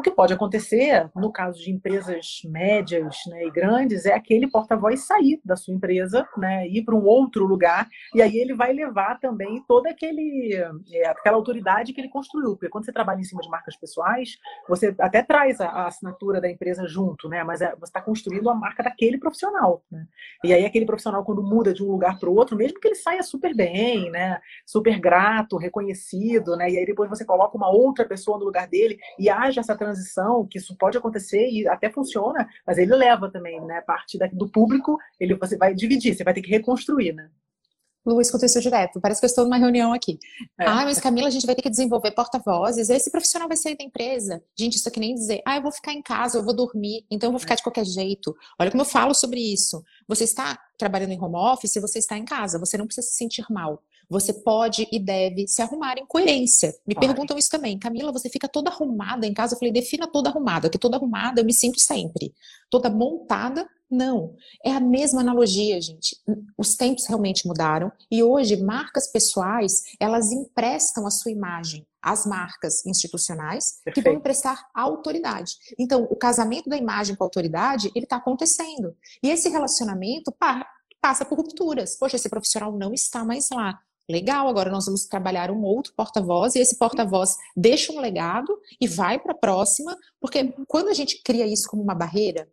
O 0.00 0.02
que 0.02 0.10
pode 0.10 0.32
acontecer, 0.32 1.10
no 1.14 1.30
caso 1.30 1.62
de 1.62 1.70
empresas 1.70 2.40
médias 2.46 3.18
né, 3.26 3.44
e 3.44 3.50
grandes, 3.50 4.06
é 4.06 4.14
aquele 4.14 4.48
porta-voz 4.48 5.04
sair 5.06 5.38
da 5.44 5.56
sua 5.56 5.74
empresa, 5.74 6.26
né, 6.38 6.66
ir 6.66 6.84
para 6.86 6.94
um 6.94 7.04
outro 7.04 7.44
lugar, 7.44 7.86
e 8.14 8.22
aí 8.22 8.38
ele 8.38 8.54
vai 8.54 8.72
levar 8.72 9.20
também 9.20 9.62
toda 9.68 9.90
aquele, 9.90 10.54
é, 10.90 11.06
aquela 11.06 11.36
autoridade 11.36 11.92
que 11.92 12.00
ele 12.00 12.08
construiu. 12.08 12.52
Porque 12.52 12.70
quando 12.70 12.86
você 12.86 12.92
trabalha 12.94 13.20
em 13.20 13.24
cima 13.24 13.42
de 13.42 13.50
marcas 13.50 13.76
pessoais, 13.76 14.38
você 14.66 14.94
até 14.98 15.22
traz 15.22 15.60
a, 15.60 15.66
a 15.68 15.88
assinatura 15.88 16.40
da 16.40 16.50
empresa 16.50 16.88
junto, 16.88 17.28
né, 17.28 17.44
mas 17.44 17.60
é, 17.60 17.76
você 17.76 17.90
está 17.90 18.00
construindo 18.00 18.48
a 18.48 18.54
marca 18.54 18.82
daquele 18.82 19.18
profissional. 19.18 19.82
Né? 19.92 20.06
E 20.42 20.54
aí 20.54 20.64
aquele 20.64 20.86
profissional, 20.86 21.22
quando 21.26 21.42
muda 21.42 21.74
de 21.74 21.84
um 21.84 21.90
lugar 21.90 22.18
para 22.18 22.30
o 22.30 22.34
outro, 22.34 22.56
mesmo 22.56 22.80
que 22.80 22.88
ele 22.88 22.94
saia 22.94 23.22
super 23.22 23.54
bem, 23.54 24.10
né, 24.10 24.40
super 24.64 24.98
grato, 24.98 25.58
reconhecido, 25.58 26.56
né, 26.56 26.70
e 26.70 26.78
aí 26.78 26.86
depois 26.86 27.10
você 27.10 27.22
coloca 27.22 27.54
uma 27.54 27.68
outra 27.68 28.06
pessoa 28.06 28.38
no 28.38 28.46
lugar 28.46 28.66
dele 28.66 28.98
e 29.18 29.28
haja 29.28 29.60
essa 29.60 29.76
transição, 29.76 29.89
que 30.48 30.58
isso 30.58 30.76
pode 30.76 30.98
acontecer 30.98 31.48
e 31.50 31.66
até 31.68 31.90
funciona, 31.90 32.48
mas 32.66 32.78
ele 32.78 32.94
leva 32.94 33.30
também, 33.30 33.60
né? 33.62 33.80
Parte 33.80 34.18
do 34.32 34.48
público, 34.50 34.98
ele, 35.18 35.34
você 35.34 35.56
vai 35.56 35.74
dividir, 35.74 36.14
você 36.14 36.24
vai 36.24 36.34
ter 36.34 36.42
que 36.42 36.50
reconstruir, 36.50 37.12
né? 37.12 37.28
Lu, 38.04 38.20
isso 38.20 38.60
direto. 38.60 39.00
Parece 39.00 39.20
que 39.20 39.26
eu 39.26 39.28
estou 39.28 39.44
numa 39.44 39.58
reunião 39.58 39.92
aqui. 39.92 40.18
É. 40.58 40.64
Ah, 40.64 40.84
mas 40.84 40.98
Camila, 40.98 41.28
a 41.28 41.30
gente 41.30 41.44
vai 41.44 41.54
ter 41.54 41.60
que 41.60 41.68
desenvolver 41.68 42.12
porta-vozes. 42.12 42.88
Esse 42.88 43.10
profissional 43.10 43.46
vai 43.46 43.56
sair 43.56 43.76
da 43.76 43.84
empresa. 43.84 44.42
Gente, 44.58 44.76
isso 44.76 44.88
aqui 44.88 44.98
nem 44.98 45.14
dizer, 45.14 45.42
ah, 45.46 45.56
eu 45.56 45.62
vou 45.62 45.70
ficar 45.70 45.92
em 45.92 46.02
casa, 46.02 46.38
eu 46.38 46.42
vou 46.42 46.54
dormir, 46.54 47.04
então 47.10 47.28
eu 47.28 47.32
vou 47.32 47.40
ficar 47.40 47.56
de 47.56 47.62
qualquer 47.62 47.84
jeito. 47.84 48.34
Olha 48.58 48.70
como 48.70 48.82
eu 48.82 48.86
falo 48.86 49.14
sobre 49.14 49.40
isso. 49.40 49.82
Você 50.08 50.24
está 50.24 50.58
trabalhando 50.78 51.12
em 51.12 51.20
home 51.20 51.36
office, 51.36 51.74
você 51.74 51.98
está 51.98 52.16
em 52.16 52.24
casa, 52.24 52.58
você 52.58 52.78
não 52.78 52.86
precisa 52.86 53.06
se 53.06 53.14
sentir 53.14 53.44
mal. 53.50 53.82
Você 54.10 54.32
pode 54.32 54.88
e 54.90 54.98
deve 54.98 55.46
se 55.46 55.62
arrumar 55.62 55.96
em 55.96 56.04
coerência. 56.04 56.74
Me 56.84 56.96
perguntam 56.96 57.38
isso 57.38 57.48
também. 57.48 57.78
Camila, 57.78 58.10
você 58.10 58.28
fica 58.28 58.48
toda 58.48 58.68
arrumada 58.68 59.24
em 59.24 59.32
casa? 59.32 59.54
Eu 59.54 59.58
falei, 59.58 59.72
defina 59.72 60.08
toda 60.08 60.28
arrumada, 60.28 60.68
porque 60.68 60.78
toda 60.78 60.96
arrumada 60.96 61.40
eu 61.40 61.44
me 61.44 61.54
sinto 61.54 61.78
sempre. 61.78 62.34
Toda 62.68 62.90
montada, 62.90 63.68
não. 63.88 64.34
É 64.64 64.72
a 64.72 64.80
mesma 64.80 65.20
analogia, 65.20 65.80
gente. 65.80 66.16
Os 66.58 66.74
tempos 66.74 67.06
realmente 67.06 67.46
mudaram 67.46 67.90
e 68.10 68.22
hoje 68.22 68.56
marcas 68.56 69.06
pessoais, 69.06 69.84
elas 70.00 70.32
emprestam 70.32 71.06
a 71.06 71.10
sua 71.10 71.30
imagem 71.30 71.86
às 72.02 72.26
marcas 72.26 72.84
institucionais 72.86 73.80
Perfeito. 73.84 73.94
que 73.94 74.00
vão 74.10 74.18
emprestar 74.18 74.68
autoridade. 74.74 75.56
Então, 75.78 76.04
o 76.10 76.16
casamento 76.16 76.68
da 76.68 76.76
imagem 76.76 77.14
com 77.14 77.22
a 77.22 77.26
autoridade, 77.26 77.92
ele 77.94 78.06
está 78.06 78.16
acontecendo. 78.16 78.96
E 79.22 79.28
esse 79.28 79.48
relacionamento 79.48 80.34
passa 81.00 81.24
por 81.24 81.38
rupturas. 81.38 81.96
Poxa, 81.96 82.16
esse 82.16 82.28
profissional 82.28 82.72
não 82.72 82.92
está 82.92 83.24
mais 83.24 83.48
lá. 83.50 83.78
Legal, 84.08 84.48
agora 84.48 84.70
nós 84.70 84.86
vamos 84.86 85.04
trabalhar 85.04 85.50
um 85.50 85.62
outro 85.62 85.92
porta-voz 85.94 86.54
e 86.54 86.58
esse 86.58 86.76
porta-voz 86.76 87.36
deixa 87.56 87.92
um 87.92 88.00
legado 88.00 88.58
e 88.80 88.88
vai 88.88 89.18
para 89.18 89.32
a 89.32 89.38
próxima, 89.38 89.96
porque 90.20 90.52
quando 90.66 90.88
a 90.88 90.94
gente 90.94 91.22
cria 91.22 91.46
isso 91.46 91.68
como 91.68 91.82
uma 91.82 91.94
barreira, 91.94 92.48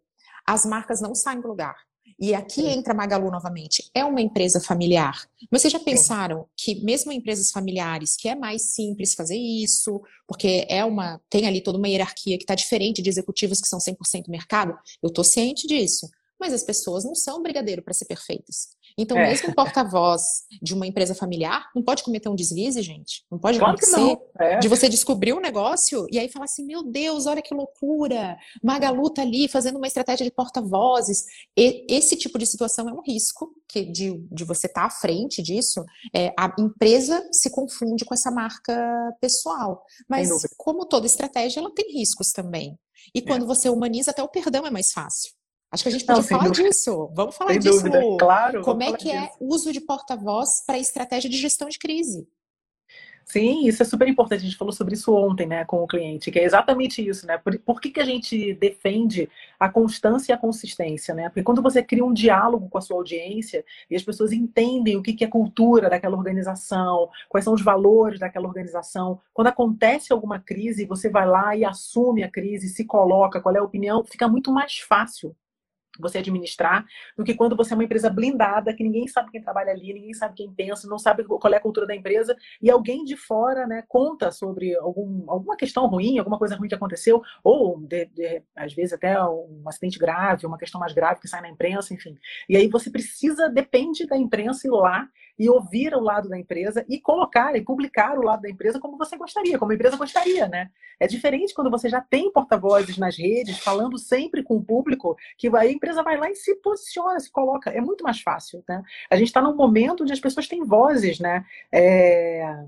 as 0.46 0.66
marcas 0.66 1.02
não 1.02 1.16
saem 1.16 1.42
do 1.42 1.48
lugar. 1.48 1.76
E 2.20 2.34
aqui 2.34 2.66
entra 2.66 2.94
a 2.94 2.96
Magalu 2.96 3.30
novamente. 3.30 3.92
É 3.94 4.04
uma 4.04 4.22
empresa 4.22 4.60
familiar. 4.60 5.28
Vocês 5.52 5.72
já 5.72 5.80
pensaram 5.80 6.48
que 6.56 6.84
mesmo 6.84 7.12
empresas 7.12 7.52
familiares, 7.52 8.16
que 8.16 8.28
é 8.28 8.34
mais 8.34 8.74
simples 8.74 9.14
fazer 9.14 9.38
isso, 9.38 10.02
porque 10.28 10.66
é 10.68 10.84
uma 10.84 11.22
tem 11.30 11.46
ali 11.46 11.62
toda 11.62 11.78
uma 11.78 11.88
hierarquia 11.88 12.38
que 12.38 12.44
está 12.44 12.56
diferente 12.56 13.04
de 13.04 13.10
executivos 13.10 13.62
que 13.62 13.68
são 13.68 13.78
100% 13.78 14.30
mercado, 14.30 14.76
eu 15.02 15.10
estou 15.10 15.24
ciente 15.24 15.68
disso. 15.68 16.10
Mas 16.40 16.54
as 16.54 16.64
pessoas 16.64 17.04
não 17.04 17.14
são 17.14 17.42
brigadeiro 17.42 17.84
para 17.84 17.94
ser 17.94 18.06
perfeitas. 18.06 18.70
Então, 18.98 19.18
é. 19.18 19.28
mesmo 19.28 19.50
um 19.50 19.54
porta-voz 19.54 20.22
de 20.62 20.74
uma 20.74 20.88
empresa 20.88 21.14
familiar 21.14 21.70
não 21.76 21.84
pode 21.84 22.04
cometer 22.04 22.30
um 22.30 22.36
deslize, 22.36 22.82
gente. 22.82 23.24
Não 23.30 23.38
pode 23.38 23.60
claro 23.60 23.76
acontecer 23.76 24.18
é. 24.40 24.58
de 24.58 24.68
você 24.68 24.90
descobrir 24.90 25.34
um 25.34 25.40
negócio 25.40 26.08
e 26.12 26.18
aí 26.18 26.28
falar 26.30 26.46
assim: 26.46 26.66
meu 26.66 26.84
Deus, 26.84 27.28
olha 27.28 27.42
que 27.42 27.54
loucura! 27.54 28.38
Magalu 28.64 29.10
tá 29.12 29.22
ali 29.22 29.48
fazendo 29.48 29.78
uma 29.78 29.88
estratégia 29.88 30.26
de 30.26 30.32
porta-vozes. 30.32 31.26
Esse 31.56 32.16
tipo 32.16 32.40
de 32.40 32.46
situação 32.46 32.90
é 32.90 32.94
um 32.94 33.02
risco 33.02 33.54
que 33.68 33.84
de, 33.84 34.18
de 34.32 34.44
você 34.44 34.68
estar 34.68 34.82
tá 34.82 34.88
à 34.88 34.90
frente 34.90 35.42
disso. 35.44 35.86
É, 36.14 36.34
a 36.38 36.54
empresa 36.58 37.28
se 37.32 37.50
confunde 37.50 38.06
com 38.06 38.14
essa 38.14 38.32
marca 38.32 39.16
pessoal. 39.22 39.84
Mas, 40.10 40.30
como 40.58 40.86
toda 40.86 41.06
estratégia, 41.06 41.60
ela 41.60 41.74
tem 41.74 41.94
riscos 41.94 42.32
também. 42.32 42.78
E 43.14 43.22
quando 43.22 43.44
é. 43.44 43.48
você 43.48 43.70
humaniza, 43.70 44.12
até 44.12 44.24
o 44.24 44.28
perdão 44.28 44.66
é 44.66 44.72
mais 44.72 44.92
fácil. 44.92 45.37
Acho 45.72 45.84
que 45.84 45.90
a 45.90 45.92
gente 45.92 46.06
pode 46.06 46.28
falar 46.28 46.46
dúvida. 46.46 46.70
disso. 46.70 47.12
Vamos 47.14 47.36
falar 47.36 47.52
sem 47.52 47.60
disso. 47.60 47.78
Dúvida. 47.78 48.02
Claro. 48.18 48.62
Como 48.62 48.82
é 48.82 48.94
que 48.94 49.12
é 49.12 49.22
disso. 49.22 49.34
é 49.34 49.44
uso 49.44 49.74
de 49.74 49.82
porta-voz 49.82 50.64
para 50.66 50.80
estratégia 50.80 51.30
de 51.30 51.38
gestão 51.38 51.68
de 51.68 51.78
crise? 51.78 52.28
Sim, 53.28 53.68
isso 53.68 53.84
é 53.84 53.86
super 53.86 54.08
importante. 54.08 54.40
A 54.40 54.46
gente 54.46 54.56
falou 54.56 54.72
sobre 54.72 54.94
isso 54.94 55.14
ontem, 55.14 55.46
né, 55.46 55.66
com 55.66 55.84
o 55.84 55.88
cliente, 55.88 56.32
que 56.32 56.40
é 56.40 56.46
exatamente 56.46 57.06
isso, 57.06 57.28
né? 57.28 57.38
Por, 57.38 57.60
por 57.60 57.82
que, 57.82 57.92
que 57.92 58.00
a 58.00 58.06
gente 58.06 58.54
defende 58.54 59.30
a 59.60 59.68
constância 59.68 60.32
e 60.32 60.34
a 60.34 60.38
consistência, 60.38 61.14
né? 61.14 61.28
Porque 61.28 61.44
quando 61.44 61.62
você 61.62 61.84
cria 61.84 62.06
um 62.06 62.14
diálogo 62.14 62.70
com 62.70 62.78
a 62.78 62.82
sua 62.82 62.96
audiência 62.96 63.66
e 63.90 63.98
as 63.98 64.04
pessoas 64.04 64.32
entendem 64.32 64.96
o 64.96 65.04
que, 65.04 65.12
que 65.12 65.26
é 65.26 65.28
cultura 65.28 65.90
daquela 65.90 66.16
organização, 66.16 67.10
quais 67.28 67.44
são 67.44 67.54
os 67.54 67.62
valores 67.62 68.18
daquela 68.18 68.48
organização, 68.48 69.20
quando 69.34 69.48
acontece 69.48 70.14
alguma 70.14 70.40
crise, 70.40 70.86
você 70.86 71.10
vai 71.10 71.28
lá 71.28 71.54
e 71.54 71.66
assume 71.66 72.24
a 72.24 72.32
crise, 72.32 72.70
se 72.70 72.86
coloca, 72.86 73.42
qual 73.42 73.54
é 73.54 73.60
a 73.60 73.64
opinião, 73.64 74.06
fica 74.06 74.30
muito 74.30 74.54
mais 74.54 74.78
fácil 74.78 75.36
você 76.02 76.20
administrar, 76.20 76.86
do 77.18 77.24
que 77.24 77.34
quando 77.34 77.56
você 77.56 77.74
é 77.74 77.76
uma 77.76 77.84
empresa 77.84 78.10
blindada, 78.10 78.74
que 78.74 78.84
ninguém 78.84 79.08
sabe 79.08 79.32
quem 79.32 79.42
trabalha 79.42 79.72
ali, 79.72 79.94
ninguém 79.94 80.14
sabe 80.14 80.36
quem 80.36 80.52
pensa, 80.52 80.88
não 80.88 80.98
sabe 80.98 81.24
qual 81.24 81.54
é 81.54 81.58
a 81.58 81.62
cultura 81.62 81.86
da 81.86 81.96
empresa, 81.96 82.36
e 82.62 82.70
alguém 82.70 83.04
de 83.04 83.16
fora 83.16 83.66
né, 83.66 83.84
conta 83.88 84.32
sobre 84.32 84.76
algum, 84.76 85.24
alguma 85.30 85.56
questão 85.56 85.88
ruim, 85.88 86.18
alguma 86.18 86.38
coisa 86.38 86.56
ruim 86.56 86.68
que 86.68 86.76
aconteceu, 86.76 87.22
ou 87.44 87.80
de, 87.80 88.06
de, 88.08 88.42
às 88.56 88.74
vezes 88.74 88.94
até 88.94 89.22
um 89.24 89.64
acidente 89.68 90.00
grave, 90.00 90.46
uma 90.46 90.58
questão 90.58 90.80
mais 90.80 90.94
grave 90.94 91.20
que 91.20 91.28
sai 91.28 91.42
na 91.42 91.50
imprensa, 91.50 91.94
enfim. 91.94 92.18
E 92.48 92.56
aí 92.56 92.68
você 92.68 92.90
precisa, 92.90 93.50
depende 93.50 94.06
da 94.06 94.18
imprensa 94.18 94.68
ir 94.68 94.72
lá 94.72 95.08
e 95.38 95.50
ouvir 95.50 95.94
o 95.94 96.00
lado 96.00 96.28
da 96.28 96.38
empresa 96.38 96.86
e 96.90 97.00
colocar 97.00 97.56
e 97.56 97.62
publicar 97.62 98.18
o 98.18 98.24
lado 98.24 98.42
da 98.42 98.50
empresa 98.50 98.80
como 98.80 98.98
você 98.98 99.18
gostaria, 99.18 99.58
como 99.58 99.72
a 99.72 99.76
empresa 99.76 99.96
gostaria, 99.96 100.48
né? 100.48 100.70
É 101.00 101.08
diferente 101.08 101.54
quando 101.54 101.70
você 101.70 101.90
já 101.90 102.02
tem 102.02 102.32
porta-vozes 102.32 102.98
nas 102.98 103.18
redes, 103.18 103.60
falando 103.60 103.98
sempre 103.98 104.42
com 104.44 104.58
o 104.58 104.64
público, 104.64 105.16
que 105.38 105.48
a 105.56 105.66
empresa 105.66 106.02
vai 106.02 106.18
lá 106.18 106.30
e 106.30 106.36
se 106.36 106.56
posiciona, 106.56 107.20
se 107.20 107.32
coloca. 107.32 107.70
É 107.70 107.80
muito 107.80 108.04
mais 108.04 108.20
fácil, 108.22 108.64
né? 108.68 108.82
A 109.10 109.16
gente 109.16 109.28
está 109.28 109.42
num 109.42 109.56
momento 109.56 110.02
onde 110.02 110.14
as 110.14 110.20
pessoas 110.20 110.48
têm 110.48 110.64
vozes, 110.64 111.20
né? 111.20 111.46
É... 111.72 112.66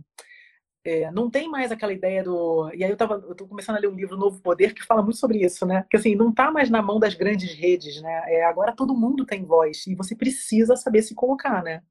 É, 0.82 1.12
não 1.12 1.30
tem 1.30 1.50
mais 1.50 1.72
aquela 1.72 1.92
ideia 1.92 2.24
do. 2.24 2.72
E 2.74 2.84
aí 2.84 2.90
eu, 2.90 2.96
tava, 2.96 3.16
eu 3.28 3.36
tô 3.36 3.46
começando 3.46 3.76
a 3.76 3.80
ler 3.80 3.90
um 3.90 3.96
livro 3.96 4.16
Novo 4.18 4.40
Poder 4.40 4.74
que 4.74 4.84
fala 4.84 5.04
muito 5.04 5.18
sobre 5.18 5.40
isso, 5.44 5.66
né? 5.66 5.86
Que 5.90 5.98
assim, 5.98 6.16
não 6.16 6.34
tá 6.34 6.50
mais 6.52 6.70
na 6.70 6.82
mão 6.82 7.00
das 7.00 7.14
grandes 7.14 7.54
redes, 7.54 8.02
né? 8.02 8.24
É, 8.28 8.46
agora 8.46 8.72
todo 8.74 8.96
mundo 8.96 9.26
tem 9.26 9.44
voz 9.44 9.86
e 9.88 9.94
você 9.94 10.16
precisa 10.16 10.78
saber 10.78 11.02
se 11.02 11.14
colocar, 11.14 11.62
né? 11.62 11.84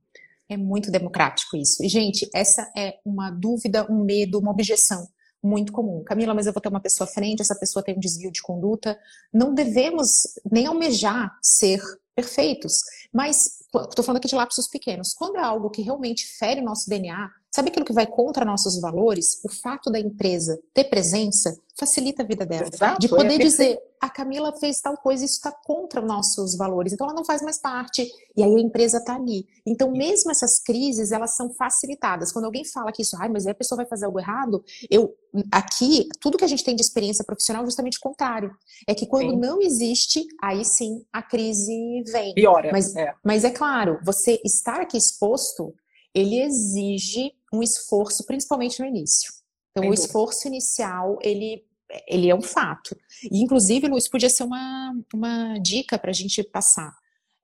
É 0.48 0.56
muito 0.56 0.90
democrático 0.90 1.56
isso. 1.56 1.84
E, 1.84 1.88
gente, 1.88 2.28
essa 2.34 2.70
é 2.76 2.98
uma 3.04 3.30
dúvida, 3.30 3.86
um 3.90 4.02
medo, 4.04 4.38
uma 4.38 4.50
objeção 4.50 5.06
muito 5.42 5.72
comum. 5.72 6.02
Camila, 6.04 6.34
mas 6.34 6.46
eu 6.46 6.52
vou 6.52 6.60
ter 6.60 6.68
uma 6.68 6.80
pessoa 6.80 7.08
à 7.08 7.12
frente, 7.12 7.42
essa 7.42 7.58
pessoa 7.58 7.82
tem 7.82 7.96
um 7.96 8.00
desvio 8.00 8.30
de 8.32 8.42
conduta. 8.42 8.98
Não 9.32 9.54
devemos 9.54 10.08
nem 10.50 10.66
almejar 10.66 11.36
ser 11.42 11.80
perfeitos, 12.14 12.80
mas 13.12 13.60
estou 13.88 14.04
falando 14.04 14.18
aqui 14.18 14.28
de 14.28 14.34
lapsos 14.34 14.66
pequenos. 14.66 15.14
Quando 15.14 15.36
é 15.36 15.42
algo 15.42 15.70
que 15.70 15.82
realmente 15.82 16.26
fere 16.38 16.60
o 16.60 16.64
nosso 16.64 16.88
DNA, 16.88 17.30
Sabe 17.58 17.70
aquilo 17.70 17.84
que 17.84 17.92
vai 17.92 18.06
contra 18.06 18.44
nossos 18.44 18.80
valores? 18.80 19.40
O 19.44 19.48
fato 19.48 19.90
da 19.90 19.98
empresa 19.98 20.60
ter 20.72 20.84
presença 20.84 21.58
facilita 21.76 22.22
a 22.22 22.24
vida 22.24 22.46
dela. 22.46 22.68
Exato, 22.72 23.00
de 23.00 23.06
é 23.06 23.08
poder 23.08 23.34
é 23.34 23.38
dizer, 23.38 23.80
a 24.00 24.08
Camila 24.08 24.52
fez 24.60 24.80
tal 24.80 24.96
coisa, 24.96 25.24
isso 25.24 25.38
está 25.38 25.50
contra 25.50 26.00
nossos 26.00 26.56
valores, 26.56 26.92
então 26.92 27.04
ela 27.08 27.16
não 27.16 27.24
faz 27.24 27.42
mais 27.42 27.58
parte. 27.58 28.08
E 28.36 28.44
aí 28.44 28.54
a 28.54 28.60
empresa 28.60 28.98
está 28.98 29.16
ali. 29.16 29.44
Então, 29.66 29.90
mesmo 29.90 30.30
essas 30.30 30.60
crises, 30.60 31.10
elas 31.10 31.34
são 31.34 31.52
facilitadas. 31.52 32.30
Quando 32.30 32.44
alguém 32.44 32.64
fala 32.64 32.92
que 32.92 33.02
isso, 33.02 33.16
ai, 33.18 33.28
mas 33.28 33.44
aí 33.44 33.50
a 33.50 33.56
pessoa 33.56 33.78
vai 33.78 33.86
fazer 33.86 34.06
algo 34.06 34.20
errado, 34.20 34.62
eu 34.88 35.12
aqui, 35.50 36.06
tudo 36.20 36.38
que 36.38 36.44
a 36.44 36.48
gente 36.48 36.62
tem 36.62 36.76
de 36.76 36.82
experiência 36.82 37.24
profissional 37.24 37.64
é 37.64 37.66
justamente 37.66 37.98
o 37.98 38.00
contrário. 38.00 38.52
É 38.86 38.94
que 38.94 39.04
quando 39.04 39.32
sim. 39.32 39.36
não 39.36 39.60
existe, 39.60 40.24
aí 40.40 40.64
sim 40.64 41.04
a 41.12 41.24
crise 41.24 42.04
vem. 42.06 42.34
Piora. 42.34 42.70
Mas 42.70 42.94
é. 42.94 43.12
mas 43.24 43.42
é 43.42 43.50
claro, 43.50 43.98
você 44.04 44.40
estar 44.44 44.80
aqui 44.80 44.96
exposto 44.96 45.74
ele 46.14 46.40
exige 46.40 47.32
um 47.52 47.62
esforço, 47.62 48.24
principalmente 48.24 48.80
no 48.80 48.86
início. 48.86 49.32
Então, 49.70 49.90
o 49.90 49.94
esforço 49.94 50.48
inicial, 50.48 51.18
ele, 51.22 51.64
ele 52.06 52.28
é 52.28 52.34
um 52.34 52.42
fato. 52.42 52.96
E, 53.30 53.42
inclusive, 53.42 53.86
Luiz, 53.86 54.08
podia 54.08 54.30
ser 54.30 54.44
uma, 54.44 54.94
uma 55.14 55.58
dica 55.58 55.98
para 55.98 56.10
a 56.10 56.14
gente 56.14 56.42
passar. 56.42 56.92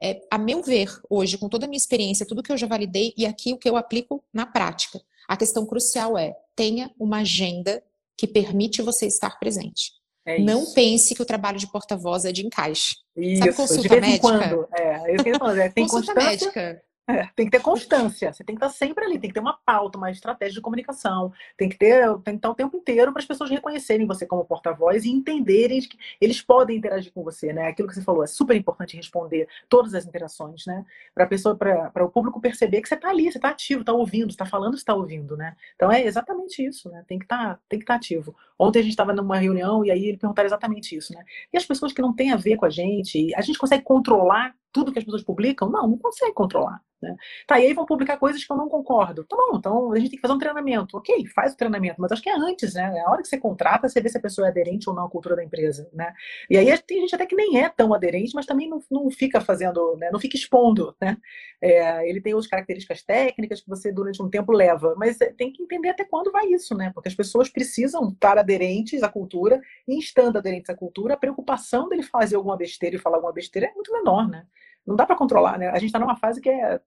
É, 0.02 0.20
a 0.30 0.36
meu 0.36 0.62
ver, 0.62 0.90
hoje, 1.08 1.38
com 1.38 1.48
toda 1.48 1.66
a 1.66 1.68
minha 1.68 1.78
experiência, 1.78 2.26
tudo 2.26 2.42
que 2.42 2.52
eu 2.52 2.56
já 2.56 2.66
validei, 2.66 3.14
e 3.16 3.24
aqui 3.24 3.52
o 3.52 3.58
que 3.58 3.68
eu 3.68 3.76
aplico 3.76 4.22
na 4.32 4.44
prática, 4.44 5.00
a 5.28 5.36
questão 5.36 5.64
crucial 5.64 6.18
é 6.18 6.36
tenha 6.54 6.90
uma 6.98 7.20
agenda 7.20 7.82
que 8.16 8.26
permite 8.26 8.82
você 8.82 9.06
estar 9.06 9.38
presente. 9.38 9.92
É 10.26 10.38
não 10.38 10.72
pense 10.72 11.14
que 11.14 11.22
o 11.22 11.26
trabalho 11.26 11.58
de 11.58 11.66
porta-voz 11.66 12.24
é 12.24 12.32
de 12.32 12.46
encaixe. 12.46 12.96
Isso, 13.16 13.40
Sabe 13.40 13.54
consulta 13.54 13.82
de 13.82 13.88
vez 13.88 14.00
médica? 14.00 14.16
Em 14.16 14.20
quando. 14.20 14.68
É, 14.72 15.12
eu 15.12 15.16
queria 15.16 15.38
falar, 15.38 15.58
é, 15.58 15.68
tem 15.68 15.86
consulta 15.86 16.14
médica. 16.14 16.82
É, 17.06 17.26
tem 17.36 17.44
que 17.44 17.50
ter 17.50 17.62
constância, 17.62 18.32
você 18.32 18.42
tem 18.42 18.56
que 18.56 18.64
estar 18.64 18.74
sempre 18.74 19.04
ali, 19.04 19.18
tem 19.18 19.28
que 19.28 19.34
ter 19.34 19.40
uma 19.40 19.58
pauta, 19.66 19.98
uma 19.98 20.10
estratégia 20.10 20.54
de 20.54 20.60
comunicação, 20.62 21.30
tem 21.54 21.68
que 21.68 21.76
ter, 21.76 22.08
tem 22.20 22.34
que 22.34 22.38
estar 22.38 22.48
o 22.48 22.54
tempo 22.54 22.74
inteiro 22.78 23.12
para 23.12 23.20
as 23.20 23.26
pessoas 23.26 23.50
reconhecerem 23.50 24.06
você 24.06 24.26
como 24.26 24.42
porta-voz 24.42 25.04
e 25.04 25.10
entenderem 25.10 25.80
que 25.82 25.98
eles 26.18 26.40
podem 26.40 26.78
interagir 26.78 27.12
com 27.12 27.22
você, 27.22 27.52
né? 27.52 27.68
Aquilo 27.68 27.88
que 27.88 27.94
você 27.94 28.00
falou 28.02 28.24
é 28.24 28.26
super 28.26 28.56
importante 28.56 28.96
responder 28.96 29.46
todas 29.68 29.92
as 29.92 30.06
interações, 30.06 30.64
né? 30.64 30.82
Para 31.14 31.26
pessoa, 31.26 31.54
para 31.54 32.04
o 32.04 32.10
público 32.10 32.40
perceber 32.40 32.80
que 32.80 32.88
você 32.88 32.94
está 32.94 33.10
ali, 33.10 33.30
você 33.30 33.36
está 33.36 33.50
ativo, 33.50 33.80
está 33.80 33.92
ouvindo, 33.92 34.30
está 34.30 34.46
falando, 34.46 34.74
está 34.74 34.94
ouvindo, 34.94 35.36
né? 35.36 35.54
Então 35.74 35.92
é 35.92 36.02
exatamente 36.06 36.64
isso, 36.64 36.88
né? 36.88 37.04
Tem 37.06 37.18
que 37.18 37.26
estar, 37.26 37.56
tá, 37.56 37.60
tem 37.68 37.78
que 37.78 37.82
estar 37.82 37.96
ativo. 37.96 38.34
Ontem 38.58 38.78
a 38.78 38.82
gente 38.82 38.92
estava 38.92 39.12
numa 39.12 39.36
reunião 39.36 39.84
e 39.84 39.90
aí 39.90 40.06
ele 40.06 40.16
perguntaram 40.16 40.46
exatamente 40.46 40.96
isso, 40.96 41.12
né? 41.12 41.22
E 41.52 41.58
as 41.58 41.66
pessoas 41.66 41.92
que 41.92 42.00
não 42.00 42.14
têm 42.14 42.32
a 42.32 42.36
ver 42.36 42.56
com 42.56 42.64
a 42.64 42.70
gente, 42.70 43.34
a 43.34 43.42
gente 43.42 43.58
consegue 43.58 43.82
controlar 43.82 44.54
tudo 44.74 44.92
que 44.92 44.98
as 44.98 45.04
pessoas 45.04 45.22
publicam? 45.22 45.70
Não, 45.70 45.86
não 45.86 45.96
consegue 45.96 46.34
controlar. 46.34 46.82
Né? 47.00 47.14
Tá, 47.46 47.60
e 47.60 47.66
aí 47.66 47.74
vão 47.74 47.84
publicar 47.84 48.16
coisas 48.16 48.44
que 48.44 48.52
eu 48.52 48.56
não 48.56 48.68
concordo. 48.68 49.24
Tá 49.24 49.36
bom, 49.36 49.58
então 49.58 49.92
a 49.92 49.98
gente 49.98 50.10
tem 50.10 50.16
que 50.16 50.22
fazer 50.22 50.34
um 50.34 50.38
treinamento. 50.38 50.96
Ok, 50.96 51.26
faz 51.34 51.52
o 51.52 51.56
treinamento, 51.56 52.00
mas 52.00 52.10
acho 52.10 52.22
que 52.22 52.30
é 52.30 52.34
antes, 52.34 52.74
né? 52.74 52.92
É 52.96 53.00
a 53.02 53.10
hora 53.10 53.22
que 53.22 53.28
você 53.28 53.38
contrata, 53.38 53.88
você 53.88 54.00
vê 54.00 54.08
se 54.08 54.18
a 54.18 54.20
pessoa 54.20 54.46
é 54.48 54.50
aderente 54.50 54.88
ou 54.88 54.96
não 54.96 55.04
à 55.04 55.10
cultura 55.10 55.36
da 55.36 55.44
empresa, 55.44 55.88
né? 55.92 56.12
E 56.50 56.56
aí 56.56 56.76
tem 56.78 57.00
gente 57.00 57.14
até 57.14 57.26
que 57.26 57.36
nem 57.36 57.60
é 57.60 57.68
tão 57.68 57.94
aderente, 57.94 58.34
mas 58.34 58.46
também 58.46 58.68
não, 58.68 58.80
não 58.90 59.10
fica 59.10 59.40
fazendo, 59.40 59.96
né? 59.96 60.10
não 60.10 60.18
fica 60.18 60.36
expondo, 60.36 60.96
né? 61.00 61.16
É, 61.60 62.08
ele 62.08 62.20
tem 62.20 62.34
outras 62.34 62.50
características 62.50 63.02
técnicas 63.02 63.60
que 63.60 63.68
você 63.68 63.92
durante 63.92 64.22
um 64.22 64.28
tempo 64.28 64.52
leva, 64.52 64.94
mas 64.96 65.20
é, 65.20 65.32
tem 65.32 65.52
que 65.52 65.62
entender 65.62 65.90
até 65.90 66.04
quando 66.04 66.32
vai 66.32 66.46
isso, 66.46 66.74
né? 66.76 66.90
Porque 66.94 67.08
as 67.08 67.14
pessoas 67.14 67.48
precisam 67.48 68.08
estar 68.08 68.38
aderentes 68.38 69.02
à 69.02 69.08
cultura 69.08 69.60
e 69.86 69.98
estando 69.98 70.38
aderentes 70.38 70.70
à 70.70 70.74
cultura, 70.74 71.14
a 71.14 71.18
preocupação 71.18 71.88
dele 71.88 72.02
fazer 72.02 72.36
alguma 72.36 72.56
besteira 72.56 72.96
e 72.96 72.98
falar 72.98 73.16
alguma 73.16 73.32
besteira 73.32 73.68
é 73.68 73.74
muito 73.74 73.92
menor, 73.92 74.28
né? 74.28 74.46
Não 74.86 74.96
dá 74.96 75.06
para 75.06 75.16
controlar, 75.16 75.58
né? 75.58 75.68
A 75.68 75.78
gente 75.78 75.86
está 75.86 75.98
numa 75.98 76.16
fase 76.16 76.40
que 76.40 76.48
é, 76.48 76.80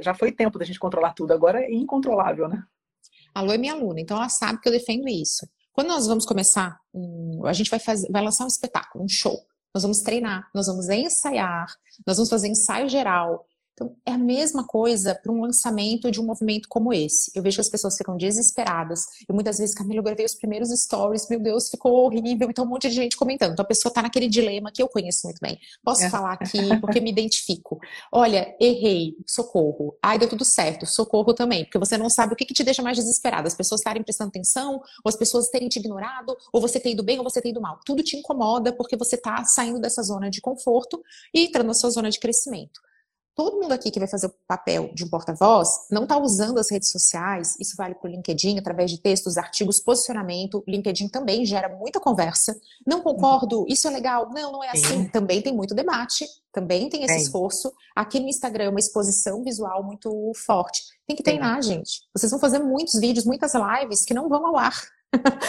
já 0.00 0.14
foi 0.14 0.32
tempo 0.32 0.58
da 0.58 0.64
gente 0.64 0.78
controlar 0.78 1.12
tudo, 1.12 1.32
agora 1.32 1.62
é 1.62 1.72
incontrolável, 1.72 2.48
né? 2.48 2.62
A 3.34 3.40
Lu 3.40 3.52
é 3.52 3.58
minha 3.58 3.72
aluna, 3.72 4.00
então 4.00 4.16
ela 4.16 4.28
sabe 4.28 4.60
que 4.60 4.68
eu 4.68 4.72
defendo 4.72 5.08
isso. 5.08 5.46
Quando 5.72 5.88
nós 5.88 6.06
vamos 6.06 6.26
começar, 6.26 6.78
a 7.44 7.52
gente 7.52 7.70
vai, 7.70 7.80
fazer, 7.80 8.10
vai 8.10 8.22
lançar 8.22 8.44
um 8.44 8.48
espetáculo, 8.48 9.04
um 9.04 9.08
show. 9.08 9.38
Nós 9.74 9.82
vamos 9.82 10.00
treinar, 10.00 10.50
nós 10.54 10.66
vamos 10.66 10.88
ensaiar, 10.90 11.66
nós 12.06 12.16
vamos 12.18 12.28
fazer 12.28 12.48
ensaio 12.48 12.90
geral, 12.90 13.46
então, 13.74 13.96
é 14.04 14.12
a 14.12 14.18
mesma 14.18 14.66
coisa 14.66 15.14
para 15.14 15.32
um 15.32 15.40
lançamento 15.40 16.10
de 16.10 16.20
um 16.20 16.24
movimento 16.24 16.68
como 16.68 16.92
esse. 16.92 17.30
Eu 17.34 17.42
vejo 17.42 17.56
que 17.56 17.62
as 17.62 17.68
pessoas 17.70 17.96
ficam 17.96 18.16
desesperadas. 18.16 19.06
E 19.28 19.32
muitas 19.32 19.58
vezes, 19.58 19.74
Camila, 19.74 20.00
eu 20.00 20.02
gravei 20.02 20.26
os 20.26 20.34
primeiros 20.34 20.68
stories, 20.70 21.26
meu 21.28 21.40
Deus, 21.40 21.70
ficou 21.70 22.04
horrível. 22.04 22.50
Então, 22.50 22.64
um 22.64 22.68
monte 22.68 22.88
de 22.88 22.94
gente 22.94 23.16
comentando. 23.16 23.52
Então, 23.52 23.62
a 23.62 23.66
pessoa 23.66 23.90
está 23.90 24.02
naquele 24.02 24.28
dilema 24.28 24.70
que 24.70 24.82
eu 24.82 24.88
conheço 24.88 25.26
muito 25.26 25.38
bem. 25.40 25.58
Posso 25.82 26.04
é. 26.04 26.10
falar 26.10 26.34
aqui 26.34 26.58
porque 26.80 27.00
me 27.00 27.10
identifico. 27.10 27.80
Olha, 28.12 28.54
errei, 28.60 29.16
socorro. 29.26 29.96
Ai, 30.02 30.18
deu 30.18 30.28
tudo 30.28 30.44
certo, 30.44 30.84
socorro 30.84 31.32
também. 31.32 31.64
Porque 31.64 31.78
você 31.78 31.96
não 31.96 32.10
sabe 32.10 32.34
o 32.34 32.36
que, 32.36 32.44
que 32.44 32.54
te 32.54 32.62
deixa 32.62 32.82
mais 32.82 32.98
desesperada. 32.98 33.48
As 33.48 33.54
pessoas 33.54 33.80
estarem 33.80 34.02
prestando 34.02 34.28
atenção, 34.28 34.74
ou 34.74 35.08
as 35.08 35.16
pessoas 35.16 35.48
terem 35.48 35.68
te 35.68 35.78
ignorado, 35.78 36.36
ou 36.52 36.60
você 36.60 36.78
ter 36.78 36.90
ido 36.90 37.02
bem, 37.02 37.18
ou 37.18 37.24
você 37.24 37.40
ter 37.40 37.48
ido 37.48 37.60
mal. 37.60 37.80
Tudo 37.86 38.02
te 38.02 38.18
incomoda 38.18 38.70
porque 38.70 38.96
você 38.96 39.16
está 39.16 39.42
saindo 39.44 39.80
dessa 39.80 40.02
zona 40.02 40.28
de 40.28 40.42
conforto 40.42 41.02
e 41.32 41.46
entrando 41.46 41.68
na 41.68 41.74
sua 41.74 41.88
zona 41.88 42.10
de 42.10 42.20
crescimento 42.20 42.80
todo 43.34 43.60
mundo 43.60 43.72
aqui 43.72 43.90
que 43.90 43.98
vai 43.98 44.08
fazer 44.08 44.26
o 44.26 44.34
papel 44.46 44.90
de 44.94 45.04
um 45.04 45.08
porta-voz 45.08 45.68
não 45.90 46.04
está 46.04 46.18
usando 46.18 46.58
as 46.58 46.70
redes 46.70 46.90
sociais, 46.90 47.56
isso 47.58 47.76
vale 47.76 47.94
para 47.94 48.08
o 48.08 48.12
LinkedIn, 48.12 48.58
através 48.58 48.90
de 48.90 48.98
textos, 48.98 49.36
artigos, 49.36 49.80
posicionamento. 49.80 50.62
LinkedIn 50.66 51.08
também 51.08 51.44
gera 51.44 51.68
muita 51.68 52.00
conversa. 52.00 52.54
Não 52.86 53.00
concordo, 53.00 53.64
isso 53.68 53.88
é 53.88 53.90
legal, 53.90 54.30
não, 54.30 54.52
não 54.52 54.64
é 54.64 54.70
assim. 54.70 55.02
Sim. 55.02 55.08
Também 55.08 55.40
tem 55.40 55.54
muito 55.54 55.74
debate, 55.74 56.26
também 56.52 56.88
tem 56.88 57.04
esse 57.04 57.14
Sim. 57.14 57.22
esforço. 57.22 57.72
Aqui 57.96 58.20
no 58.20 58.28
Instagram, 58.28 58.70
uma 58.70 58.78
exposição 58.78 59.42
visual 59.42 59.82
muito 59.82 60.32
forte. 60.36 60.82
Tem 61.06 61.16
que 61.16 61.22
treinar, 61.22 61.62
gente. 61.62 62.02
Vocês 62.14 62.30
vão 62.30 62.40
fazer 62.40 62.58
muitos 62.58 63.00
vídeos, 63.00 63.24
muitas 63.24 63.52
lives 63.54 64.04
que 64.04 64.14
não 64.14 64.28
vão 64.28 64.46
ao 64.46 64.56
ar. 64.56 64.74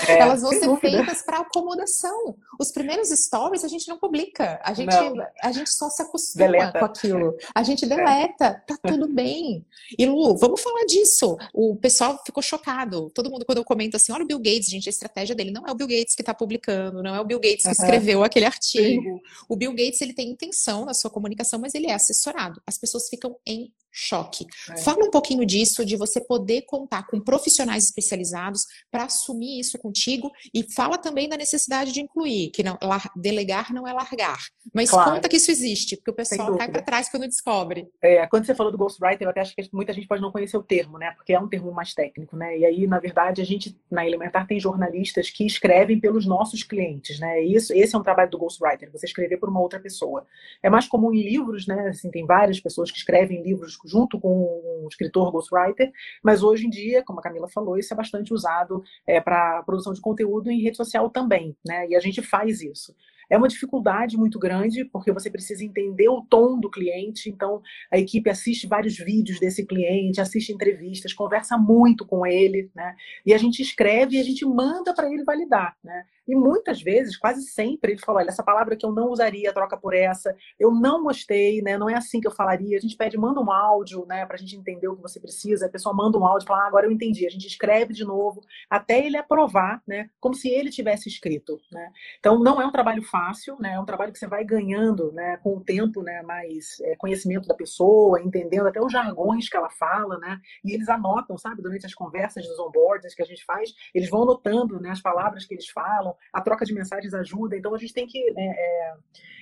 É, 0.08 0.20
Elas 0.20 0.42
vão 0.42 0.52
ser 0.52 0.66
dúvida. 0.66 0.98
feitas 0.98 1.22
para 1.22 1.40
acomodação. 1.40 2.36
Os 2.60 2.72
primeiros 2.72 3.10
stories 3.10 3.64
a 3.64 3.68
gente 3.68 3.88
não 3.88 3.98
publica, 3.98 4.60
a 4.64 4.74
gente, 4.74 4.94
a 5.42 5.52
gente 5.52 5.72
só 5.72 5.90
se 5.90 6.02
acostuma 6.02 6.46
deleta. 6.46 6.80
com 6.80 6.86
aquilo. 6.86 7.36
A 7.56 7.64
gente 7.64 7.86
deleta, 7.86 8.46
é. 8.46 8.54
tá 8.54 8.78
tudo 8.86 9.08
bem. 9.08 9.66
E 9.98 10.06
Lu, 10.06 10.36
vamos 10.38 10.62
falar 10.62 10.86
disso. 10.86 11.38
O 11.54 11.76
pessoal 11.76 12.22
ficou 12.26 12.44
chocado. 12.44 13.10
Todo 13.12 13.32
mundo, 13.32 13.46
quando 13.46 13.60
eu 13.60 13.64
comento 13.64 13.96
assim, 13.96 14.12
olha 14.12 14.24
o 14.24 14.28
Bill 14.28 14.40
Gates, 14.40 14.70
gente, 14.70 14.90
a 14.90 14.92
estratégia 14.92 15.36
dele 15.36 15.52
não 15.52 15.66
é 15.66 15.72
o 15.72 15.76
Bill 15.76 15.88
Gates 15.88 16.16
que 16.16 16.22
está 16.22 16.34
publicando, 16.34 17.02
não 17.02 17.16
é 17.16 17.22
o 17.22 17.26
Bill 17.26 17.40
Gates 17.40 17.66
que 17.66 17.72
escreveu 17.72 18.24
aquele 18.24 18.46
artigo. 18.46 19.02
Sim. 19.02 19.22
O 19.48 19.56
Bill 19.56 19.72
Gates 19.72 20.02
ele 20.02 20.14
tem 20.14 20.30
intenção 20.30 20.90
na 20.94 20.96
sua 20.96 21.10
comunicação, 21.10 21.60
mas 21.60 21.74
ele 21.74 21.88
é 21.88 21.94
assessorado. 21.94 22.62
As 22.68 22.78
pessoas 22.78 23.10
ficam 23.10 23.36
em 23.46 23.74
choque. 23.92 24.46
É. 24.72 24.78
Fala 24.78 25.06
um 25.06 25.12
pouquinho 25.12 25.46
disso, 25.46 25.86
de 25.86 25.96
você 25.96 26.20
poder 26.20 26.64
contar 26.64 27.06
com 27.08 27.20
profissionais 27.20 27.86
especializados 27.86 28.66
para 28.92 29.04
assumir 29.04 29.60
isso 29.60 29.78
contigo 29.78 30.32
e 30.54 30.64
fala 30.74 30.98
também 30.98 31.30
da 31.30 31.38
necessidade 31.38 31.92
de 31.92 32.02
incluir, 32.02 32.50
que 32.50 32.64
não, 32.64 32.78
delegar 33.16 33.72
não 33.72 33.88
é 33.88 33.94
largar. 33.94 34.40
Mas 34.74 34.90
claro. 34.90 35.12
conta 35.12 35.30
que 35.30 35.38
isso 35.38 35.52
existe, 35.52 35.96
porque 35.96 36.12
o 36.12 36.16
pessoal 36.16 36.58
cai 36.58 36.70
para 36.72 36.82
trás 36.82 37.10
quando 37.10 37.28
descobre. 37.28 37.88
É, 38.02 38.26
quando 38.28 38.46
você 38.46 38.56
falou 38.56 38.72
do 38.72 38.78
ghostwriter, 38.78 39.28
eu 39.28 39.30
até 39.30 39.42
acho 39.42 39.56
que 39.56 39.70
muita 39.72 39.94
gente 39.94 40.08
pode 40.08 40.22
não 40.22 40.32
conhecer 40.32 40.58
o 40.58 40.64
termo, 40.64 40.98
né? 40.98 41.12
Porque 41.12 41.34
é 41.34 41.40
um 41.40 41.48
termo 41.48 41.72
mais 41.72 41.94
técnico, 41.94 42.36
né? 42.36 42.58
E 42.58 42.66
aí, 42.66 42.88
na 42.88 43.00
verdade, 43.00 43.42
a 43.42 43.46
gente, 43.46 43.78
na 43.92 44.06
Elementar, 44.06 44.48
tem 44.48 44.60
jornalistas 44.60 45.30
que 45.30 45.46
escrevem 45.46 46.00
pelos 46.00 46.26
nossos 46.26 46.64
clientes, 46.64 47.20
né? 47.20 47.42
Isso, 47.42 47.74
esse 47.74 47.96
é 47.96 47.98
um 47.98 48.04
trabalho 48.04 48.32
do 48.32 48.38
ghostwriter, 48.40 48.92
você 48.92 49.06
escrever 49.06 49.38
por 49.38 49.50
uma 49.50 49.62
outra 49.62 49.80
pessoa. 49.80 50.26
É 50.64 50.70
mais 50.70 50.83
comum 50.88 51.14
em 51.14 51.22
livros, 51.24 51.68
né? 51.68 51.90
Assim, 51.90 52.10
tem 52.10 52.26
várias 52.26 52.60
pessoas 52.60 52.92
que 52.92 52.98
escrevem 52.98 53.42
livros 53.42 53.78
junto 53.86 54.20
com 54.20 54.84
um 54.84 54.88
escritor 54.90 55.32
ghostwriter, 55.32 55.92
mas 56.24 56.44
hoje 56.44 56.68
em 56.68 56.70
dia, 56.70 57.04
como 57.04 57.20
a 57.20 57.24
Camila 57.24 57.48
falou, 57.48 57.78
isso 57.78 57.94
é 57.94 57.98
bastante 57.98 58.34
usado 58.34 58.84
é, 59.06 59.20
para 59.20 59.64
produção 59.64 59.94
de 59.94 60.02
conteúdo 60.02 60.50
em 60.50 60.62
rede 60.62 60.78
social 60.78 61.10
também, 61.10 61.56
né? 61.66 61.88
E 61.88 61.96
a 61.96 62.00
gente 62.00 62.22
faz 62.22 62.62
isso. 62.62 62.96
É 63.30 63.38
uma 63.38 63.48
dificuldade 63.48 64.18
muito 64.18 64.38
grande, 64.38 64.86
porque 64.86 65.12
você 65.12 65.30
precisa 65.30 65.64
entender 65.64 66.08
o 66.10 66.22
tom 66.22 66.60
do 66.60 66.70
cliente. 66.70 67.30
Então, 67.30 67.62
a 67.92 67.98
equipe 67.98 68.30
assiste 68.30 68.68
vários 68.68 68.98
vídeos 68.98 69.40
desse 69.40 69.66
cliente, 69.66 70.22
assiste 70.22 70.52
entrevistas, 70.52 71.14
conversa 71.14 71.58
muito 71.58 72.06
com 72.06 72.26
ele, 72.26 72.70
né? 72.76 72.96
E 73.26 73.34
a 73.34 73.38
gente 73.38 73.62
escreve 73.62 74.18
e 74.18 74.20
a 74.20 74.24
gente 74.24 74.46
manda 74.46 74.94
para 74.94 75.12
ele 75.12 75.24
validar, 75.24 75.76
né? 75.84 76.06
E 76.28 76.36
muitas 76.36 76.82
vezes, 76.82 77.18
quase 77.18 77.42
sempre, 77.44 77.94
ele 77.94 78.02
fala: 78.02 78.20
olha, 78.20 78.30
essa 78.30 78.44
palavra 78.44 78.76
que 78.76 78.86
eu 78.86 78.92
não 78.92 79.10
usaria, 79.10 79.54
troca 79.54 79.78
por 79.78 79.94
essa, 79.94 80.36
eu 80.60 80.72
não 80.72 81.04
gostei, 81.04 81.62
né? 81.62 81.78
Não 81.78 81.90
é 81.90 81.96
assim 81.96 82.22
que 82.22 82.28
eu 82.28 82.32
falaria. 82.32 82.78
A 82.78 82.80
gente 82.80 82.96
pede, 82.96 83.18
manda 83.18 83.42
um 83.42 83.52
áudio, 83.52 84.06
né, 84.06 84.26
para 84.26 84.36
a 84.36 84.40
gente 84.40 84.56
entender 84.56 84.88
o 84.88 84.96
que 84.96 85.02
você 85.02 85.20
precisa. 85.20 85.66
A 85.66 85.70
pessoa 85.70 85.94
manda 85.94 86.18
um 86.18 86.26
áudio 86.26 86.46
e 86.46 86.48
fala: 86.48 86.64
ah, 86.64 86.68
agora 86.68 86.86
eu 86.86 86.92
entendi. 86.92 87.26
A 87.28 87.30
gente 87.30 87.48
escreve 87.48 87.94
de 87.94 88.06
novo, 88.06 88.42
até 88.70 89.06
ele 89.06 89.18
aprovar, 89.18 89.82
né? 89.88 90.10
Como 90.20 90.34
se 90.34 90.50
ele 90.50 90.70
tivesse 90.70 91.10
escrito, 91.10 91.60
né? 91.72 91.92
Então, 92.20 92.40
não 92.40 92.62
é 92.62 92.66
um 92.66 92.72
trabalho 92.72 93.04
fácil, 93.04 93.58
né? 93.60 93.74
É 93.74 93.80
um 93.80 93.86
trabalho 93.86 94.14
que 94.14 94.20
você 94.20 94.28
vai 94.28 94.44
ganhando, 94.44 95.12
né, 95.12 95.38
com 95.38 95.58
o 95.58 95.62
tempo, 95.64 96.02
né, 96.02 96.22
mais 96.22 96.80
é, 96.82 96.96
conhecimento 96.96 97.48
da 97.48 97.56
pessoa, 97.56 98.22
entendendo 98.22 98.68
até 98.68 98.82
os 98.82 98.92
jargões 98.92 99.50
que 99.50 99.58
ela 99.58 99.70
fala, 99.70 100.18
né? 100.20 100.40
E 100.64 100.74
eles 100.74 100.88
anotam, 100.90 101.38
sabe, 101.38 101.62
durante 101.62 101.86
as 101.86 101.94
conversas 101.94 102.48
dos 102.48 102.60
onboards 102.60 103.14
que 103.14 103.22
a 103.22 103.26
gente 103.26 103.44
faz, 103.46 103.74
eles 103.94 104.10
vão 104.10 104.24
anotando, 104.24 104.80
né, 104.80 104.90
as 104.90 105.02
palavras 105.02 105.46
que 105.46 105.54
eles 105.54 105.68
falam 105.68 106.13
a 106.32 106.42
troca 106.42 106.66
de 106.66 106.74
mensagens 106.74 107.14
ajuda, 107.14 107.58
então 107.58 107.74
a 107.74 107.78
gente 107.78 107.94
tem 107.94 108.08
que. 108.08 108.32
Né, 108.32 108.54
é, 108.58 108.94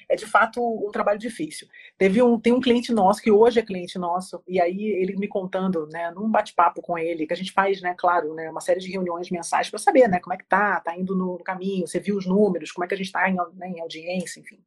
é, 0.09 0.15
de 0.15 0.25
fato 0.25 0.61
um 0.61 0.91
trabalho 0.91 1.17
difícil. 1.17 1.67
Teve 1.97 2.21
um, 2.21 2.39
tem 2.39 2.51
um 2.51 2.59
cliente 2.59 2.91
nosso, 2.91 3.21
que 3.21 3.31
hoje 3.31 3.59
é 3.59 3.63
cliente 3.63 3.97
nosso, 3.97 4.43
e 4.47 4.59
aí 4.59 4.83
ele 4.83 5.15
me 5.15 5.27
contando, 5.27 5.87
né, 5.87 6.11
num 6.11 6.29
bate-papo 6.29 6.81
com 6.81 6.97
ele, 6.97 7.25
que 7.25 7.33
a 7.33 7.37
gente 7.37 7.53
faz, 7.53 7.81
né, 7.81 7.95
claro, 7.97 8.33
né, 8.33 8.49
uma 8.49 8.59
série 8.59 8.79
de 8.81 8.91
reuniões 8.91 9.29
mensais 9.29 9.69
para 9.69 9.79
saber, 9.79 10.09
né, 10.09 10.19
como 10.19 10.33
é 10.33 10.37
que 10.37 10.45
tá, 10.45 10.81
tá 10.81 10.97
indo 10.97 11.15
no 11.15 11.37
caminho, 11.39 11.87
você 11.87 11.99
viu 11.99 12.17
os 12.17 12.25
números, 12.25 12.71
como 12.71 12.83
é 12.83 12.87
que 12.87 12.93
a 12.93 12.97
gente 12.97 13.07
está 13.07 13.29
em, 13.29 13.35
né, 13.55 13.69
em 13.69 13.79
audiência, 13.79 14.39
enfim. 14.39 14.59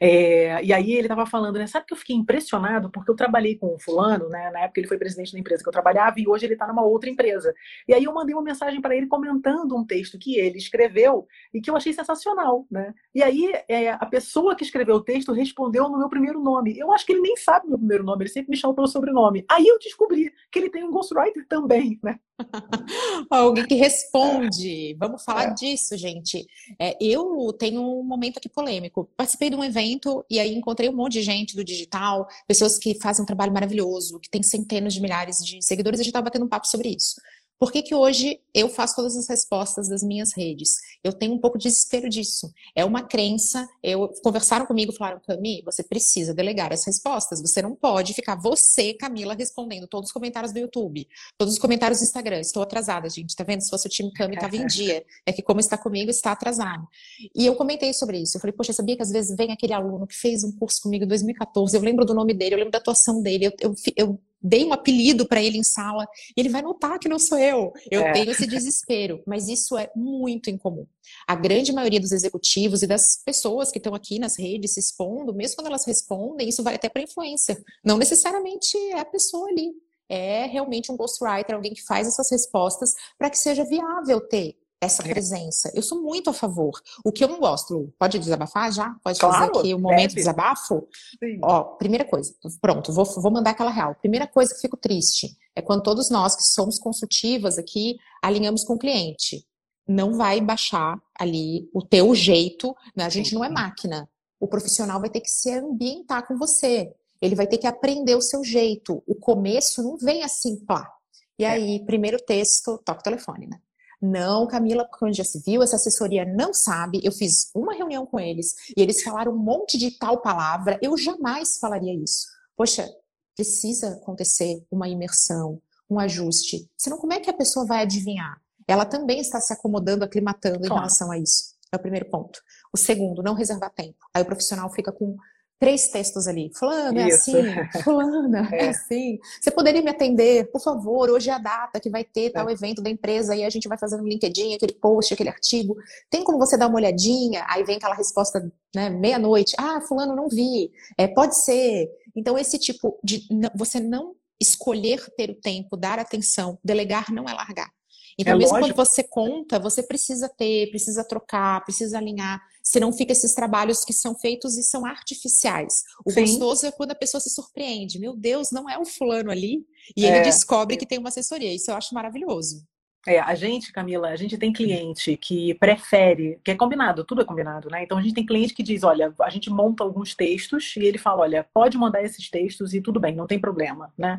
É, 0.00 0.62
e 0.64 0.72
aí 0.72 0.92
ele 0.92 1.02
estava 1.02 1.26
falando, 1.26 1.58
né? 1.58 1.66
Sabe 1.66 1.86
que 1.86 1.94
eu 1.94 1.98
fiquei 1.98 2.16
impressionado 2.16 2.90
porque 2.90 3.10
eu 3.10 3.16
trabalhei 3.16 3.56
com 3.56 3.74
o 3.74 3.78
fulano, 3.78 4.28
né? 4.28 4.50
Na 4.50 4.60
época 4.60 4.80
ele 4.80 4.88
foi 4.88 4.98
presidente 4.98 5.32
da 5.32 5.38
empresa 5.38 5.62
que 5.62 5.68
eu 5.68 5.72
trabalhava 5.72 6.18
e 6.18 6.28
hoje 6.28 6.46
ele 6.46 6.54
está 6.54 6.66
numa 6.66 6.82
outra 6.82 7.10
empresa. 7.10 7.54
E 7.86 7.94
aí 7.94 8.04
eu 8.04 8.12
mandei 8.12 8.34
uma 8.34 8.42
mensagem 8.42 8.80
para 8.80 8.96
ele 8.96 9.06
comentando 9.06 9.76
um 9.76 9.84
texto 9.84 10.18
que 10.18 10.38
ele 10.38 10.58
escreveu 10.58 11.26
e 11.52 11.60
que 11.60 11.70
eu 11.70 11.76
achei 11.76 11.92
sensacional, 11.92 12.66
né? 12.70 12.94
E 13.14 13.22
aí 13.22 13.52
é, 13.68 13.90
a 13.90 14.06
pessoa 14.06 14.54
que 14.54 14.64
escreveu 14.64 14.96
o 14.96 15.04
texto 15.04 15.32
respondeu 15.32 15.88
no 15.88 15.98
meu 15.98 16.08
primeiro 16.08 16.40
nome. 16.40 16.78
Eu 16.78 16.92
acho 16.92 17.06
que 17.06 17.12
ele 17.12 17.22
nem 17.22 17.36
sabe 17.36 17.68
meu 17.68 17.78
primeiro 17.78 18.04
nome, 18.04 18.24
ele 18.24 18.30
sempre 18.30 18.50
me 18.50 18.56
chama 18.56 18.74
pelo 18.74 18.86
sobrenome. 18.86 19.44
Aí 19.50 19.66
eu 19.66 19.78
descobri 19.78 20.32
que 20.50 20.58
ele 20.58 20.70
tem 20.70 20.84
um 20.84 20.90
ghostwriter 20.90 21.46
também, 21.48 21.98
né? 22.02 22.18
Alguém 23.30 23.66
que 23.66 23.74
responde. 23.74 24.94
Vamos 24.98 25.22
falar 25.22 25.50
é. 25.50 25.54
disso, 25.54 25.96
gente. 25.96 26.46
É, 26.78 26.96
eu 27.00 27.52
tenho 27.58 27.80
um 27.80 28.02
momento 28.02 28.38
aqui 28.38 28.48
polêmico. 28.48 29.08
Participei 29.16 29.50
de 29.50 29.56
um 29.56 29.64
evento 29.64 30.24
e 30.28 30.38
aí 30.38 30.54
encontrei 30.54 30.88
um 30.88 30.96
monte 30.96 31.14
de 31.14 31.22
gente 31.22 31.54
do 31.54 31.64
digital, 31.64 32.26
pessoas 32.46 32.78
que 32.78 32.98
fazem 33.00 33.22
um 33.22 33.26
trabalho 33.26 33.52
maravilhoso, 33.52 34.18
que 34.20 34.30
tem 34.30 34.42
centenas 34.42 34.94
de 34.94 35.00
milhares 35.00 35.38
de 35.38 35.62
seguidores. 35.62 36.00
A 36.00 36.02
gente 36.02 36.10
estava 36.10 36.24
batendo 36.24 36.44
um 36.44 36.48
papo 36.48 36.66
sobre 36.66 36.88
isso. 36.88 37.20
Por 37.58 37.70
que, 37.70 37.82
que 37.82 37.94
hoje 37.94 38.40
eu 38.52 38.68
faço 38.68 38.96
todas 38.96 39.16
as 39.16 39.28
respostas 39.28 39.88
das 39.88 40.02
minhas 40.02 40.32
redes? 40.32 40.76
Eu 41.02 41.12
tenho 41.12 41.34
um 41.34 41.38
pouco 41.38 41.56
de 41.56 41.64
desespero 41.64 42.08
disso. 42.08 42.52
É 42.74 42.84
uma 42.84 43.02
crença. 43.02 43.68
Eu 43.82 44.08
conversaram 44.22 44.66
comigo, 44.66 44.92
falaram, 44.92 45.20
Cami, 45.20 45.62
você 45.64 45.82
precisa 45.82 46.34
delegar 46.34 46.72
as 46.72 46.84
respostas. 46.84 47.40
Você 47.40 47.62
não 47.62 47.74
pode 47.74 48.12
ficar 48.12 48.34
você, 48.34 48.94
Camila, 48.94 49.34
respondendo 49.34 49.86
todos 49.86 50.08
os 50.08 50.12
comentários 50.12 50.52
do 50.52 50.58
YouTube, 50.58 51.06
todos 51.38 51.54
os 51.54 51.60
comentários 51.60 52.00
do 52.00 52.04
Instagram. 52.04 52.40
Estou 52.40 52.62
atrasada, 52.62 53.08
gente. 53.08 53.34
Tá 53.36 53.44
vendo? 53.44 53.60
Se 53.60 53.70
fosse 53.70 53.86
o 53.86 53.90
time 53.90 54.12
Cami, 54.12 54.34
estava 54.34 54.56
em 54.56 54.66
dia. 54.66 55.04
É 55.24 55.32
que 55.32 55.42
como 55.42 55.60
está 55.60 55.78
comigo, 55.78 56.10
está 56.10 56.32
atrasado. 56.32 56.86
E 57.34 57.46
eu 57.46 57.54
comentei 57.54 57.92
sobre 57.94 58.18
isso. 58.18 58.36
Eu 58.36 58.40
falei, 58.40 58.54
poxa, 58.54 58.72
sabia 58.72 58.96
que 58.96 59.02
às 59.02 59.10
vezes 59.10 59.36
vem 59.36 59.52
aquele 59.52 59.72
aluno 59.72 60.06
que 60.06 60.16
fez 60.16 60.44
um 60.44 60.52
curso 60.52 60.82
comigo 60.82 61.04
em 61.04 61.08
2014. 61.08 61.76
Eu 61.76 61.82
lembro 61.82 62.04
do 62.04 62.14
nome 62.14 62.34
dele, 62.34 62.54
eu 62.54 62.58
lembro 62.58 62.72
da 62.72 62.78
atuação 62.78 63.22
dele. 63.22 63.46
eu, 63.46 63.52
eu, 63.60 63.74
eu 63.96 64.20
dei 64.44 64.62
um 64.64 64.74
apelido 64.74 65.26
para 65.26 65.42
ele 65.42 65.56
em 65.56 65.62
sala 65.62 66.06
e 66.36 66.40
ele 66.40 66.50
vai 66.50 66.60
notar 66.60 66.98
que 66.98 67.08
não 67.08 67.18
sou 67.18 67.38
eu. 67.38 67.72
Eu 67.90 68.02
é. 68.02 68.12
tenho 68.12 68.30
esse 68.30 68.46
desespero, 68.46 69.22
mas 69.26 69.48
isso 69.48 69.78
é 69.78 69.90
muito 69.96 70.50
incomum. 70.50 70.86
A 71.26 71.34
grande 71.34 71.72
maioria 71.72 71.98
dos 71.98 72.12
executivos 72.12 72.82
e 72.82 72.86
das 72.86 73.22
pessoas 73.24 73.70
que 73.70 73.78
estão 73.78 73.94
aqui 73.94 74.18
nas 74.18 74.38
redes 74.38 74.74
se 74.74 74.80
expondo, 74.80 75.32
mesmo 75.32 75.56
quando 75.56 75.68
elas 75.68 75.86
respondem, 75.86 76.48
isso 76.48 76.62
vale 76.62 76.76
até 76.76 76.90
para 76.90 77.02
influência. 77.02 77.62
Não 77.82 77.96
necessariamente 77.96 78.76
é 78.76 78.98
a 79.00 79.04
pessoa 79.04 79.48
ali. 79.48 79.72
É 80.06 80.44
realmente 80.44 80.92
um 80.92 80.96
ghostwriter, 80.96 81.54
alguém 81.54 81.72
que 81.72 81.82
faz 81.82 82.06
essas 82.06 82.30
respostas 82.30 82.92
para 83.16 83.30
que 83.30 83.38
seja 83.38 83.64
viável 83.64 84.20
ter 84.20 84.58
essa 84.84 85.02
é. 85.02 85.08
presença. 85.08 85.70
Eu 85.74 85.82
sou 85.82 86.02
muito 86.02 86.30
a 86.30 86.32
favor. 86.32 86.72
O 87.04 87.10
que 87.10 87.24
eu 87.24 87.28
não 87.28 87.40
gosto, 87.40 87.92
pode 87.98 88.18
desabafar 88.18 88.72
já? 88.72 88.94
Pode 89.02 89.18
claro, 89.18 89.46
fazer 89.46 89.58
aqui 89.58 89.74
o 89.74 89.76
um 89.76 89.80
momento 89.80 90.10
de 90.10 90.16
desabafo? 90.16 90.86
Sim. 91.18 91.38
Ó, 91.42 91.62
primeira 91.76 92.04
coisa, 92.04 92.34
pronto, 92.60 92.92
vou, 92.92 93.04
vou 93.04 93.32
mandar 93.32 93.50
aquela 93.50 93.70
real. 93.70 93.94
Primeira 93.96 94.26
coisa 94.26 94.54
que 94.54 94.60
fico 94.60 94.76
triste 94.76 95.36
é 95.54 95.62
quando 95.62 95.82
todos 95.82 96.10
nós 96.10 96.36
que 96.36 96.42
somos 96.42 96.78
consultivas 96.78 97.58
aqui 97.58 97.96
alinhamos 98.22 98.64
com 98.64 98.74
o 98.74 98.78
cliente. 98.78 99.46
Não 99.86 100.14
vai 100.14 100.40
baixar 100.40 100.98
ali 101.18 101.68
o 101.74 101.82
teu 101.82 102.14
jeito, 102.14 102.74
né? 102.96 103.04
a 103.04 103.08
gente 103.08 103.30
Sim. 103.30 103.34
não 103.36 103.44
é 103.44 103.50
máquina. 103.50 104.08
O 104.40 104.48
profissional 104.48 105.00
vai 105.00 105.10
ter 105.10 105.20
que 105.20 105.30
se 105.30 105.50
ambientar 105.52 106.26
com 106.26 106.36
você. 106.36 106.92
Ele 107.20 107.34
vai 107.34 107.46
ter 107.46 107.58
que 107.58 107.66
aprender 107.66 108.14
o 108.14 108.20
seu 108.20 108.44
jeito. 108.44 109.02
O 109.06 109.14
começo 109.14 109.82
não 109.82 109.96
vem 109.96 110.22
assim, 110.22 110.56
pá. 110.64 110.90
E 111.38 111.44
é. 111.44 111.50
aí, 111.50 111.84
primeiro 111.84 112.18
texto, 112.18 112.78
toca 112.84 113.00
o 113.00 113.02
telefone, 113.02 113.46
né? 113.46 113.58
Não, 114.04 114.46
Camila, 114.46 114.84
porque 114.84 115.06
onde 115.06 115.16
já 115.16 115.24
se 115.24 115.40
viu, 115.40 115.62
essa 115.62 115.76
assessoria 115.76 116.26
não 116.26 116.52
sabe. 116.52 117.00
Eu 117.02 117.10
fiz 117.10 117.50
uma 117.54 117.72
reunião 117.72 118.04
com 118.04 118.20
eles 118.20 118.54
e 118.76 118.82
eles 118.82 119.02
falaram 119.02 119.32
um 119.32 119.38
monte 119.38 119.78
de 119.78 119.92
tal 119.92 120.20
palavra. 120.20 120.78
Eu 120.82 120.94
jamais 120.98 121.56
falaria 121.58 121.94
isso. 121.94 122.26
Poxa, 122.54 122.86
precisa 123.34 123.94
acontecer 123.94 124.62
uma 124.70 124.86
imersão, 124.86 125.58
um 125.88 125.98
ajuste. 125.98 126.70
Senão, 126.76 126.98
como 126.98 127.14
é 127.14 127.20
que 127.20 127.30
a 127.30 127.34
pessoa 127.34 127.64
vai 127.64 127.82
adivinhar? 127.82 128.38
Ela 128.68 128.84
também 128.84 129.20
está 129.20 129.40
se 129.40 129.54
acomodando, 129.54 130.04
aclimatando 130.04 130.58
claro. 130.58 130.74
em 130.74 130.76
relação 130.76 131.10
a 131.10 131.18
isso. 131.18 131.54
É 131.72 131.76
o 131.76 131.80
primeiro 131.80 132.10
ponto. 132.10 132.42
O 132.72 132.76
segundo, 132.76 133.22
não 133.22 133.34
reservar 133.34 133.72
tempo. 133.72 133.98
Aí 134.12 134.22
o 134.22 134.26
profissional 134.26 134.70
fica 134.70 134.92
com 134.92 135.16
três 135.58 135.88
textos 135.88 136.26
ali. 136.26 136.50
Fulano, 136.54 136.98
é 136.98 137.08
Isso. 137.08 137.30
assim. 137.36 137.42
Fulana, 137.82 138.48
é. 138.52 138.66
é. 138.66 138.68
assim. 138.68 139.18
Você 139.40 139.50
poderia 139.50 139.82
me 139.82 139.90
atender, 139.90 140.50
por 140.50 140.60
favor? 140.60 141.10
Hoje 141.10 141.30
é 141.30 141.32
a 141.32 141.38
data 141.38 141.80
que 141.80 141.90
vai 141.90 142.04
ter 142.04 142.30
tal 142.30 142.48
é. 142.48 142.52
evento 142.52 142.82
da 142.82 142.90
empresa 142.90 143.34
e 143.34 143.44
a 143.44 143.50
gente 143.50 143.68
vai 143.68 143.78
fazendo 143.78 144.02
no 144.02 144.08
LinkedIn, 144.08 144.54
aquele 144.54 144.74
post, 144.74 145.14
aquele 145.14 145.30
artigo. 145.30 145.76
Tem 146.10 146.22
como 146.24 146.38
você 146.38 146.56
dar 146.56 146.68
uma 146.68 146.76
olhadinha? 146.76 147.44
Aí 147.48 147.64
vem 147.64 147.76
aquela 147.76 147.94
resposta, 147.94 148.50
né, 148.74 148.90
meia-noite. 148.90 149.54
Ah, 149.58 149.80
fulano, 149.80 150.14
não 150.14 150.28
vi. 150.28 150.70
É, 150.98 151.06
pode 151.08 151.36
ser. 151.42 151.88
Então, 152.16 152.38
esse 152.38 152.58
tipo 152.58 152.98
de... 153.02 153.26
Você 153.54 153.80
não 153.80 154.14
escolher 154.40 155.04
ter 155.16 155.30
o 155.30 155.34
tempo, 155.34 155.76
dar 155.76 155.98
atenção, 155.98 156.58
delegar 156.62 157.10
não 157.12 157.28
é 157.28 157.32
largar. 157.32 157.70
Então, 158.18 158.34
é 158.34 158.36
mesmo 158.36 158.54
lógico. 158.54 158.74
quando 158.74 158.86
você 158.86 159.02
conta, 159.02 159.58
você 159.58 159.82
precisa 159.82 160.28
ter, 160.28 160.70
precisa 160.70 161.04
trocar, 161.04 161.64
precisa 161.64 161.98
alinhar. 161.98 162.40
Senão 162.62 162.92
fica 162.92 163.12
esses 163.12 163.34
trabalhos 163.34 163.84
que 163.84 163.92
são 163.92 164.14
feitos 164.14 164.56
e 164.56 164.62
são 164.62 164.86
artificiais. 164.86 165.82
O 166.04 166.10
Sim. 166.10 166.22
gostoso 166.22 166.66
é 166.66 166.72
quando 166.72 166.92
a 166.92 166.94
pessoa 166.94 167.20
se 167.20 167.30
surpreende. 167.30 167.98
Meu 167.98 168.16
Deus, 168.16 168.50
não 168.50 168.70
é 168.70 168.78
o 168.78 168.84
fulano 168.84 169.30
ali. 169.30 169.66
E 169.96 170.06
é. 170.06 170.08
ele 170.08 170.24
descobre 170.24 170.76
que 170.76 170.86
tem 170.86 170.98
uma 170.98 171.10
assessoria. 171.10 171.52
Isso 171.52 171.70
eu 171.70 171.76
acho 171.76 171.94
maravilhoso. 171.94 172.64
É, 173.06 173.18
a 173.20 173.34
gente, 173.34 173.70
Camila, 173.70 174.08
a 174.08 174.16
gente 174.16 174.38
tem 174.38 174.52
cliente 174.52 175.16
que 175.16 175.52
prefere, 175.54 176.40
que 176.42 176.50
é 176.50 176.54
combinado, 176.54 177.04
tudo 177.04 177.20
é 177.20 177.24
combinado, 177.24 177.68
né? 177.68 177.82
Então 177.82 177.98
a 177.98 178.02
gente 178.02 178.14
tem 178.14 178.24
cliente 178.24 178.54
que 178.54 178.62
diz, 178.62 178.82
olha, 178.82 179.12
a 179.20 179.28
gente 179.28 179.50
monta 179.50 179.84
alguns 179.84 180.14
textos 180.14 180.74
e 180.76 180.80
ele 180.80 180.96
fala, 180.96 181.22
olha, 181.22 181.46
pode 181.52 181.76
mandar 181.76 182.02
esses 182.02 182.30
textos 182.30 182.72
e 182.72 182.80
tudo 182.80 182.98
bem, 182.98 183.14
não 183.14 183.26
tem 183.26 183.38
problema, 183.38 183.92
né? 183.96 184.18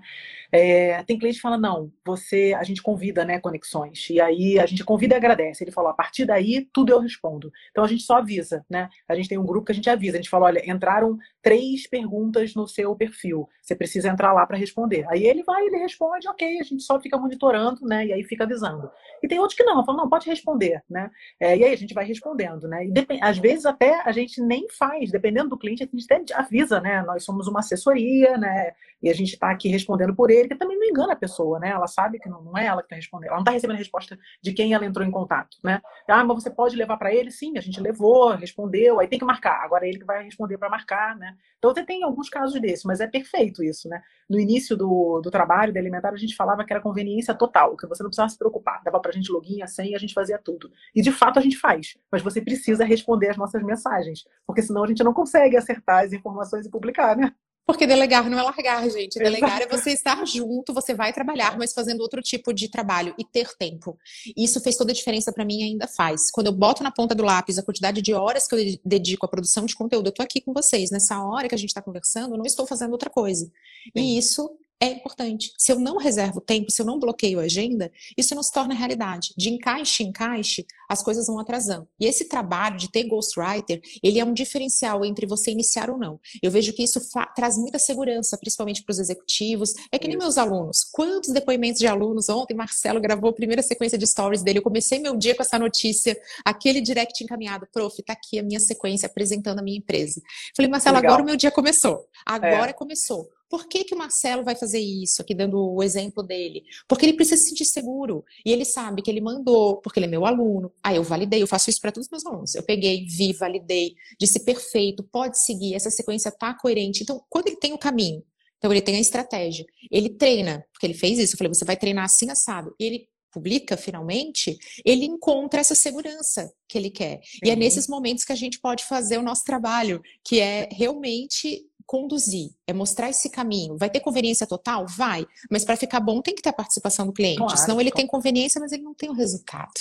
É, 0.51 1.01
tem 1.03 1.17
cliente 1.17 1.37
que 1.37 1.41
fala, 1.41 1.57
não, 1.57 1.91
você, 2.05 2.55
a 2.57 2.63
gente 2.63 2.81
convida, 2.81 3.25
né, 3.25 3.39
conexões, 3.39 4.07
e 4.09 4.21
aí 4.21 4.59
a 4.59 4.65
gente 4.67 4.83
convida 4.83 5.15
e 5.15 5.17
agradece. 5.17 5.63
Ele 5.63 5.71
falou, 5.71 5.89
a 5.89 5.93
partir 5.93 6.25
daí, 6.25 6.67
tudo 6.71 6.91
eu 6.91 6.99
respondo. 6.99 7.51
Então 7.71 7.83
a 7.83 7.87
gente 7.87 8.03
só 8.03 8.17
avisa, 8.17 8.63
né? 8.69 8.89
A 9.07 9.15
gente 9.15 9.29
tem 9.29 9.37
um 9.37 9.45
grupo 9.45 9.65
que 9.65 9.71
a 9.71 9.75
gente 9.75 9.89
avisa, 9.89 10.17
a 10.17 10.21
gente 10.21 10.29
fala, 10.29 10.45
olha, 10.45 10.71
entraram 10.71 11.17
três 11.41 11.87
perguntas 11.87 12.53
no 12.53 12.67
seu 12.67 12.95
perfil, 12.95 13.49
você 13.65 13.75
precisa 13.75 14.09
entrar 14.09 14.31
lá 14.31 14.45
para 14.45 14.57
responder. 14.57 15.05
Aí 15.09 15.25
ele 15.25 15.43
vai, 15.43 15.65
ele 15.65 15.77
responde, 15.77 16.27
ok, 16.29 16.59
a 16.59 16.63
gente 16.63 16.83
só 16.83 16.99
fica 16.99 17.17
monitorando, 17.17 17.83
né? 17.85 18.05
E 18.05 18.13
aí 18.13 18.23
fica 18.23 18.43
avisando. 18.43 18.91
E 19.23 19.27
tem 19.27 19.39
outros 19.39 19.57
que 19.57 19.63
não, 19.63 19.83
falam, 19.83 20.03
não, 20.03 20.09
pode 20.09 20.29
responder, 20.29 20.83
né? 20.87 21.09
É, 21.39 21.57
e 21.57 21.63
aí 21.63 21.73
a 21.73 21.77
gente 21.77 21.93
vai 21.93 22.05
respondendo, 22.05 22.67
né? 22.67 22.85
E 22.85 22.91
depend... 22.91 23.19
às 23.23 23.39
vezes 23.39 23.65
até 23.65 24.01
a 24.05 24.11
gente 24.11 24.39
nem 24.39 24.67
faz, 24.69 25.09
dependendo 25.09 25.49
do 25.49 25.57
cliente, 25.57 25.83
a 25.83 25.87
gente 25.87 26.11
até 26.11 26.39
avisa, 26.39 26.79
né? 26.79 27.01
Nós 27.01 27.23
somos 27.23 27.47
uma 27.47 27.59
assessoria, 27.59 28.37
né? 28.37 28.73
E 29.01 29.09
a 29.09 29.13
gente 29.13 29.33
está 29.33 29.51
aqui 29.51 29.69
respondendo 29.69 30.15
por 30.15 30.31
ele, 30.31 30.47
que 30.47 30.55
também 30.55 30.77
não 30.77 30.87
engana 30.87 31.13
a 31.13 31.15
pessoa, 31.15 31.59
né? 31.59 31.69
Ela 31.69 31.87
sabe 31.87 32.19
que 32.19 32.29
não, 32.29 32.41
não 32.41 32.57
é 32.57 32.65
ela 32.65 32.81
que 32.81 32.87
está 32.87 32.95
respondendo, 32.95 33.27
ela 33.27 33.37
não 33.37 33.43
está 33.43 33.51
recebendo 33.51 33.75
a 33.75 33.79
resposta 33.79 34.17
de 34.41 34.53
quem 34.53 34.73
ela 34.73 34.85
entrou 34.85 35.05
em 35.05 35.11
contato, 35.11 35.57
né? 35.63 35.81
Ah, 36.07 36.23
mas 36.23 36.43
você 36.43 36.49
pode 36.49 36.75
levar 36.75 36.97
para 36.97 37.13
ele? 37.13 37.31
Sim, 37.31 37.57
a 37.57 37.61
gente 37.61 37.79
levou, 37.79 38.35
respondeu, 38.35 38.99
aí 38.99 39.07
tem 39.07 39.19
que 39.19 39.25
marcar. 39.25 39.63
Agora 39.63 39.85
é 39.85 39.89
ele 39.89 39.99
que 39.99 40.05
vai 40.05 40.23
responder 40.23 40.57
para 40.57 40.69
marcar, 40.69 41.15
né? 41.15 41.35
Então 41.57 41.73
você 41.73 41.83
tem 41.83 42.03
alguns 42.03 42.29
casos 42.29 42.59
desses, 42.59 42.83
mas 42.85 42.99
é 42.99 43.07
perfeito 43.07 43.63
isso, 43.63 43.89
né? 43.89 44.01
No 44.29 44.39
início 44.39 44.75
do, 44.75 45.21
do 45.21 45.29
trabalho 45.29 45.73
da 45.73 45.79
Elementar, 45.79 46.13
a 46.13 46.17
gente 46.17 46.35
falava 46.35 46.63
que 46.63 46.73
era 46.73 46.81
conveniência 46.81 47.33
total, 47.33 47.75
que 47.75 47.87
você 47.87 48.01
não 48.01 48.09
precisava 48.09 48.29
se 48.29 48.37
preocupar. 48.37 48.81
Dava 48.83 48.99
pra 48.99 49.11
gente 49.11 49.31
login, 49.31 49.61
a 49.61 49.67
senha, 49.67 49.95
a 49.95 49.99
gente 49.99 50.13
fazia 50.13 50.37
tudo. 50.37 50.71
E 50.93 51.01
de 51.01 51.11
fato 51.11 51.37
a 51.39 51.41
gente 51.41 51.57
faz, 51.57 51.97
mas 52.11 52.21
você 52.21 52.41
precisa 52.41 52.83
responder 52.85 53.29
as 53.29 53.37
nossas 53.37 53.61
mensagens, 53.63 54.25
porque 54.45 54.61
senão 54.61 54.83
a 54.83 54.87
gente 54.87 55.03
não 55.03 55.13
consegue 55.13 55.57
acertar 55.57 56.03
as 56.03 56.13
informações 56.13 56.65
e 56.65 56.69
publicar, 56.69 57.15
né? 57.15 57.33
Porque 57.65 57.87
delegar 57.87 58.29
não 58.29 58.37
é 58.37 58.43
largar, 58.43 58.87
gente. 58.89 59.17
Delegar 59.17 59.61
Exato. 59.61 59.75
é 59.75 59.77
você 59.77 59.91
estar 59.91 60.25
junto, 60.25 60.73
você 60.73 60.93
vai 60.93 61.11
trabalhar, 61.11 61.57
mas 61.57 61.73
fazendo 61.73 62.01
outro 62.01 62.21
tipo 62.21 62.53
de 62.53 62.69
trabalho 62.69 63.15
e 63.17 63.25
ter 63.25 63.55
tempo. 63.57 63.97
Isso 64.37 64.61
fez 64.61 64.75
toda 64.75 64.91
a 64.91 64.95
diferença 64.95 65.33
para 65.33 65.43
mim 65.43 65.61
e 65.61 65.63
ainda 65.63 65.87
faz. 65.87 66.29
Quando 66.31 66.47
eu 66.47 66.53
boto 66.53 66.83
na 66.83 66.91
ponta 66.91 67.15
do 67.15 67.23
lápis 67.23 67.57
a 67.57 67.63
quantidade 67.63 68.01
de 68.01 68.13
horas 68.13 68.47
que 68.47 68.53
eu 68.55 68.79
dedico 68.85 69.25
à 69.25 69.29
produção 69.29 69.65
de 69.65 69.75
conteúdo, 69.75 70.07
eu 70.07 70.13
tô 70.13 70.21
aqui 70.21 70.41
com 70.41 70.53
vocês. 70.53 70.91
Nessa 70.91 71.19
hora 71.23 71.49
que 71.49 71.55
a 71.55 71.57
gente 71.57 71.69
está 71.69 71.81
conversando, 71.81 72.35
eu 72.35 72.37
não 72.37 72.45
estou 72.45 72.67
fazendo 72.67 72.91
outra 72.91 73.09
coisa. 73.09 73.45
Sim. 73.45 73.91
E 73.95 74.17
isso 74.17 74.47
é 74.79 74.87
importante. 74.87 75.53
Se 75.57 75.71
eu 75.71 75.79
não 75.79 75.97
reservo 75.97 76.41
tempo, 76.41 76.71
se 76.71 76.81
eu 76.81 76.85
não 76.85 76.99
bloqueio 76.99 77.39
a 77.39 77.43
agenda, 77.43 77.91
isso 78.17 78.35
não 78.35 78.43
se 78.43 78.51
torna 78.51 78.73
realidade. 78.73 79.33
De 79.37 79.49
encaixe 79.49 80.03
em 80.03 80.07
encaixe, 80.07 80.65
as 80.89 81.01
coisas 81.01 81.27
vão 81.27 81.39
atrasando. 81.39 81.87
E 81.99 82.05
esse 82.05 82.25
trabalho 82.25 82.77
de 82.77 82.91
ter 82.91 83.03
ghostwriter, 83.03 83.81
ele 84.03 84.19
é 84.19 84.25
um 84.25 84.33
diferencial 84.33 85.03
entre 85.05 85.25
você 85.25 85.51
iniciar 85.51 85.89
ou 85.89 85.97
não. 85.97 86.19
Eu 86.41 86.51
vejo 86.51 86.73
que 86.73 86.83
isso 86.83 86.99
traz 87.35 87.57
muita 87.57 87.79
segurança, 87.79 88.37
principalmente 88.37 88.83
para 88.83 88.91
os 88.91 88.99
executivos. 88.99 89.73
É 89.91 89.97
que 89.97 90.07
nem 90.07 90.17
meus 90.17 90.37
alunos. 90.37 90.83
Quantos 90.91 91.31
depoimentos 91.31 91.79
de 91.79 91.87
alunos? 91.87 92.29
Ontem, 92.29 92.53
Marcelo 92.53 92.99
gravou 92.99 93.29
a 93.29 93.33
primeira 93.33 93.61
sequência 93.61 93.97
de 93.97 94.05
stories 94.05 94.43
dele. 94.43 94.59
Eu 94.59 94.63
comecei 94.63 94.99
meu 94.99 95.15
dia 95.15 95.35
com 95.35 95.41
essa 95.41 95.57
notícia, 95.57 96.17
aquele 96.43 96.81
direct 96.81 97.23
encaminhado. 97.23 97.67
Prof, 97.71 98.01
tá 98.03 98.13
aqui 98.13 98.39
a 98.39 98.43
minha 98.43 98.59
sequência 98.59 99.07
apresentando 99.07 99.59
a 99.59 99.61
minha 99.63 99.77
empresa. 99.77 100.21
Falei, 100.55 100.69
Marcelo, 100.69 100.97
Legal. 100.97 101.11
agora 101.11 101.23
o 101.23 101.25
meu 101.25 101.35
dia 101.35 101.51
começou. 101.51 102.05
Agora 102.25 102.69
é. 102.71 102.73
começou. 102.73 103.34
Por 103.49 103.67
que, 103.67 103.83
que 103.83 103.93
o 103.93 103.97
Marcelo 103.97 104.43
vai 104.43 104.55
fazer 104.55 104.79
isso? 104.79 105.21
Aqui 105.21 105.33
dando 105.33 105.59
o 105.59 105.83
exemplo 105.83 106.23
dele. 106.23 106.63
Porque 106.87 107.05
ele 107.05 107.13
precisa 107.13 107.41
se 107.41 107.49
sentir 107.49 107.65
seguro. 107.65 108.23
E 108.45 108.51
ele 108.51 108.65
sabe 108.65 109.01
que 109.01 109.09
ele 109.09 109.21
mandou, 109.21 109.77
porque 109.77 109.99
ele 109.99 110.07
é 110.07 110.09
meu 110.09 110.25
aluno. 110.25 110.71
Aí 110.83 110.95
eu 110.95 111.03
validei, 111.03 111.41
eu 111.41 111.47
faço 111.47 111.69
isso 111.69 111.79
para 111.79 111.91
todos 111.91 112.07
os 112.07 112.11
meus 112.11 112.25
alunos. 112.25 112.55
Eu 112.55 112.63
peguei, 112.63 113.05
vi, 113.05 113.33
validei, 113.33 113.95
disse 114.19 114.43
perfeito, 114.43 115.03
pode 115.03 115.39
seguir, 115.39 115.75
essa 115.75 115.91
sequência 115.91 116.31
tá 116.31 116.53
coerente. 116.53 117.03
Então, 117.03 117.23
quando 117.29 117.47
ele 117.47 117.57
tem 117.57 117.73
o 117.73 117.77
caminho, 117.77 118.23
então 118.57 118.71
ele 118.71 118.81
tem 118.81 118.95
a 118.95 118.99
estratégia, 118.99 119.65
ele 119.91 120.09
treina, 120.09 120.65
porque 120.71 120.87
ele 120.87 120.93
fez 120.93 121.19
isso, 121.19 121.35
eu 121.35 121.37
falei, 121.37 121.53
você 121.53 121.65
vai 121.65 121.77
treinar 121.77 122.05
assim 122.05 122.31
assado. 122.31 122.73
E 122.79 122.85
ele 122.85 123.07
publica 123.35 123.75
finalmente, 123.75 124.57
ele 124.85 125.05
encontra 125.05 125.59
essa 125.59 125.75
segurança 125.75 126.49
que 126.69 126.77
ele 126.77 126.89
quer. 126.89 127.19
Sim. 127.21 127.39
E 127.43 127.49
é 127.49 127.55
nesses 127.55 127.85
momentos 127.85 128.23
que 128.23 128.31
a 128.31 128.35
gente 128.35 128.59
pode 128.61 128.85
fazer 128.85 129.17
o 129.17 129.21
nosso 129.21 129.43
trabalho, 129.43 130.01
que 130.23 130.39
é 130.39 130.69
realmente 130.71 131.65
conduzir, 131.85 132.51
é 132.67 132.73
mostrar 132.73 133.09
esse 133.09 133.29
caminho. 133.29 133.77
Vai 133.77 133.89
ter 133.89 133.99
conveniência 133.99 134.47
total? 134.47 134.85
Vai. 134.87 135.25
Mas 135.49 135.63
para 135.63 135.77
ficar 135.77 135.99
bom 135.99 136.21
tem 136.21 136.35
que 136.35 136.41
ter 136.41 136.49
a 136.49 136.53
participação 136.53 137.05
do 137.05 137.13
cliente. 137.13 137.37
Claro, 137.37 137.57
Senão 137.57 137.79
ele 137.79 137.91
tem 137.91 138.07
conveniência, 138.07 138.59
mas 138.59 138.71
ele 138.71 138.83
não 138.83 138.93
tem 138.93 139.09
o 139.09 139.13
resultado. 139.13 139.71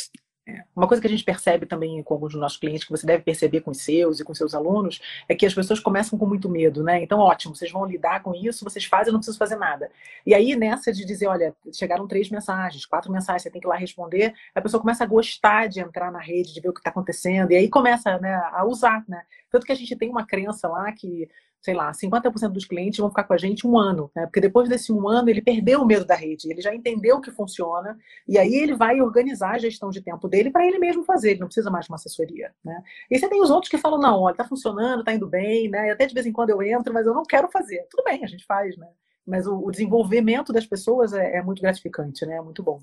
É. 0.47 0.63
Uma 0.77 0.87
coisa 0.87 1.01
que 1.01 1.07
a 1.07 1.11
gente 1.11 1.25
percebe 1.25 1.65
também 1.65 2.03
com 2.03 2.13
alguns 2.13 2.33
dos 2.33 2.41
nossos 2.41 2.59
clientes, 2.59 2.85
que 2.85 2.91
você 2.91 3.07
deve 3.07 3.23
perceber 3.23 3.63
com 3.63 3.71
os 3.71 3.81
seus 3.81 4.21
e 4.21 4.25
com 4.25 4.35
seus 4.35 4.55
alunos, 4.55 5.01
é 5.27 5.35
que 5.35 5.47
as 5.47 5.55
pessoas 5.55 5.81
começam 5.81 6.19
com 6.19 6.27
muito 6.27 6.51
medo, 6.51 6.83
né? 6.83 7.03
Então, 7.03 7.19
ótimo, 7.19 7.57
vocês 7.57 7.73
vão 7.73 7.87
lidar 7.87 8.23
com 8.23 8.35
isso, 8.35 8.63
vocês 8.63 8.85
fazem, 8.85 9.09
eu 9.09 9.13
não 9.15 9.21
preciso 9.21 9.39
fazer 9.39 9.57
nada. 9.57 9.91
E 10.27 10.35
aí, 10.35 10.55
nessa 10.55 10.93
de 10.93 11.07
dizer, 11.07 11.29
olha, 11.29 11.57
chegaram 11.73 12.07
três 12.07 12.29
mensagens, 12.29 12.85
quatro 12.85 13.11
mensagens, 13.11 13.43
você 13.43 13.51
tem 13.51 13.59
que 13.59 13.67
ir 13.67 13.71
lá 13.71 13.77
responder, 13.77 14.35
a 14.55 14.61
pessoa 14.61 14.83
começa 14.83 15.03
a 15.03 15.07
gostar 15.07 15.67
de 15.67 15.81
entrar 15.81 16.13
na 16.13 16.21
rede, 16.21 16.53
de 16.53 16.61
ver 16.61 16.69
o 16.69 16.75
que 16.75 16.81
está 16.81 16.91
acontecendo, 16.91 17.53
e 17.53 17.57
aí 17.57 17.71
começa 17.71 18.19
né, 18.19 18.35
a 18.53 18.67
usar, 18.67 19.03
né? 19.09 19.23
Tanto 19.51 19.65
que 19.65 19.73
a 19.73 19.77
gente 19.77 19.97
tem 19.97 20.11
uma 20.11 20.27
crença 20.27 20.69
lá 20.69 20.93
que 20.93 21.27
sei 21.65 21.73
lá, 21.73 21.91
50% 21.93 22.51
dos 22.51 22.67
clientes 22.67 22.99
vão 22.99 23.09
ficar 23.09 23.25
com 23.25 23.33
a 23.33 23.39
gente 23.39 23.67
um 23.67 23.79
ano, 23.79 24.11
né? 24.15 24.27
Porque 24.27 24.39
depois 24.39 24.69
desse 24.69 24.93
um 24.93 25.09
ano 25.09 25.31
ele 25.31 25.41
perdeu 25.41 25.81
o 25.81 25.87
medo 25.87 26.05
da 26.05 26.15
rede, 26.15 26.51
ele 26.51 26.61
já 26.61 26.75
entendeu 26.75 27.17
o 27.17 27.23
que 27.23 27.31
funciona, 27.31 27.97
e 28.29 28.37
aí 28.37 28.55
ele 28.55 28.75
vai 28.75 29.01
organizar 29.01 29.55
a 29.55 29.59
gestão 29.59 29.89
de 29.89 30.03
tempo 30.03 30.29
dele 30.29 30.51
para 30.51 30.67
ele 30.67 30.79
mesmo 30.79 31.05
fazer, 31.05 31.31
ele 31.31 31.41
não 31.41 31.47
precisa 31.47 31.71
mais 31.71 31.87
de 31.87 31.91
uma 31.91 31.97
assessoria, 31.97 32.53
né? 32.63 32.83
E 33.11 33.19
você 33.19 33.27
tem 33.31 33.41
os 33.41 33.49
outros 33.49 33.71
que 33.71 33.79
falam, 33.79 33.99
não, 33.99 34.21
olha, 34.21 34.37
tá 34.37 34.45
funcionando, 34.45 35.03
tá 35.03 35.15
indo 35.15 35.27
bem, 35.27 35.71
né? 35.71 35.89
E 35.89 35.91
até 35.91 36.05
de 36.05 36.13
vez 36.13 36.27
em 36.27 36.33
quando 36.33 36.51
eu 36.51 36.63
entro, 36.63 36.93
mas 36.93 37.07
eu 37.07 37.15
não 37.15 37.23
quero 37.23 37.49
fazer. 37.51 37.87
Tudo 37.91 38.05
bem, 38.05 38.23
a 38.23 38.27
gente 38.27 38.45
faz, 38.45 38.77
né? 38.77 38.89
Mas 39.27 39.47
o, 39.47 39.57
o 39.57 39.71
desenvolvimento 39.71 40.53
das 40.53 40.67
pessoas 40.67 41.15
é, 41.15 41.37
é 41.37 41.43
muito 41.43 41.63
gratificante, 41.63 42.27
né? 42.27 42.37
É 42.37 42.43
muito 42.43 42.63
bom. 42.63 42.83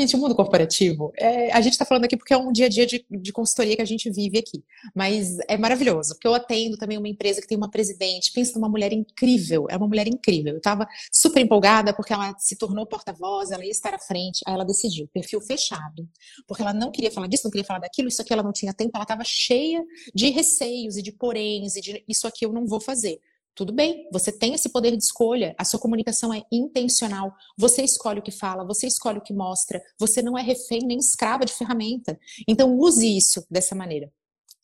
Gente, 0.00 0.16
o 0.16 0.18
mundo 0.18 0.34
corporativo, 0.34 1.12
é, 1.14 1.52
a 1.52 1.60
gente 1.60 1.74
está 1.74 1.84
falando 1.84 2.06
aqui 2.06 2.16
porque 2.16 2.32
é 2.32 2.36
um 2.38 2.50
dia 2.50 2.64
a 2.64 2.68
dia 2.70 2.86
de, 2.86 3.04
de, 3.10 3.32
consultoria 3.32 3.76
que 3.76 3.82
a 3.82 3.84
gente 3.84 4.10
vive 4.10 4.38
aqui. 4.38 4.64
Mas 4.94 5.36
é 5.46 5.58
maravilhoso, 5.58 6.14
porque 6.14 6.26
eu 6.26 6.32
atendo 6.32 6.78
também 6.78 6.96
uma 6.96 7.06
empresa 7.06 7.38
que 7.38 7.46
tem 7.46 7.58
uma 7.58 7.70
presidente, 7.70 8.32
pensa 8.32 8.58
numa 8.58 8.68
mulher 8.70 8.94
incrível, 8.94 9.66
é 9.68 9.76
uma 9.76 9.86
mulher 9.86 10.08
incrível. 10.08 10.54
Eu 10.54 10.56
estava 10.56 10.88
super 11.12 11.42
empolgada 11.42 11.92
porque 11.92 12.14
ela 12.14 12.34
se 12.38 12.56
tornou 12.56 12.86
porta-voz, 12.86 13.50
ela 13.50 13.62
ia 13.62 13.70
estar 13.70 13.92
à 13.92 13.98
frente, 13.98 14.40
aí 14.46 14.54
ela 14.54 14.64
decidiu, 14.64 15.06
perfil 15.12 15.38
fechado, 15.42 16.08
porque 16.48 16.62
ela 16.62 16.72
não 16.72 16.90
queria 16.90 17.10
falar 17.10 17.26
disso, 17.26 17.42
não 17.44 17.50
queria 17.50 17.66
falar 17.66 17.80
daquilo, 17.80 18.08
isso 18.08 18.22
aqui 18.22 18.32
ela 18.32 18.42
não 18.42 18.52
tinha 18.52 18.72
tempo, 18.72 18.92
ela 18.94 19.04
estava 19.04 19.22
cheia 19.22 19.84
de 20.14 20.30
receios 20.30 20.96
e 20.96 21.02
de 21.02 21.12
poréns 21.12 21.76
e 21.76 21.82
de 21.82 22.02
isso 22.08 22.26
aqui 22.26 22.46
eu 22.46 22.54
não 22.54 22.66
vou 22.66 22.80
fazer. 22.80 23.20
Tudo 23.54 23.72
bem, 23.72 24.08
você 24.12 24.32
tem 24.32 24.54
esse 24.54 24.68
poder 24.68 24.96
de 24.96 25.02
escolha, 25.02 25.54
a 25.58 25.64
sua 25.64 25.78
comunicação 25.78 26.32
é 26.32 26.42
intencional, 26.50 27.34
você 27.58 27.82
escolhe 27.82 28.20
o 28.20 28.22
que 28.22 28.30
fala, 28.30 28.64
você 28.64 28.86
escolhe 28.86 29.18
o 29.18 29.22
que 29.22 29.34
mostra, 29.34 29.82
você 29.98 30.22
não 30.22 30.38
é 30.38 30.42
refém 30.42 30.80
nem 30.82 30.98
escrava 30.98 31.44
de 31.44 31.52
ferramenta. 31.52 32.18
Então, 32.48 32.78
use 32.78 33.06
isso 33.16 33.44
dessa 33.50 33.74
maneira. 33.74 34.10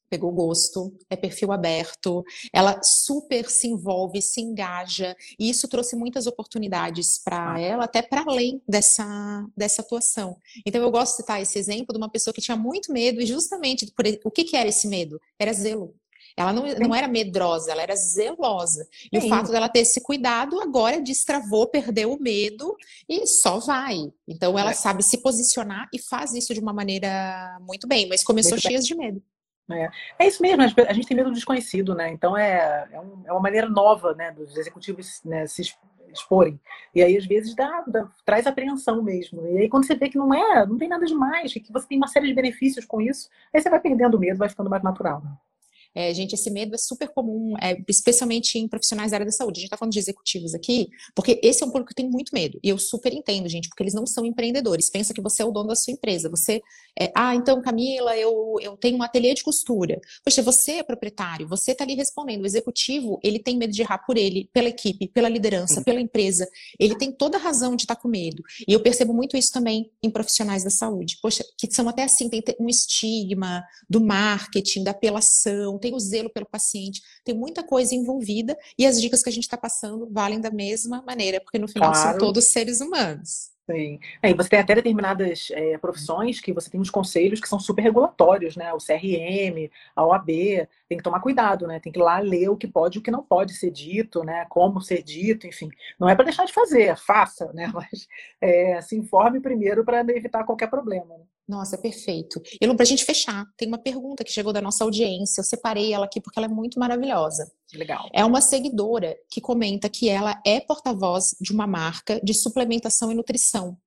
Pegou 0.09 0.30
gosto, 0.30 0.97
é 1.11 1.16
perfil 1.16 1.51
aberto, 1.51 2.24
ela 2.53 2.80
super 2.80 3.51
se 3.51 3.66
envolve, 3.66 4.22
se 4.22 4.41
engaja, 4.41 5.16
e 5.37 5.51
isso 5.51 5.66
trouxe 5.66 5.97
muitas 5.97 6.28
oportunidades 6.28 7.18
para 7.18 7.55
ah. 7.55 7.61
ela, 7.61 7.84
até 7.84 8.01
para 8.01 8.22
além 8.22 8.62
dessa, 8.68 9.45
dessa 9.57 9.82
atuação. 9.82 10.39
Então, 10.64 10.80
eu 10.80 10.93
gosto 10.93 11.12
de 11.12 11.16
citar 11.18 11.43
esse 11.43 11.59
exemplo 11.59 11.93
de 11.93 11.99
uma 11.99 12.09
pessoa 12.09 12.32
que 12.32 12.41
tinha 12.41 12.57
muito 12.57 12.93
medo, 12.93 13.20
e 13.20 13.26
justamente 13.26 13.93
por, 13.93 14.05
o 14.24 14.30
que, 14.30 14.45
que 14.45 14.57
era 14.57 14.68
esse 14.68 14.87
medo? 14.87 15.20
Era 15.41 15.53
zelo. 15.53 15.93
Ela 16.37 16.53
não, 16.53 16.64
não 16.66 16.95
era 16.95 17.09
medrosa, 17.09 17.72
ela 17.72 17.82
era 17.82 17.97
zelosa. 17.97 18.87
E 19.11 19.20
Sim. 19.20 19.26
o 19.26 19.30
fato 19.30 19.51
dela 19.51 19.68
ter 19.68 19.80
esse 19.80 20.03
cuidado 20.03 20.61
agora 20.61 21.01
destravou, 21.01 21.66
perdeu 21.66 22.12
o 22.12 22.20
medo 22.20 22.76
e 23.09 23.26
só 23.26 23.59
vai. 23.59 24.12
Então 24.28 24.59
ela 24.59 24.72
é. 24.72 24.74
sabe 24.74 25.03
se 25.03 25.22
posicionar 25.22 25.89
e 25.95 25.99
faz 25.99 26.34
isso 26.34 26.53
de 26.53 26.61
uma 26.61 26.74
maneira 26.74 27.59
muito 27.61 27.89
bem, 27.89 28.07
mas 28.07 28.22
começou 28.22 28.59
cheia 28.59 28.78
de 28.78 28.95
medo. 28.95 29.22
É. 29.70 29.89
é. 30.18 30.28
isso 30.28 30.43
mesmo, 30.43 30.62
a 30.62 30.93
gente 30.93 31.09
tem 31.09 31.16
medo 31.16 31.30
do 31.30 31.34
desconhecido, 31.34 31.95
né? 31.95 32.11
Então 32.12 32.37
é, 32.37 32.87
é, 32.93 33.01
um, 33.01 33.22
é 33.24 33.32
uma 33.32 33.41
maneira 33.41 33.68
nova 33.68 34.14
né, 34.14 34.30
dos 34.30 34.57
executivos 34.57 35.20
né, 35.24 35.47
se 35.47 35.62
exporem. 36.12 36.61
E 36.95 37.03
aí, 37.03 37.16
às 37.16 37.26
vezes, 37.26 37.55
dá, 37.55 37.82
dá, 37.87 38.09
traz 38.24 38.47
apreensão 38.47 39.03
mesmo. 39.03 39.47
E 39.49 39.59
aí, 39.59 39.68
quando 39.68 39.87
você 39.87 39.95
vê 39.95 40.09
que 40.09 40.18
não 40.18 40.32
é, 40.32 40.66
não 40.66 40.78
tem 40.78 40.89
nada 40.89 41.05
demais, 41.05 41.53
que 41.53 41.72
você 41.72 41.87
tem 41.89 41.99
uma 41.99 42.09
série 42.09 42.26
de 42.26 42.34
benefícios 42.34 42.84
com 42.84 43.01
isso, 43.01 43.28
aí 43.53 43.61
você 43.61 43.70
vai 43.70 43.80
perdendo 43.80 44.16
o 44.16 44.20
medo, 44.20 44.39
vai 44.39 44.49
ficando 44.49 44.70
mais 44.70 44.82
natural. 44.82 45.22
Né? 45.22 45.30
É, 45.97 46.12
gente, 46.12 46.34
esse 46.34 46.51
medo 46.51 46.74
é 46.74 46.78
super 46.78 47.09
comum, 47.09 47.55
é, 47.59 47.74
especialmente 47.88 48.59
em 48.59 48.68
profissionais 48.68 49.12
da 49.12 49.16
área 49.16 49.24
da 49.24 49.32
saúde. 49.32 49.59
A 49.59 49.61
gente 49.61 49.68
está 49.68 49.78
falando 49.78 49.94
de 49.94 49.99
executivos 49.99 50.55
aqui, 50.55 50.90
porque 51.14 51.40
esse 51.42 51.62
é 51.62 51.66
um 51.66 51.70
público 51.70 51.88
que 51.88 51.94
tem 51.94 52.07
muito 52.07 52.30
medo. 52.34 52.61
E 52.62 52.68
eu 52.68 52.76
super 52.76 53.14
entendo, 53.14 53.49
gente, 53.49 53.70
porque 53.70 53.82
eles 53.82 53.94
não 53.94 54.07
são 54.07 54.26
empreendedores. 54.26 54.90
Pensa 54.90 55.14
que 55.14 55.22
você 55.22 55.40
é 55.40 55.44
o 55.47 55.51
dono 55.51 55.68
da 55.68 55.74
sua 55.74 55.94
empresa. 55.94 56.28
Você, 56.28 56.61
é, 57.01 57.11
ah, 57.16 57.34
então, 57.34 57.62
Camila, 57.62 58.14
eu, 58.14 58.57
eu 58.61 58.76
tenho 58.76 58.99
um 58.99 59.03
ateliê 59.03 59.32
de 59.32 59.42
costura. 59.42 59.99
Poxa, 60.22 60.42
você 60.42 60.72
é 60.72 60.82
proprietário, 60.82 61.49
você 61.49 61.72
está 61.72 61.82
ali 61.82 61.94
respondendo. 61.94 62.42
O 62.42 62.47
executivo, 62.47 63.18
ele 63.24 63.38
tem 63.38 63.57
medo 63.57 63.72
de 63.72 63.80
errar 63.80 63.99
por 63.99 64.18
ele, 64.18 64.51
pela 64.53 64.68
equipe, 64.68 65.09
pela 65.09 65.30
liderança, 65.30 65.82
pela 65.82 65.99
empresa. 65.99 66.47
Ele 66.78 66.94
tem 66.94 67.11
toda 67.11 67.38
a 67.38 67.40
razão 67.40 67.74
de 67.74 67.84
estar 67.84 67.94
tá 67.94 68.03
com 68.03 68.09
medo. 68.09 68.42
E 68.68 68.72
eu 68.74 68.80
percebo 68.80 69.14
muito 69.14 69.34
isso 69.34 69.51
também 69.51 69.90
em 70.03 70.11
profissionais 70.11 70.62
da 70.62 70.70
saúde. 70.70 71.18
Poxa, 71.22 71.42
que 71.59 71.72
são 71.72 71.88
até 71.88 72.05
assim, 72.05 72.28
tem 72.28 72.42
um 72.61 72.68
estigma 72.68 73.64
do 73.88 74.01
marketing, 74.01 74.84
da 74.84 74.90
apelação, 74.90 75.78
tem 75.87 75.95
o 75.95 76.01
zelo 76.01 76.28
pelo 76.28 76.47
paciente, 76.47 77.01
tem 77.24 77.34
muita 77.34 77.62
coisa 77.62 77.95
envolvida 77.95 78.59
e 78.76 78.84
as 78.84 79.01
dicas 79.01 79.22
que 79.22 79.28
a 79.28 79.32
gente 79.32 79.45
está 79.45 79.57
passando 79.57 80.09
valem 80.11 80.41
da 80.41 80.51
mesma 80.51 81.01
maneira, 81.07 81.41
porque 81.41 81.61
no 81.61 81.68
final 81.68 81.93
claro. 81.93 82.11
são 82.11 82.18
todos 82.18 82.47
seres 82.47 82.80
humanos. 82.80 83.55
Sim. 83.70 83.99
É, 84.22 84.30
e 84.30 84.34
você 84.34 84.49
tem 84.49 84.61
até 84.61 84.76
determinadas 84.76 85.49
é, 85.51 85.76
profissões 85.78 86.41
que 86.41 86.53
você 86.53 86.70
tem 86.70 86.80
uns 86.80 86.91
conselhos 86.91 87.41
que 87.41 87.49
são 87.49 87.59
super 87.59 87.82
regulatórios, 87.82 88.57
né? 88.57 88.72
O 88.72 88.78
CRM, 88.78 89.68
a 89.95 90.07
OAB, 90.07 90.28
tem 90.89 90.97
que 90.97 91.03
tomar 91.03 91.20
cuidado, 91.20 91.66
né? 91.66 91.80
Tem 91.80 91.93
que 91.93 91.99
ir 91.99 92.03
lá 92.03 92.20
ler 92.20 92.49
o 92.49 92.57
que 92.57 92.68
pode 92.68 92.99
e 92.99 93.01
o 93.01 93.03
que 93.03 93.11
não 93.11 93.24
pode 93.24 93.55
ser 93.55 93.72
dito, 93.72 94.22
né? 94.22 94.47
Como 94.49 94.80
ser 94.80 95.03
dito, 95.03 95.49
enfim. 95.49 95.68
Não 95.99 96.09
é 96.09 96.14
para 96.14 96.26
deixar 96.26 96.45
de 96.45 96.53
fazer, 96.53 96.97
faça, 96.97 97.53
né? 97.53 97.66
Mas 97.74 98.07
é, 98.41 98.80
se 98.82 98.97
informe 98.97 99.41
primeiro 99.41 99.84
para 99.84 100.01
evitar 100.01 100.45
qualquer 100.45 100.68
problema. 100.68 101.18
Né? 101.18 101.24
Nossa, 101.49 101.78
perfeito. 101.78 102.42
E 102.61 102.66
para 102.66 102.82
a 102.82 102.86
gente 102.86 103.05
fechar, 103.05 103.47
tem 103.57 103.68
uma 103.68 103.78
pergunta 103.78 104.24
que 104.24 104.32
chegou 104.32 104.53
da 104.53 104.61
nossa 104.61 104.82
audiência. 104.82 105.40
Eu 105.40 105.44
separei 105.44 105.92
ela 105.92 106.05
aqui 106.05 106.20
porque 106.20 106.38
ela 106.38 106.47
é 106.47 106.51
muito 106.53 106.78
maravilhosa. 106.78 107.51
Legal. 107.72 108.09
É 108.12 108.24
uma 108.24 108.40
seguidora 108.40 109.16
que 109.30 109.40
comenta 109.40 109.88
que 109.88 110.09
ela 110.09 110.40
é 110.44 110.61
porta-voz 110.61 111.36
de 111.40 111.53
uma 111.53 111.66
marca 111.66 112.20
de 112.22 112.34
suplementação 112.34 113.12
e 113.12 113.14
nutrição 113.14 113.78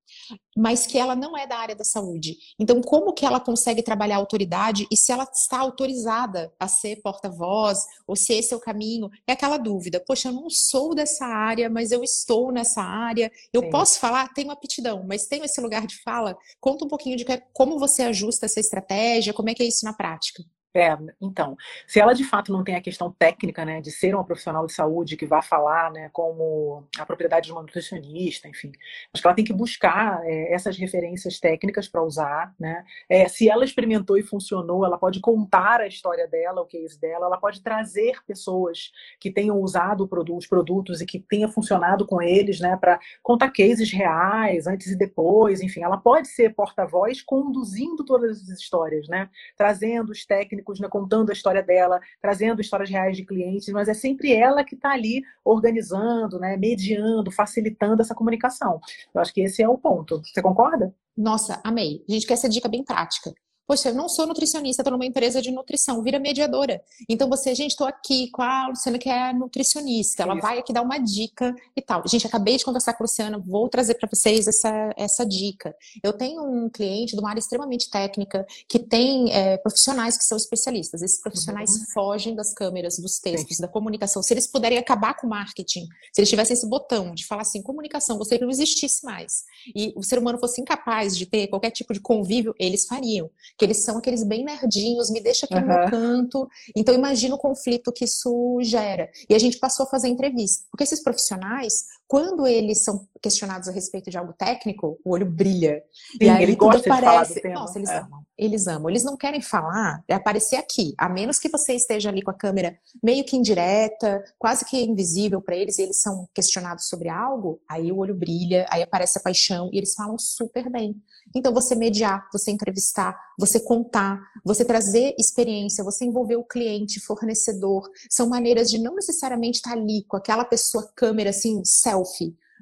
mas 0.55 0.85
que 0.85 0.97
ela 0.97 1.15
não 1.15 1.37
é 1.37 1.47
da 1.47 1.57
área 1.57 1.75
da 1.75 1.83
saúde. 1.83 2.37
Então, 2.59 2.81
como 2.81 3.13
que 3.13 3.25
ela 3.25 3.39
consegue 3.39 3.81
trabalhar 3.81 4.15
a 4.15 4.19
autoridade 4.19 4.87
e 4.91 4.97
se 4.97 5.11
ela 5.11 5.27
está 5.31 5.59
autorizada 5.59 6.53
a 6.59 6.67
ser 6.67 7.01
porta-voz 7.01 7.85
ou 8.05 8.15
se 8.15 8.33
esse 8.33 8.53
é 8.53 8.57
o 8.57 8.59
caminho? 8.59 9.09
É 9.27 9.33
aquela 9.33 9.57
dúvida. 9.57 10.03
Poxa, 10.05 10.29
eu 10.29 10.33
não 10.33 10.49
sou 10.49 10.93
dessa 10.93 11.25
área, 11.25 11.69
mas 11.69 11.91
eu 11.91 12.03
estou 12.03 12.51
nessa 12.51 12.81
área. 12.81 13.31
Eu 13.53 13.61
Sim. 13.63 13.69
posso 13.69 13.99
falar, 13.99 14.33
tenho 14.33 14.51
aptidão, 14.51 15.03
mas 15.07 15.27
tenho 15.27 15.45
esse 15.45 15.61
lugar 15.61 15.87
de 15.87 16.01
fala. 16.03 16.37
Conta 16.59 16.85
um 16.85 16.89
pouquinho 16.89 17.15
de 17.15 17.25
como 17.53 17.79
você 17.79 18.03
ajusta 18.03 18.45
essa 18.45 18.59
estratégia, 18.59 19.33
como 19.33 19.49
é 19.49 19.53
que 19.53 19.63
é 19.63 19.67
isso 19.67 19.85
na 19.85 19.93
prática? 19.93 20.43
É, 20.75 20.95
então, 21.19 21.57
se 21.87 21.99
ela 21.99 22.13
de 22.13 22.23
fato 22.23 22.53
não 22.53 22.63
tem 22.63 22.75
a 22.75 22.81
questão 22.81 23.11
técnica, 23.11 23.65
né, 23.65 23.81
de 23.81 23.91
ser 23.91 24.13
uma 24.13 24.23
profissional 24.23 24.67
de 24.67 24.73
saúde 24.73 25.17
que 25.17 25.25
vá 25.25 25.41
falar, 25.41 25.91
né, 25.91 26.09
como 26.13 26.87
a 26.97 27.05
propriedade 27.05 27.47
de 27.47 27.51
uma 27.51 27.61
nutricionista, 27.61 28.47
enfim, 28.47 28.71
acho 29.11 29.21
que 29.21 29.27
ela 29.27 29.35
tem 29.35 29.45
que 29.45 29.53
buscar 29.53 30.21
é, 30.23 30.53
essas 30.53 30.77
referências 30.77 31.39
técnicas 31.39 31.87
para 31.87 32.03
usar, 32.03 32.53
né, 32.59 32.83
é, 33.09 33.27
se 33.27 33.49
ela 33.49 33.65
experimentou 33.65 34.15
e 34.15 34.21
funcionou, 34.21 34.85
ela 34.85 34.97
pode 34.97 35.19
contar 35.19 35.81
a 35.81 35.87
história 35.87 36.27
dela, 36.27 36.61
o 36.61 36.67
case 36.67 36.99
dela, 36.99 37.25
ela 37.25 37.37
pode 37.37 37.63
trazer 37.63 38.23
pessoas 38.27 38.91
que 39.19 39.31
tenham 39.31 39.59
usado 39.59 40.07
os 40.37 40.45
produtos 40.45 41.01
e 41.01 41.05
que 41.05 41.19
tenha 41.19 41.47
funcionado 41.47 42.05
com 42.05 42.21
eles, 42.21 42.59
né, 42.59 42.77
para 42.77 42.99
contar 43.23 43.49
cases 43.49 43.91
reais, 43.91 44.67
antes 44.67 44.91
e 44.91 44.95
depois, 44.95 45.61
enfim, 45.61 45.81
ela 45.81 45.97
pode 45.97 46.27
ser 46.27 46.53
porta-voz 46.53 47.23
conduzindo 47.23 48.05
todas 48.05 48.39
as 48.43 48.49
histórias, 48.49 49.07
né, 49.07 49.27
trazendo 49.57 50.11
os 50.11 50.23
técnicos 50.25 50.58
técnicos, 50.59 50.79
né, 50.79 50.87
contando 50.87 51.29
a 51.29 51.33
história 51.33 51.63
dela, 51.63 51.99
trazendo 52.21 52.61
histórias 52.61 52.89
reais 52.89 53.15
de 53.15 53.25
clientes, 53.25 53.69
mas 53.69 53.87
é 53.87 53.93
sempre 53.93 54.33
ela 54.33 54.63
que 54.63 54.75
está 54.75 54.91
ali 54.91 55.23
organizando, 55.43 56.39
né, 56.39 56.57
mediando, 56.57 57.31
facilitando 57.31 58.01
essa 58.01 58.15
comunicação. 58.15 58.79
Eu 59.13 59.21
acho 59.21 59.33
que 59.33 59.41
esse 59.41 59.63
é 59.63 59.69
o 59.69 59.77
ponto. 59.77 60.21
Você 60.23 60.41
concorda? 60.41 60.93
Nossa, 61.17 61.59
amei. 61.63 62.03
A 62.07 62.11
gente 62.11 62.27
quer 62.27 62.33
essa 62.33 62.49
dica 62.49 62.69
bem 62.69 62.83
prática. 62.83 63.33
Poxa, 63.69 63.89
eu 63.89 63.93
não 63.93 64.09
sou 64.09 64.25
nutricionista, 64.25 64.81
estou 64.81 64.91
numa 64.91 65.05
empresa 65.05 65.43
de 65.43 65.51
nutrição, 65.51 66.01
vira 66.01 66.17
mediadora. 66.17 66.81
Então 67.07 67.29
você, 67.29 67.53
gente, 67.53 67.69
estou 67.69 67.85
aqui 67.85 68.27
com 68.31 68.41
a 68.41 68.69
Luciana, 68.69 68.97
que 68.97 69.07
é 69.07 69.31
nutricionista, 69.31 70.23
ela 70.23 70.33
Isso. 70.33 70.41
vai 70.41 70.57
aqui 70.57 70.73
dar 70.73 70.81
uma 70.81 70.97
dica 70.97 71.53
e 71.77 71.79
tal. 71.79 72.01
Gente, 72.07 72.25
acabei 72.25 72.57
de 72.57 72.65
conversar 72.65 72.93
com 72.93 73.03
a 73.03 73.05
Luciana, 73.05 73.37
vou 73.37 73.69
trazer 73.69 73.93
para 73.93 74.09
vocês 74.11 74.47
essa, 74.47 74.91
essa 74.97 75.23
dica. 75.23 75.75
Eu 76.01 76.13
tenho 76.13 76.41
um 76.41 76.67
cliente 76.67 77.13
de 77.13 77.19
uma 77.21 77.29
área 77.29 77.39
extremamente 77.39 77.91
técnica 77.91 78.43
que 78.67 78.79
tem 78.79 79.31
é, 79.31 79.55
profissionais 79.59 80.17
que 80.17 80.23
são 80.23 80.35
especialistas. 80.35 81.03
Esses 81.03 81.21
profissionais 81.21 81.69
uhum. 81.69 81.85
fogem 81.93 82.33
das 82.33 82.51
câmeras, 82.55 82.97
dos 82.97 83.19
textos, 83.19 83.57
Sim. 83.57 83.61
da 83.61 83.67
comunicação. 83.67 84.23
Se 84.23 84.33
eles 84.33 84.47
puderem 84.47 84.79
acabar 84.79 85.13
com 85.13 85.27
o 85.27 85.29
marketing, 85.29 85.85
se 86.11 86.21
eles 86.21 86.29
tivessem 86.29 86.55
esse 86.55 86.67
botão 86.67 87.13
de 87.13 87.23
falar 87.23 87.43
assim, 87.43 87.61
comunicação, 87.61 88.17
gostaria 88.17 88.39
que 88.39 88.45
não 88.45 88.51
existisse 88.51 89.05
mais, 89.05 89.43
e 89.75 89.93
o 89.95 90.01
ser 90.01 90.17
humano 90.17 90.39
fosse 90.39 90.59
incapaz 90.59 91.15
de 91.15 91.27
ter 91.27 91.45
qualquer 91.49 91.69
tipo 91.69 91.93
de 91.93 91.99
convívio, 91.99 92.55
eles 92.57 92.87
fariam 92.87 93.29
que 93.59 93.65
eles 93.65 93.83
são 93.83 93.97
aqueles 93.97 94.23
bem 94.23 94.45
nerdinhos, 94.45 95.11
me 95.11 95.19
deixa 95.19 95.45
aqui 95.45 95.53
uhum. 95.53 95.61
no 95.61 95.67
meu 95.67 95.91
canto. 95.91 96.47
Então 96.73 96.95
imagina 96.95 97.35
o 97.35 97.37
conflito 97.37 97.91
que 97.91 98.05
isso 98.05 98.57
gera. 98.61 99.11
E 99.29 99.35
a 99.35 99.39
gente 99.39 99.59
passou 99.59 99.85
a 99.85 99.89
fazer 99.89 100.07
entrevista. 100.07 100.65
Porque 100.71 100.85
esses 100.85 101.03
profissionais, 101.03 101.83
quando 102.09 102.47
eles 102.47 102.83
são 102.83 103.07
questionados 103.21 103.67
a 103.67 103.71
respeito 103.71 104.09
de 104.09 104.17
algo 104.17 104.33
técnico, 104.33 104.99
o 105.05 105.11
olho 105.11 105.27
brilha. 105.27 105.83
Sim, 106.11 106.17
e 106.21 106.29
aí 106.29 106.41
ele 106.41 106.55
tudo 106.55 106.81
parece. 106.81 107.47
Nossa, 107.49 107.77
eles 107.77 107.89
é. 107.89 107.99
amam. 107.99 108.23
Eles 108.35 108.67
amam. 108.67 108.89
Eles 108.89 109.03
não 109.03 109.15
querem 109.15 109.41
falar, 109.41 110.03
é 110.07 110.15
aparecer 110.15 110.55
aqui. 110.55 110.95
A 110.97 111.07
menos 111.07 111.37
que 111.37 111.49
você 111.49 111.73
esteja 111.73 112.09
ali 112.09 112.23
com 112.23 112.31
a 112.31 112.33
câmera 112.33 112.75
meio 113.03 113.23
que 113.23 113.37
indireta, 113.37 114.23
quase 114.39 114.65
que 114.65 114.81
invisível 114.81 115.39
para 115.39 115.55
eles, 115.55 115.77
e 115.77 115.83
eles 115.83 116.01
são 116.01 116.27
questionados 116.33 116.87
sobre 116.87 117.09
algo, 117.09 117.61
aí 117.69 117.91
o 117.91 117.97
olho 117.97 118.15
brilha, 118.15 118.65
aí 118.71 118.81
aparece 118.81 119.19
a 119.19 119.21
paixão, 119.21 119.69
e 119.71 119.77
eles 119.77 119.93
falam 119.93 120.17
super 120.17 120.67
bem. 120.67 120.95
Então, 121.35 121.53
você 121.53 121.75
mediar, 121.75 122.27
você 122.33 122.49
entrevistar, 122.49 123.15
você 123.37 123.59
contar, 123.59 124.19
você 124.43 124.65
trazer 124.65 125.13
experiência, 125.19 125.83
você 125.83 126.05
envolver 126.05 126.37
o 126.37 126.43
cliente, 126.43 126.99
fornecedor, 126.99 127.87
são 128.09 128.27
maneiras 128.27 128.69
de 128.69 128.79
não 128.79 128.95
necessariamente 128.95 129.57
estar 129.57 129.73
ali 129.73 130.03
com 130.07 130.17
aquela 130.17 130.43
pessoa 130.43 130.89
câmera 130.95 131.29
assim, 131.29 131.63
selfie, 131.63 131.98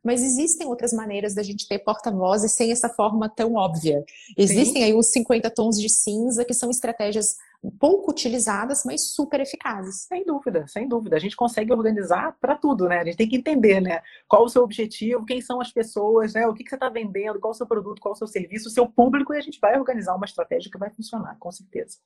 mas 0.03 0.23
existem 0.23 0.67
outras 0.67 0.93
maneiras 0.93 1.33
da 1.33 1.43
gente 1.43 1.67
ter 1.67 1.79
porta-vozes 1.79 2.53
sem 2.53 2.71
essa 2.71 2.87
forma 2.87 3.27
tão 3.27 3.55
óbvia. 3.55 4.05
Existem 4.37 4.81
Sim. 4.81 4.83
aí 4.83 4.93
os 4.93 5.07
50 5.11 5.49
tons 5.49 5.79
de 5.79 5.89
cinza, 5.89 6.45
que 6.45 6.53
são 6.53 6.69
estratégias 6.69 7.35
pouco 7.79 8.11
utilizadas, 8.11 8.83
mas 8.85 9.13
super 9.13 9.39
eficazes. 9.39 10.03
Sem 10.03 10.23
dúvida, 10.23 10.65
sem 10.67 10.87
dúvida. 10.87 11.15
A 11.15 11.19
gente 11.19 11.35
consegue 11.35 11.73
organizar 11.73 12.37
para 12.39 12.55
tudo, 12.55 12.87
né? 12.87 12.99
A 12.99 13.03
gente 13.03 13.17
tem 13.17 13.27
que 13.27 13.35
entender, 13.35 13.81
né? 13.81 14.01
Qual 14.27 14.45
o 14.45 14.49
seu 14.49 14.63
objetivo, 14.63 15.25
quem 15.25 15.41
são 15.41 15.59
as 15.59 15.71
pessoas, 15.71 16.33
né? 16.33 16.47
O 16.47 16.53
que, 16.53 16.63
que 16.63 16.69
você 16.69 16.75
está 16.75 16.89
vendendo, 16.89 17.39
qual 17.39 17.51
o 17.51 17.55
seu 17.55 17.67
produto, 17.67 17.99
qual 17.99 18.13
o 18.13 18.17
seu 18.17 18.27
serviço, 18.27 18.69
o 18.69 18.71
seu 18.71 18.87
público, 18.87 19.33
e 19.33 19.37
a 19.37 19.41
gente 19.41 19.59
vai 19.59 19.77
organizar 19.77 20.15
uma 20.15 20.25
estratégia 20.25 20.71
que 20.71 20.77
vai 20.77 20.89
funcionar, 20.91 21.35
com 21.39 21.51
certeza. 21.51 21.97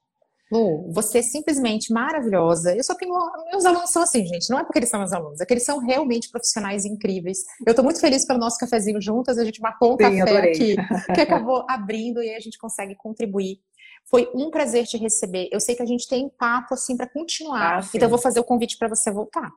Lu, 0.51 0.91
você 0.91 1.19
é 1.19 1.21
simplesmente 1.21 1.93
maravilhosa. 1.93 2.75
Eu 2.75 2.83
só 2.83 2.93
tenho. 2.93 3.13
Meus 3.49 3.65
alunos 3.65 3.89
são 3.89 4.01
assim, 4.01 4.25
gente. 4.25 4.49
Não 4.49 4.59
é 4.59 4.63
porque 4.63 4.79
eles 4.79 4.89
são 4.89 4.99
meus 4.99 5.13
alunos, 5.13 5.39
é 5.39 5.45
que 5.45 5.53
eles 5.53 5.63
são 5.63 5.79
realmente 5.79 6.29
profissionais 6.29 6.83
incríveis. 6.83 7.39
Eu 7.65 7.71
estou 7.71 7.83
muito 7.83 8.01
feliz 8.01 8.25
pelo 8.25 8.39
nosso 8.39 8.57
cafezinho 8.57 9.01
juntas. 9.01 9.37
A 9.37 9.45
gente 9.45 9.61
marcou 9.61 9.93
um 9.93 9.97
Sim, 9.97 10.19
café 10.19 10.21
adorei. 10.21 10.51
aqui 10.51 10.75
que 11.15 11.21
acabou 11.21 11.65
abrindo 11.69 12.21
e 12.21 12.35
a 12.35 12.39
gente 12.39 12.57
consegue 12.57 12.95
contribuir. 12.95 13.59
Foi 14.09 14.29
um 14.33 14.51
prazer 14.51 14.85
te 14.85 14.97
receber. 14.97 15.47
Eu 15.51 15.59
sei 15.59 15.75
que 15.75 15.83
a 15.83 15.85
gente 15.85 16.07
tem 16.07 16.27
papo 16.27 16.73
assim 16.73 16.97
para 16.97 17.07
continuar. 17.07 17.79
Ah, 17.79 17.89
então 17.93 18.07
eu 18.07 18.09
vou 18.09 18.19
fazer 18.19 18.39
o 18.39 18.43
convite 18.43 18.77
para 18.77 18.89
você 18.89 19.09
voltar. 19.09 19.49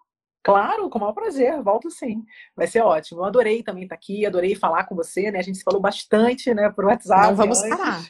Claro, 0.44 0.90
com 0.90 0.98
o 0.98 1.00
maior 1.00 1.14
prazer, 1.14 1.60
volto 1.62 1.90
sim. 1.90 2.22
Vai 2.54 2.66
ser 2.66 2.82
ótimo. 2.82 3.20
Eu 3.20 3.24
adorei 3.24 3.62
também 3.62 3.84
estar 3.84 3.94
aqui, 3.94 4.26
adorei 4.26 4.54
falar 4.54 4.84
com 4.84 4.94
você, 4.94 5.30
né? 5.30 5.38
A 5.38 5.42
gente 5.42 5.56
se 5.56 5.64
falou 5.64 5.80
bastante, 5.80 6.52
né, 6.52 6.70
por 6.70 6.84
WhatsApp. 6.84 7.28
Não 7.28 7.34
vamos 7.34 7.62
antes. 7.62 7.76
parar. 7.76 8.02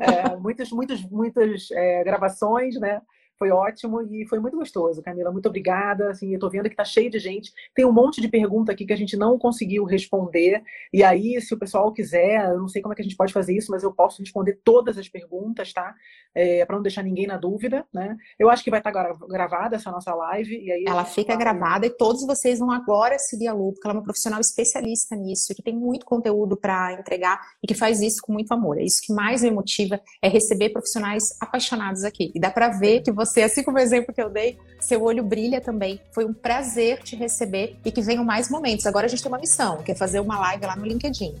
É, 0.00 0.36
muitas, 0.36 0.70
muitas, 0.70 1.02
muitas 1.02 1.70
é, 1.70 2.04
gravações, 2.04 2.78
né? 2.78 3.00
Foi 3.38 3.50
ótimo 3.50 4.02
e 4.02 4.26
foi 4.26 4.40
muito 4.40 4.56
gostoso, 4.56 5.00
Camila. 5.00 5.30
Muito 5.30 5.48
obrigada. 5.48 6.10
Assim, 6.10 6.34
eu 6.34 6.40
tô 6.40 6.50
vendo 6.50 6.68
que 6.68 6.74
tá 6.74 6.84
cheio 6.84 7.08
de 7.08 7.20
gente. 7.20 7.52
Tem 7.72 7.84
um 7.84 7.92
monte 7.92 8.20
de 8.20 8.28
pergunta 8.28 8.72
aqui 8.72 8.84
que 8.84 8.92
a 8.92 8.96
gente 8.96 9.16
não 9.16 9.38
conseguiu 9.38 9.84
responder. 9.84 10.60
E 10.92 11.04
aí, 11.04 11.40
se 11.40 11.54
o 11.54 11.58
pessoal 11.58 11.92
quiser, 11.92 12.50
eu 12.50 12.58
não 12.58 12.68
sei 12.68 12.82
como 12.82 12.92
é 12.92 12.96
que 12.96 13.02
a 13.02 13.04
gente 13.04 13.16
pode 13.16 13.32
fazer 13.32 13.56
isso, 13.56 13.70
mas 13.70 13.84
eu 13.84 13.92
posso 13.92 14.20
responder 14.20 14.58
todas 14.64 14.98
as 14.98 15.08
perguntas, 15.08 15.72
tá? 15.72 15.94
É, 16.34 16.64
para 16.66 16.76
não 16.76 16.82
deixar 16.82 17.02
ninguém 17.02 17.26
na 17.26 17.36
dúvida, 17.36 17.84
né? 17.92 18.16
Eu 18.38 18.50
acho 18.50 18.62
que 18.62 18.70
vai 18.70 18.80
estar 18.80 18.92
tá 18.92 19.16
gravada 19.28 19.76
essa 19.76 19.90
nossa 19.90 20.14
live. 20.14 20.54
E 20.54 20.70
aí 20.70 20.84
ela 20.86 21.04
fica 21.04 21.34
vai... 21.34 21.38
gravada 21.38 21.86
e 21.86 21.90
todos 21.90 22.26
vocês 22.26 22.58
vão 22.58 22.70
agora 22.70 23.18
seguir 23.18 23.48
a 23.48 23.52
Lu, 23.52 23.72
porque 23.72 23.86
ela 23.86 23.94
é 23.94 23.98
uma 23.98 24.04
profissional 24.04 24.40
especialista 24.40 25.16
nisso, 25.16 25.54
que 25.54 25.62
tem 25.62 25.74
muito 25.74 26.04
conteúdo 26.04 26.56
para 26.56 26.92
entregar 26.92 27.40
e 27.62 27.66
que 27.66 27.74
faz 27.74 28.00
isso 28.00 28.20
com 28.22 28.32
muito 28.32 28.52
amor. 28.52 28.78
É 28.78 28.82
isso 28.82 29.00
que 29.02 29.12
mais 29.12 29.42
me 29.42 29.50
motiva, 29.50 30.00
é 30.22 30.28
receber 30.28 30.70
profissionais 30.70 31.36
apaixonados 31.40 32.04
aqui. 32.04 32.30
E 32.34 32.40
dá 32.40 32.50
para 32.50 32.68
ver 32.68 33.00
que 33.02 33.12
você 33.12 33.28
você, 33.28 33.42
assim 33.42 33.62
como 33.62 33.76
o 33.76 33.80
exemplo 33.80 34.12
que 34.12 34.22
eu 34.22 34.30
dei, 34.30 34.58
seu 34.80 35.02
olho 35.02 35.22
brilha 35.22 35.60
também. 35.60 36.00
Foi 36.12 36.24
um 36.24 36.32
prazer 36.32 37.02
te 37.02 37.14
receber 37.14 37.78
e 37.84 37.92
que 37.92 38.00
venham 38.00 38.24
mais 38.24 38.50
momentos. 38.50 38.86
Agora 38.86 39.06
a 39.06 39.08
gente 39.08 39.22
tem 39.22 39.30
uma 39.30 39.38
missão, 39.38 39.82
que 39.82 39.92
é 39.92 39.94
fazer 39.94 40.20
uma 40.20 40.38
live 40.40 40.66
lá 40.66 40.74
no 40.74 40.86
LinkedIn. 40.86 41.34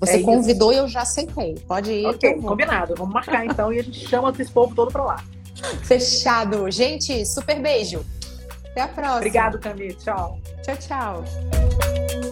Você 0.00 0.16
é 0.16 0.22
convidou 0.22 0.72
e 0.72 0.76
eu 0.76 0.88
já 0.88 1.02
aceitei. 1.02 1.54
Pode 1.66 1.92
ir. 1.92 2.06
Ok, 2.06 2.34
combinado. 2.40 2.94
Vamos 2.96 3.14
marcar 3.14 3.44
então 3.46 3.72
e 3.72 3.78
a 3.78 3.82
gente 3.82 4.08
chama 4.08 4.32
esse 4.38 4.50
povo 4.50 4.74
todo 4.74 4.90
para 4.90 5.04
lá. 5.04 5.24
Fechado. 5.82 6.70
Gente, 6.70 7.24
super 7.26 7.60
beijo. 7.60 8.04
Até 8.70 8.82
a 8.82 8.88
próxima. 8.88 9.16
Obrigado, 9.16 9.58
Camille. 9.58 9.94
Tchau. 9.94 10.38
Tchau, 10.62 10.76
tchau. 10.76 12.23